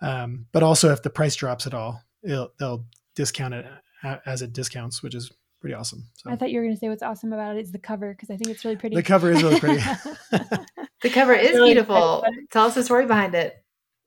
Um, 0.00 0.46
but 0.52 0.62
also 0.62 0.92
if 0.92 1.02
the 1.02 1.10
price 1.10 1.34
drops 1.34 1.66
at 1.66 1.74
all 1.74 2.02
it'll, 2.22 2.52
they'll 2.58 2.84
discount 3.14 3.54
it 3.54 3.66
as 4.24 4.42
it 4.42 4.52
discounts 4.52 5.02
which 5.02 5.14
is 5.14 5.32
pretty 5.60 5.74
awesome. 5.74 6.08
So 6.14 6.30
I 6.30 6.36
thought 6.36 6.50
you 6.50 6.58
were 6.58 6.64
going 6.64 6.76
to 6.76 6.80
say 6.80 6.88
what's 6.88 7.02
awesome 7.02 7.32
about 7.32 7.56
it 7.56 7.60
is 7.60 7.72
the 7.72 7.78
cover 7.78 8.12
because 8.12 8.30
I 8.30 8.36
think 8.36 8.50
it's 8.50 8.64
really 8.64 8.76
pretty. 8.76 8.94
the 8.94 9.02
cover 9.02 9.30
is 9.30 9.42
really 9.42 9.58
pretty 9.58 9.82
The 11.02 11.10
cover 11.10 11.34
is 11.34 11.52
Really 11.52 11.74
beautiful. 11.74 12.24
Tell 12.50 12.66
us 12.66 12.74
the 12.74 12.82
story 12.82 13.06
behind 13.06 13.34
it. 13.34 13.54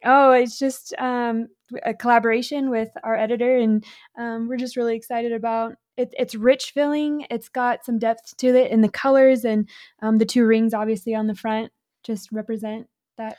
Oh, 0.03 0.31
it's 0.31 0.57
just 0.57 0.93
um, 0.97 1.47
a 1.85 1.93
collaboration 1.93 2.69
with 2.69 2.89
our 3.03 3.15
editor, 3.15 3.57
and 3.57 3.83
um, 4.17 4.47
we're 4.47 4.57
just 4.57 4.77
really 4.77 4.95
excited 4.95 5.33
about 5.33 5.73
it. 5.97 6.13
It's 6.17 6.35
rich 6.35 6.71
feeling. 6.71 7.25
It's 7.29 7.49
got 7.49 7.83
some 7.83 7.99
depth 7.99 8.37
to 8.37 8.47
it 8.55 8.71
in 8.71 8.81
the 8.81 8.89
colors, 8.89 9.43
and 9.43 9.67
um, 10.01 10.17
the 10.17 10.25
two 10.25 10.45
rings, 10.45 10.73
obviously 10.73 11.13
on 11.15 11.27
the 11.27 11.35
front, 11.35 11.71
just 12.03 12.31
represent 12.31 12.87
that. 13.17 13.37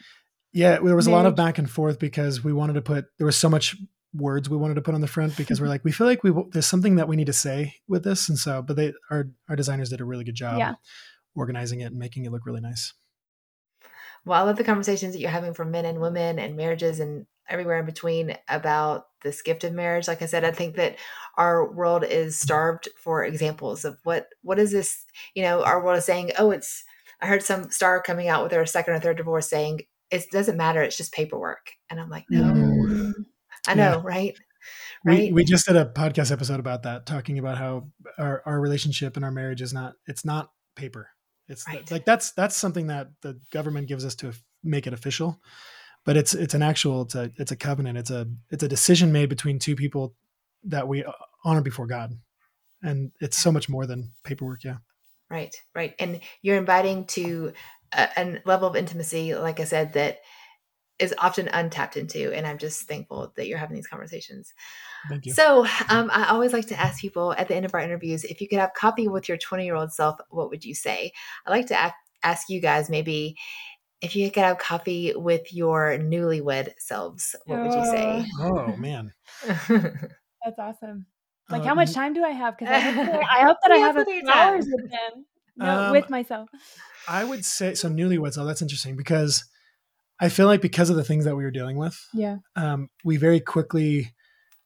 Yeah, 0.53 0.79
there 0.83 0.97
was 0.97 1.07
a 1.07 1.11
lot 1.13 1.27
of 1.27 1.35
back 1.35 1.59
and 1.59 1.71
forth 1.71 1.99
because 1.99 2.45
we 2.45 2.53
wanted 2.53 2.75
to 2.75 2.83
put 2.83 3.07
there 3.19 3.27
was 3.27 3.37
so 3.37 3.49
much 3.49 3.77
words 4.13 4.51
we 4.51 4.57
wanted 4.57 4.75
to 4.75 4.83
put 4.83 4.95
on 4.95 5.01
the 5.01 5.07
front 5.07 5.37
because 5.37 5.61
we're 5.61 5.69
like 5.69 5.85
we 5.85 5.93
feel 5.93 6.07
like 6.09 6.25
we 6.25 6.33
there's 6.51 6.67
something 6.67 6.97
that 6.97 7.07
we 7.07 7.15
need 7.15 7.29
to 7.29 7.33
say 7.33 7.73
with 7.87 8.03
this 8.03 8.29
and 8.29 8.37
so 8.37 8.61
but 8.61 8.75
they 8.75 8.93
our 9.09 9.29
our 9.49 9.55
designers 9.55 9.91
did 9.91 10.01
a 10.01 10.05
really 10.05 10.25
good 10.25 10.35
job 10.35 10.59
Yeah. 10.59 10.75
organizing 11.37 11.79
it 11.79 11.85
and 11.85 11.97
making 11.97 12.25
it 12.25 12.33
look 12.33 12.45
really 12.45 12.61
nice. 12.61 12.93
Well, 14.25 14.41
I 14.41 14.45
love 14.45 14.57
the 14.57 14.65
conversations 14.65 15.15
that 15.15 15.21
you're 15.21 15.31
having 15.31 15.55
for 15.55 15.65
men 15.65 15.85
and 15.85 16.01
women 16.01 16.39
and 16.39 16.57
marriages 16.57 17.01
and 17.01 17.27
everywhere 17.49 17.79
in 17.79 17.87
between 17.87 18.37
about 18.49 19.07
this 19.23 19.43
gift 19.43 19.65
of 19.65 19.73
marriage. 19.73 20.09
Like 20.09 20.23
I 20.23 20.27
said, 20.27 20.45
I 20.45 20.51
think 20.51 20.77
that 20.77 20.97
our 21.37 21.71
world 21.73 22.05
is 22.05 22.39
starved 22.39 22.89
for 22.97 23.25
examples 23.25 23.85
of 23.85 23.99
what 24.05 24.29
what 24.43 24.59
is 24.59 24.73
this, 24.73 25.05
you 25.35 25.43
know, 25.43 25.63
our 25.65 25.83
world 25.83 25.99
is 25.99 26.05
saying, 26.05 26.33
oh, 26.39 26.51
it's 26.51 26.85
I 27.21 27.27
heard 27.27 27.43
some 27.43 27.71
star 27.71 28.03
coming 28.03 28.29
out 28.29 28.43
with 28.43 28.53
their 28.53 28.65
second 28.67 28.95
or 28.95 29.01
third 29.01 29.17
divorce 29.17 29.49
saying 29.49 29.81
it 30.11 30.25
doesn't 30.33 30.57
matter, 30.57 30.83
it's 30.83 30.97
just 30.97 31.13
paperwork. 31.13 31.73
And 31.91 32.01
I'm 32.01 32.11
like, 32.11 32.25
no. 32.31 32.43
Mm. 32.43 33.13
I 33.67 33.75
Yeah. 33.75 33.91
know, 33.91 34.01
right? 34.01 34.37
We 35.05 35.33
we 35.33 35.45
just 35.45 35.67
did 35.67 35.77
a 35.77 35.87
podcast 35.87 36.31
episode 36.31 36.61
about 36.61 36.83
that 36.83 37.07
talking 37.07 37.39
about 37.39 37.59
how 37.59 37.89
our 38.19 38.43
our 38.45 38.61
relationship 38.61 39.17
and 39.17 39.25
our 39.25 39.31
marriage 39.31 39.63
is 39.63 39.73
not 39.73 39.95
it's 40.07 40.25
not 40.25 40.51
paper. 40.77 41.11
It's 41.51 41.67
Right. 41.67 41.91
like 41.91 42.05
that's 42.05 42.33
that's 42.33 42.57
something 42.57 42.87
that 42.87 43.09
the 43.23 43.39
government 43.53 43.89
gives 43.89 44.05
us 44.05 44.15
to 44.17 44.33
make 44.63 44.87
it 44.87 44.93
official. 44.93 45.41
But 46.05 46.17
it's 46.17 46.33
it's 46.35 46.55
an 46.55 46.63
actual 46.63 47.03
it's 47.03 47.15
a 47.15 47.31
it's 47.37 47.53
a 47.53 47.57
covenant. 47.57 47.99
It's 47.99 48.11
a 48.11 48.27
it's 48.51 48.63
a 48.63 48.69
decision 48.69 49.13
made 49.13 49.29
between 49.29 49.59
two 49.59 49.77
people 49.77 50.15
that 50.65 50.89
we 50.89 51.05
uh, 51.05 51.13
honor 51.45 51.63
before 51.63 51.87
God. 51.87 52.19
And 52.83 53.13
it's 53.21 53.37
so 53.37 53.53
much 53.53 53.69
more 53.69 53.87
than 53.87 54.13
paperwork, 54.25 54.65
yeah. 54.65 54.79
Right, 55.29 55.55
right. 55.75 55.95
And 55.99 56.21
you're 56.43 56.57
inviting 56.57 57.05
to 57.09 57.53
a, 57.93 58.09
a 58.17 58.39
level 58.47 58.69
of 58.69 58.77
intimacy, 58.77 59.35
like 59.35 59.61
I 59.61 59.65
said, 59.65 59.93
that 59.93 60.21
is 61.01 61.15
often 61.19 61.49
untapped 61.49 61.97
into. 61.97 62.33
And 62.33 62.47
I'm 62.47 62.59
just 62.59 62.83
thankful 62.87 63.33
that 63.37 63.47
you're 63.49 63.59
having 63.59 63.75
these 63.75 63.87
conversations. 63.89 64.53
Thank 65.09 65.27
you. 65.27 65.33
So 65.33 65.67
um, 65.89 66.11
I 66.13 66.29
always 66.29 66.53
like 66.53 66.67
to 66.69 66.79
ask 66.79 67.01
people 67.01 67.33
at 67.39 67.49
the 67.49 67.57
end 67.57 67.65
of 67.65 67.75
our 67.75 67.81
interviews 67.81 68.23
if 68.25 68.41
you 68.41 68.49
could 68.49 68.59
have 68.59 68.75
coffee 68.75 69.09
with 69.09 69.29
your 69.29 69.39
20 69.39 69.65
year 69.65 69.75
old 69.75 69.93
self, 69.93 70.19
what 70.29 70.51
would 70.51 70.65
you 70.65 70.75
say? 70.75 71.13
I 71.47 71.51
like 71.51 71.67
to 71.69 71.93
ask 72.23 72.49
you 72.51 72.61
guys 72.61 72.91
maybe 72.91 73.37
if 74.03 74.17
you 74.17 74.31
could 74.31 74.43
have 74.43 74.59
coffee 74.59 75.13
with 75.15 75.53
your 75.53 75.99
newlywed 75.99 76.73
selves, 76.79 77.35
what 77.47 77.61
would 77.63 77.73
you 77.75 77.85
say? 77.85 78.25
Oh 78.41 78.77
man, 78.77 79.13
that's 79.69 80.59
awesome. 80.59 81.07
Like, 81.51 81.63
Uh, 81.63 81.65
how 81.65 81.75
much 81.75 81.93
time 81.93 82.15
do 82.15 82.23
I 82.25 82.31
have? 82.31 82.57
Because 82.59 82.73
I, 82.75 82.79
hope 82.81 82.95
that- 83.07 83.25
I 83.39 83.43
hope 83.45 83.57
that 83.63 83.73
I 83.73 83.77
have 83.87 83.97
a 83.97 84.05
plenty 84.05 84.21
few 84.21 84.31
hours 84.31 84.67
with 84.71 84.91
them, 84.91 85.27
no, 85.57 85.81
Um, 85.87 85.93
with 85.93 86.09
myself. 86.09 86.49
I 87.09 87.25
would 87.25 87.45
say 87.45 87.75
so. 87.75 87.89
Newlyweds. 87.91 88.39
Oh, 88.39 88.45
that's 88.45 88.63
interesting 88.63 88.97
because 88.97 89.45
I 90.21 90.29
feel 90.29 90.47
like 90.47 90.61
because 90.61 90.91
of 90.91 90.97
the 90.97 91.05
things 91.05 91.25
that 91.25 91.35
we 91.37 91.45
were 91.45 91.51
dealing 91.51 91.77
with, 91.79 91.99
Yeah. 92.13 92.39
um, 92.57 92.91
we 93.05 93.17
very 93.17 93.41
quickly 93.41 94.15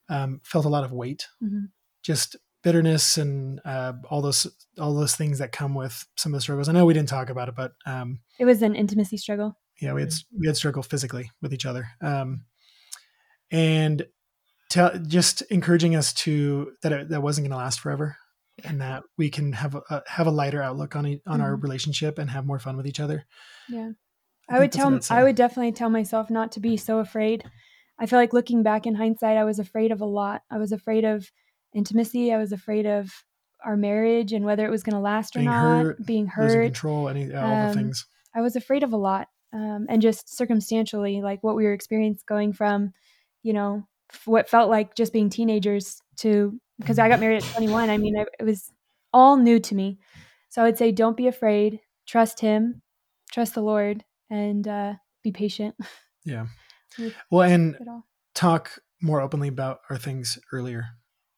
um, 0.09 0.41
felt 0.45 0.65
a 0.65 0.69
lot 0.69 0.85
of 0.85 0.93
weight, 0.93 1.29
Mhm. 1.43 1.69
just 2.03 2.37
bitterness 2.63 3.17
and 3.19 3.61
uh, 3.65 3.93
all 4.11 4.21
those 4.23 4.47
all 4.79 4.95
those 4.95 5.15
things 5.17 5.39
that 5.39 5.53
come 5.53 5.75
with 5.75 6.07
some 6.17 6.33
of 6.35 6.39
the 6.39 6.41
struggles. 6.43 6.69
I 6.69 6.73
know 6.73 6.85
we 6.85 6.93
didn't 6.95 7.09
talk 7.09 7.31
about 7.31 7.49
it, 7.49 7.55
but 7.55 7.73
um, 7.87 8.21
It 8.39 8.45
was 8.45 8.61
an 8.63 8.75
intimacy 8.75 9.17
struggle. 9.17 9.57
yeah, 9.81 9.93
we 9.95 10.01
had 10.03 10.13
we 10.39 10.47
had 10.47 10.57
struggled 10.57 10.87
physically 10.87 11.31
with 11.41 11.55
each 11.55 11.65
other, 11.67 11.89
um, 12.03 12.45
and 13.51 14.07
tell, 14.69 14.99
just 14.99 15.43
encouraging 15.43 15.95
us 15.97 16.13
to 16.15 16.73
that 16.83 16.93
it, 16.93 17.09
that 17.11 17.23
wasn't 17.23 17.45
going 17.45 17.53
to 17.53 17.57
last 17.65 17.81
forever, 17.81 18.17
and 18.63 18.81
that 18.81 19.05
we 19.17 19.31
can 19.31 19.53
have 19.53 19.75
a 19.75 20.03
have 20.07 20.27
a 20.27 20.31
lighter 20.31 20.63
outlook 20.63 20.97
on 20.97 21.21
on 21.27 21.41
our 21.41 21.57
Mhm. 21.57 21.63
relationship 21.63 22.19
and 22.19 22.31
have 22.31 22.47
more 22.47 22.59
fun 22.59 22.77
with 22.77 22.87
each 22.87 23.01
other. 23.01 23.25
Yeah. 23.69 23.93
I 24.49 24.57
I, 24.57 24.59
would 24.61 24.73
tell. 24.73 24.99
I 25.11 25.23
would 25.23 25.37
definitely 25.37 25.73
tell 25.73 25.91
myself 25.91 26.31
not 26.31 26.53
to 26.53 26.61
be 26.61 26.77
so 26.77 26.99
afraid. 26.99 27.45
I 27.99 28.07
feel 28.07 28.19
like 28.19 28.33
looking 28.33 28.63
back 28.63 28.87
in 28.87 28.95
hindsight, 28.97 29.37
I 29.37 29.45
was 29.45 29.59
afraid 29.59 29.93
of 29.93 30.01
a 30.01 30.05
lot. 30.07 30.43
I 30.51 30.59
was 30.59 30.73
afraid 30.73 31.05
of 31.05 31.31
intimacy. 31.73 32.33
I 32.33 32.39
was 32.39 32.53
afraid 32.53 32.87
of 32.87 33.13
our 33.65 33.77
marriage 33.77 34.33
and 34.33 34.45
whether 34.45 34.67
it 34.67 34.71
was 34.71 34.83
going 34.83 34.95
to 34.95 35.01
last 35.01 35.35
Being 35.35 35.47
or 35.47 35.51
not, 35.51 35.85
hurt, 35.85 36.07
being 36.07 36.31
losing 36.37 36.59
hurt. 36.61 36.65
control, 36.67 37.09
any 37.09 37.33
all 37.35 37.45
Um, 37.45 37.69
the 37.69 37.75
things. 37.75 38.07
I 38.35 38.41
was 38.41 38.57
afraid 38.57 38.83
of 38.83 38.93
a 38.93 38.97
lot. 38.97 39.29
Um, 39.53 39.87
and 39.89 40.03
just 40.03 40.37
circumstantially, 40.37 41.23
like 41.23 41.43
what 41.45 41.55
we 41.55 41.65
were 41.65 41.73
experiencing 41.73 42.25
going 42.27 42.53
from, 42.53 42.93
you 43.45 43.53
know, 43.53 43.87
f- 44.13 44.27
what 44.27 44.49
felt 44.49 44.69
like 44.69 44.97
just 44.97 45.13
being 45.13 45.31
teenagers 45.31 46.01
to, 46.17 46.59
because 46.81 46.99
I 46.99 47.09
got 47.09 47.21
married 47.21 47.37
at 47.45 47.49
21. 47.53 47.89
I 47.89 47.97
mean, 47.97 48.19
I, 48.19 48.25
it 48.41 48.43
was 48.43 48.73
all 49.13 49.37
new 49.37 49.61
to 49.61 49.75
me. 49.77 50.01
So 50.49 50.61
I 50.61 50.65
would 50.65 50.77
say, 50.77 50.91
don't 50.91 51.17
be 51.17 51.29
afraid, 51.29 51.79
trust 52.05 52.41
Him, 52.41 52.83
trust 53.31 53.55
the 53.55 53.63
Lord, 53.63 54.05
and 54.31 54.67
uh, 54.67 54.95
be 55.23 55.33
patient. 55.33 55.75
Yeah. 56.25 56.47
Well, 57.29 57.43
and 57.43 57.77
talk 58.37 58.79
more 59.03 59.21
openly 59.21 59.49
about 59.49 59.81
our 59.91 59.97
things 59.99 60.39
earlier 60.53 60.87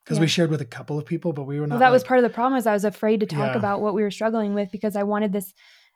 because 0.05 0.20
we 0.20 0.26
shared 0.26 0.51
with 0.51 0.61
a 0.61 0.66
couple 0.66 0.99
of 0.99 1.07
people, 1.07 1.32
but 1.32 1.45
we 1.45 1.59
were 1.59 1.66
not. 1.66 1.76
Well, 1.76 1.80
that 1.80 1.91
was 1.93 2.05
part 2.05 2.18
of 2.18 2.24
the 2.24 2.28
problem 2.34 2.59
is 2.59 2.66
I 2.66 2.74
was 2.74 2.84
afraid 2.84 3.20
to 3.20 3.26
talk 3.26 3.53
Yeah. 3.53 3.57
about 3.59 3.80
what 3.80 3.95
we 3.95 4.03
were 4.03 4.11
struggling 4.11 4.53
with 4.53 4.70
because 4.70 4.97
I 4.97 5.05
wanted 5.05 5.32
this 5.32 5.55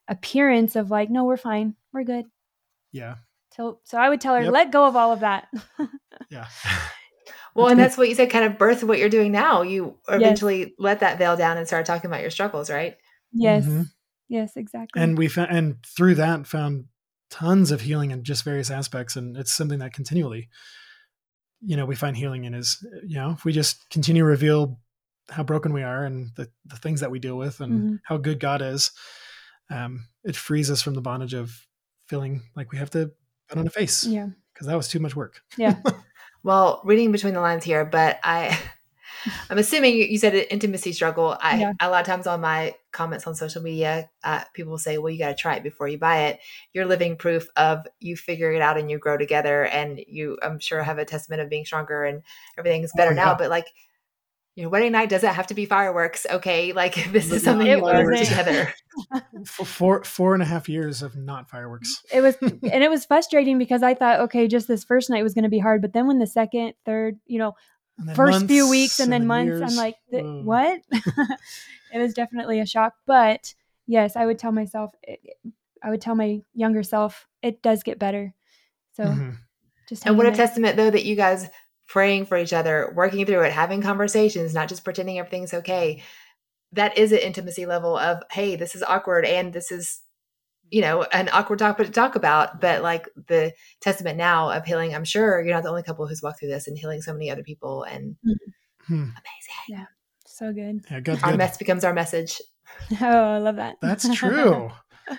appearance 0.08 0.76
of 0.76 0.90
like, 0.90 1.10
no, 1.10 1.24
we're 1.24 1.36
fine, 1.36 1.74
we're 1.92 2.04
good. 2.04 2.24
Yeah. 2.90 3.16
So, 3.54 3.80
so 3.84 3.98
I 3.98 4.08
would 4.08 4.20
tell 4.22 4.34
her, 4.34 4.44
Yep. 4.44 4.52
let 4.52 4.72
go 4.72 4.86
of 4.86 4.96
all 4.96 5.12
of 5.12 5.20
that. 5.20 5.48
Yeah. 6.30 6.46
Well, 7.54 7.66
and 7.66 7.78
that's 7.80 7.98
what 7.98 8.08
you 8.08 8.14
said, 8.14 8.30
kind 8.30 8.44
of 8.44 8.58
birth 8.58 8.82
of 8.84 8.88
what 8.88 8.98
you're 9.00 9.08
doing 9.08 9.32
now. 9.32 9.62
You 9.62 9.98
Yes. 10.08 10.16
eventually 10.20 10.74
let 10.78 11.00
that 11.00 11.18
veil 11.18 11.36
down 11.36 11.58
and 11.58 11.66
start 11.66 11.84
talking 11.84 12.08
about 12.08 12.20
your 12.22 12.30
struggles, 12.30 12.70
right? 12.70 12.96
yes, 13.32 13.66
Mhm. 13.66 13.86
Yes, 14.30 14.56
exactly. 14.56 15.02
and 15.02 15.18
we 15.18 15.28
found 15.28 15.50
and 15.50 15.76
through 15.84 16.14
that 16.14 16.46
found 16.46 16.86
tons 17.30 17.70
of 17.70 17.82
healing 17.82 18.10
in 18.10 18.24
just 18.24 18.42
various 18.44 18.70
aspects 18.70 19.14
and 19.16 19.36
it's 19.36 19.52
something 19.52 19.78
that 19.80 19.92
continually 19.92 20.48
you 21.60 21.76
know 21.76 21.84
we 21.84 21.94
find 21.94 22.16
healing 22.16 22.44
in 22.44 22.54
is 22.54 22.84
you 23.06 23.16
know 23.16 23.30
if 23.32 23.44
we 23.44 23.52
just 23.52 23.88
continue 23.90 24.22
to 24.22 24.26
reveal 24.26 24.80
how 25.28 25.42
broken 25.44 25.72
we 25.72 25.82
are 25.82 26.04
and 26.04 26.30
the, 26.36 26.48
the 26.66 26.76
things 26.76 27.00
that 27.00 27.10
we 27.10 27.18
deal 27.20 27.36
with 27.36 27.60
and 27.60 27.72
Mhm. 27.90 28.00
how 28.04 28.16
good 28.16 28.40
god 28.40 28.62
is 28.62 28.90
um, 29.70 30.06
it 30.24 30.34
frees 30.34 30.70
us 30.70 30.82
from 30.82 30.94
the 30.94 31.00
bondage 31.00 31.34
of 31.34 31.66
feeling 32.08 32.42
like 32.56 32.72
we 32.72 32.78
have 32.78 32.90
to 32.90 33.12
put 33.48 33.58
on 33.58 33.66
a 33.66 33.70
face 33.70 34.04
yeah, 34.04 34.28
because 34.52 34.66
that 34.66 34.76
was 34.76 34.88
too 34.88 34.98
much 34.98 35.14
work 35.14 35.42
yeah, 35.56 35.76
Well, 36.42 36.80
reading 36.84 37.12
between 37.12 37.34
the 37.34 37.40
lines 37.42 37.64
here, 37.64 37.84
but 37.84 38.18
I, 38.24 38.58
I'm 39.50 39.58
assuming 39.58 39.94
you, 39.96 40.04
you 40.04 40.18
said 40.18 40.34
an 40.34 40.44
intimacy 40.50 40.92
struggle. 40.92 41.36
I 41.40 41.58
Yeah. 41.58 41.72
a 41.80 41.90
lot 41.90 42.00
of 42.00 42.06
times 42.06 42.26
on 42.26 42.40
my 42.40 42.74
comments 42.92 43.26
on 43.26 43.34
social 43.34 43.62
media, 43.62 44.10
uh, 44.24 44.44
people 44.54 44.70
will 44.70 44.78
say, 44.78 44.98
"Well, 44.98 45.10
you 45.12 45.18
got 45.18 45.28
to 45.28 45.34
try 45.34 45.56
it 45.56 45.62
before 45.62 45.88
you 45.88 45.98
buy 45.98 46.24
it." 46.28 46.40
You're 46.72 46.86
living 46.86 47.16
proof 47.16 47.46
of 47.56 47.86
you 47.98 48.16
figure 48.16 48.52
it 48.52 48.62
out 48.62 48.78
and 48.78 48.90
you 48.90 48.98
grow 48.98 49.16
together, 49.16 49.64
and 49.66 50.00
you, 50.06 50.38
I'm 50.42 50.58
sure, 50.58 50.82
have 50.82 50.98
a 50.98 51.04
testament 51.04 51.42
of 51.42 51.48
being 51.50 51.64
stronger 51.64 52.04
and 52.04 52.22
everything's 52.58 52.92
better 52.96 53.12
Oh, 53.12 53.14
now. 53.14 53.34
But 53.36 53.50
like. 53.50 53.66
Your 54.56 54.68
wedding 54.68 54.92
night 54.92 55.08
doesn't 55.08 55.32
have 55.32 55.46
to 55.46 55.54
be 55.54 55.64
fireworks, 55.64 56.26
okay? 56.28 56.72
Like 56.72 56.94
this 57.12 57.30
is 57.30 57.44
something 57.44 57.68
it 57.68 57.78
you 57.78 57.84
learned 57.84 58.10
wasn't. 58.10 58.28
together. 58.28 58.74
for 59.46 59.64
four 59.64 60.04
four 60.04 60.34
and 60.34 60.42
a 60.42 60.46
half 60.46 60.68
years 60.68 61.02
of 61.02 61.16
not 61.16 61.48
fireworks 61.48 62.02
it 62.12 62.20
was, 62.20 62.36
and 62.42 62.82
it 62.84 62.90
was 62.90 63.06
frustrating 63.06 63.58
because 63.58 63.82
I 63.84 63.94
thought, 63.94 64.20
okay, 64.20 64.48
just 64.48 64.66
this 64.66 64.82
first 64.84 65.08
night 65.08 65.22
was 65.22 65.34
going 65.34 65.44
to 65.44 65.48
be 65.50 65.60
hard, 65.60 65.80
but 65.80 65.92
then 65.92 66.08
when 66.08 66.18
the 66.18 66.26
second, 66.26 66.74
third, 66.84 67.20
you 67.26 67.38
know, 67.38 67.52
And 68.00 68.08
then 68.08 68.16
first 68.16 68.46
few 68.46 68.68
weeks 68.68 68.98
and 68.98 69.12
then 69.12 69.26
months, 69.26 69.60
years. 69.60 69.70
I'm 69.70 69.76
like, 69.76 69.96
th- 70.10 70.24
what? 70.42 70.80
it 70.90 71.98
was 71.98 72.14
definitely 72.14 72.58
a 72.60 72.66
shock, 72.66 72.94
but 73.06 73.54
yes, 73.86 74.16
I 74.16 74.24
would 74.26 74.38
tell 74.38 74.52
myself, 74.52 74.92
I 75.82 75.90
would 75.90 76.00
tell 76.00 76.14
my 76.14 76.40
younger 76.54 76.82
self, 76.82 77.26
it 77.42 77.62
does 77.62 77.82
get 77.82 77.98
better. 77.98 78.34
So 78.96 79.04
Mhm. 79.04 79.36
just 79.88 80.06
And 80.06 80.16
what 80.16 80.26
a 80.26 80.30
hang 80.30 80.34
in 80.34 80.38
there. 80.38 80.46
testament, 80.46 80.76
though, 80.76 80.90
that 80.90 81.04
you 81.04 81.14
guys 81.14 81.48
praying 81.88 82.24
for 82.26 82.38
each 82.38 82.52
other, 82.52 82.92
working 82.96 83.26
through 83.26 83.42
it, 83.42 83.52
having 83.52 83.82
conversations, 83.82 84.54
not 84.54 84.68
just 84.68 84.84
pretending 84.84 85.18
everything's 85.18 85.52
okay. 85.52 86.02
That 86.72 86.96
is 86.96 87.12
an 87.12 87.18
intimacy 87.18 87.66
level 87.66 87.96
of, 87.98 88.22
hey, 88.30 88.56
this 88.56 88.74
is 88.74 88.82
awkward 88.82 89.24
and 89.26 89.52
this 89.52 89.70
is, 89.72 90.00
you 90.70 90.80
know, 90.80 91.02
an 91.04 91.28
awkward 91.32 91.58
topic 91.58 91.86
to 91.86 91.92
talk 91.92 92.14
about. 92.16 92.60
But 92.60 92.82
like 92.82 93.08
the 93.28 93.52
testament 93.80 94.16
now 94.16 94.50
of 94.50 94.64
healing, 94.64 94.94
I'm 94.94 95.04
sure 95.04 95.42
you're 95.42 95.54
not 95.54 95.62
the 95.64 95.68
only 95.70 95.82
couple 95.82 96.06
who's 96.06 96.22
walked 96.22 96.40
through 96.40 96.48
this 96.50 96.66
and 96.68 96.78
healing 96.78 97.02
so 97.02 97.12
many 97.12 97.30
other 97.30 97.42
people. 97.42 97.82
And 97.84 98.16
Hmm. 98.86 98.94
amazing. 99.02 99.14
Yeah. 99.68 99.84
So 100.26 100.52
good. 100.52 100.84
yeah 100.90 101.00
good, 101.00 101.22
Our 101.22 101.30
good. 101.32 101.38
mess 101.38 101.56
becomes 101.58 101.84
our 101.84 101.92
message. 101.94 102.40
Oh, 103.00 103.06
I 103.34 103.38
love 103.38 103.56
that. 103.56 103.76
that's 103.82 104.08
true 104.14 104.70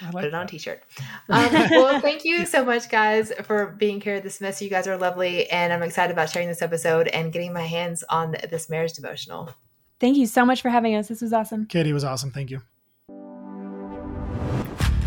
I 0.00 0.10
like 0.10 0.12
Put 0.12 0.24
it 0.24 0.34
on 0.34 0.42
a 0.42 0.44
that. 0.44 0.50
t-shirt. 0.50 0.82
Um, 1.30 1.52
well, 1.52 2.00
thank 2.00 2.24
you 2.24 2.44
so 2.46 2.64
much, 2.64 2.90
guys, 2.90 3.32
for 3.44 3.66
being 3.78 4.00
here. 4.00 4.20
This 4.20 4.40
mess, 4.40 4.60
you 4.60 4.68
guys 4.68 4.86
are 4.88 4.96
lovely, 4.96 5.48
and 5.50 5.72
I'm 5.72 5.82
excited 5.82 6.12
about 6.12 6.28
sharing 6.30 6.48
this 6.48 6.60
episode 6.62 7.08
and 7.08 7.32
getting 7.32 7.52
my 7.52 7.62
hands 7.62 8.02
on 8.10 8.36
this 8.50 8.68
marriage 8.68 8.92
devotional. 8.94 9.50
Thank 10.00 10.16
you 10.16 10.26
so 10.26 10.44
much 10.44 10.60
for 10.62 10.68
having 10.68 10.94
us. 10.96 11.08
This 11.08 11.22
was 11.22 11.32
awesome. 11.32 11.66
Katie 11.66 11.92
was 11.92 12.04
awesome 12.04 12.30
thank 12.32 12.50
you 12.50 12.60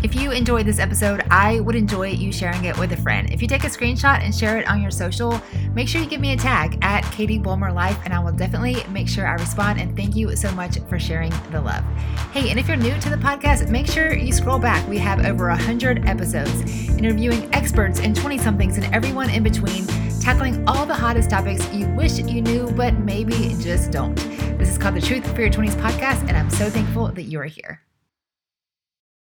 If 0.00 0.14
you 0.14 0.30
enjoyed 0.30 0.64
this 0.64 0.78
episode, 0.78 1.24
I 1.28 1.58
would 1.58 1.74
enjoy 1.74 2.10
you 2.10 2.30
sharing 2.30 2.66
it 2.66 2.78
with 2.78 2.92
a 2.92 2.96
friend. 2.96 3.28
If 3.32 3.42
you 3.42 3.48
take 3.48 3.64
a 3.64 3.66
screenshot 3.66 4.22
and 4.22 4.32
share 4.32 4.56
it 4.56 4.68
on 4.68 4.80
your 4.80 4.92
social, 4.92 5.42
make 5.74 5.88
sure 5.88 6.00
you 6.00 6.06
give 6.06 6.20
me 6.20 6.32
a 6.32 6.36
tag 6.36 6.78
at 6.82 7.02
Katie 7.10 7.36
Bulmer 7.36 7.72
Life, 7.72 7.98
and 8.04 8.14
I 8.14 8.20
will 8.20 8.30
definitely 8.30 8.76
make 8.90 9.08
sure 9.08 9.26
I 9.26 9.32
respond. 9.32 9.80
And 9.80 9.96
thank 9.96 10.14
you 10.14 10.36
so 10.36 10.52
much 10.52 10.78
for 10.88 11.00
sharing 11.00 11.32
the 11.50 11.60
love. 11.60 11.82
Hey, 12.30 12.48
and 12.50 12.60
if 12.60 12.68
you're 12.68 12.76
new 12.76 12.96
to 13.00 13.10
the 13.10 13.16
podcast, 13.16 13.68
make 13.70 13.88
sure 13.88 14.14
you 14.14 14.32
scroll 14.32 14.60
back. 14.60 14.86
We 14.88 14.98
have 14.98 15.26
over 15.26 15.48
100 15.48 16.06
episodes 16.06 16.88
interviewing 16.90 17.52
experts 17.52 17.98
and 17.98 18.14
20 18.14 18.38
somethings 18.38 18.78
and 18.78 18.94
everyone 18.94 19.30
in 19.30 19.42
between, 19.42 19.84
tackling 20.20 20.66
all 20.68 20.86
the 20.86 20.94
hottest 20.94 21.28
topics 21.28 21.68
you 21.72 21.88
wish 21.94 22.18
you 22.18 22.40
knew, 22.40 22.70
but 22.70 22.94
maybe 23.00 23.56
just 23.58 23.90
don't. 23.90 24.14
This 24.58 24.68
is 24.68 24.78
called 24.78 24.94
the 24.94 25.00
Truth 25.00 25.26
for 25.34 25.40
Your 25.40 25.50
20s 25.50 25.74
podcast, 25.74 26.20
and 26.28 26.36
I'm 26.36 26.50
so 26.50 26.70
thankful 26.70 27.08
that 27.08 27.24
you 27.24 27.40
are 27.40 27.46
here. 27.46 27.82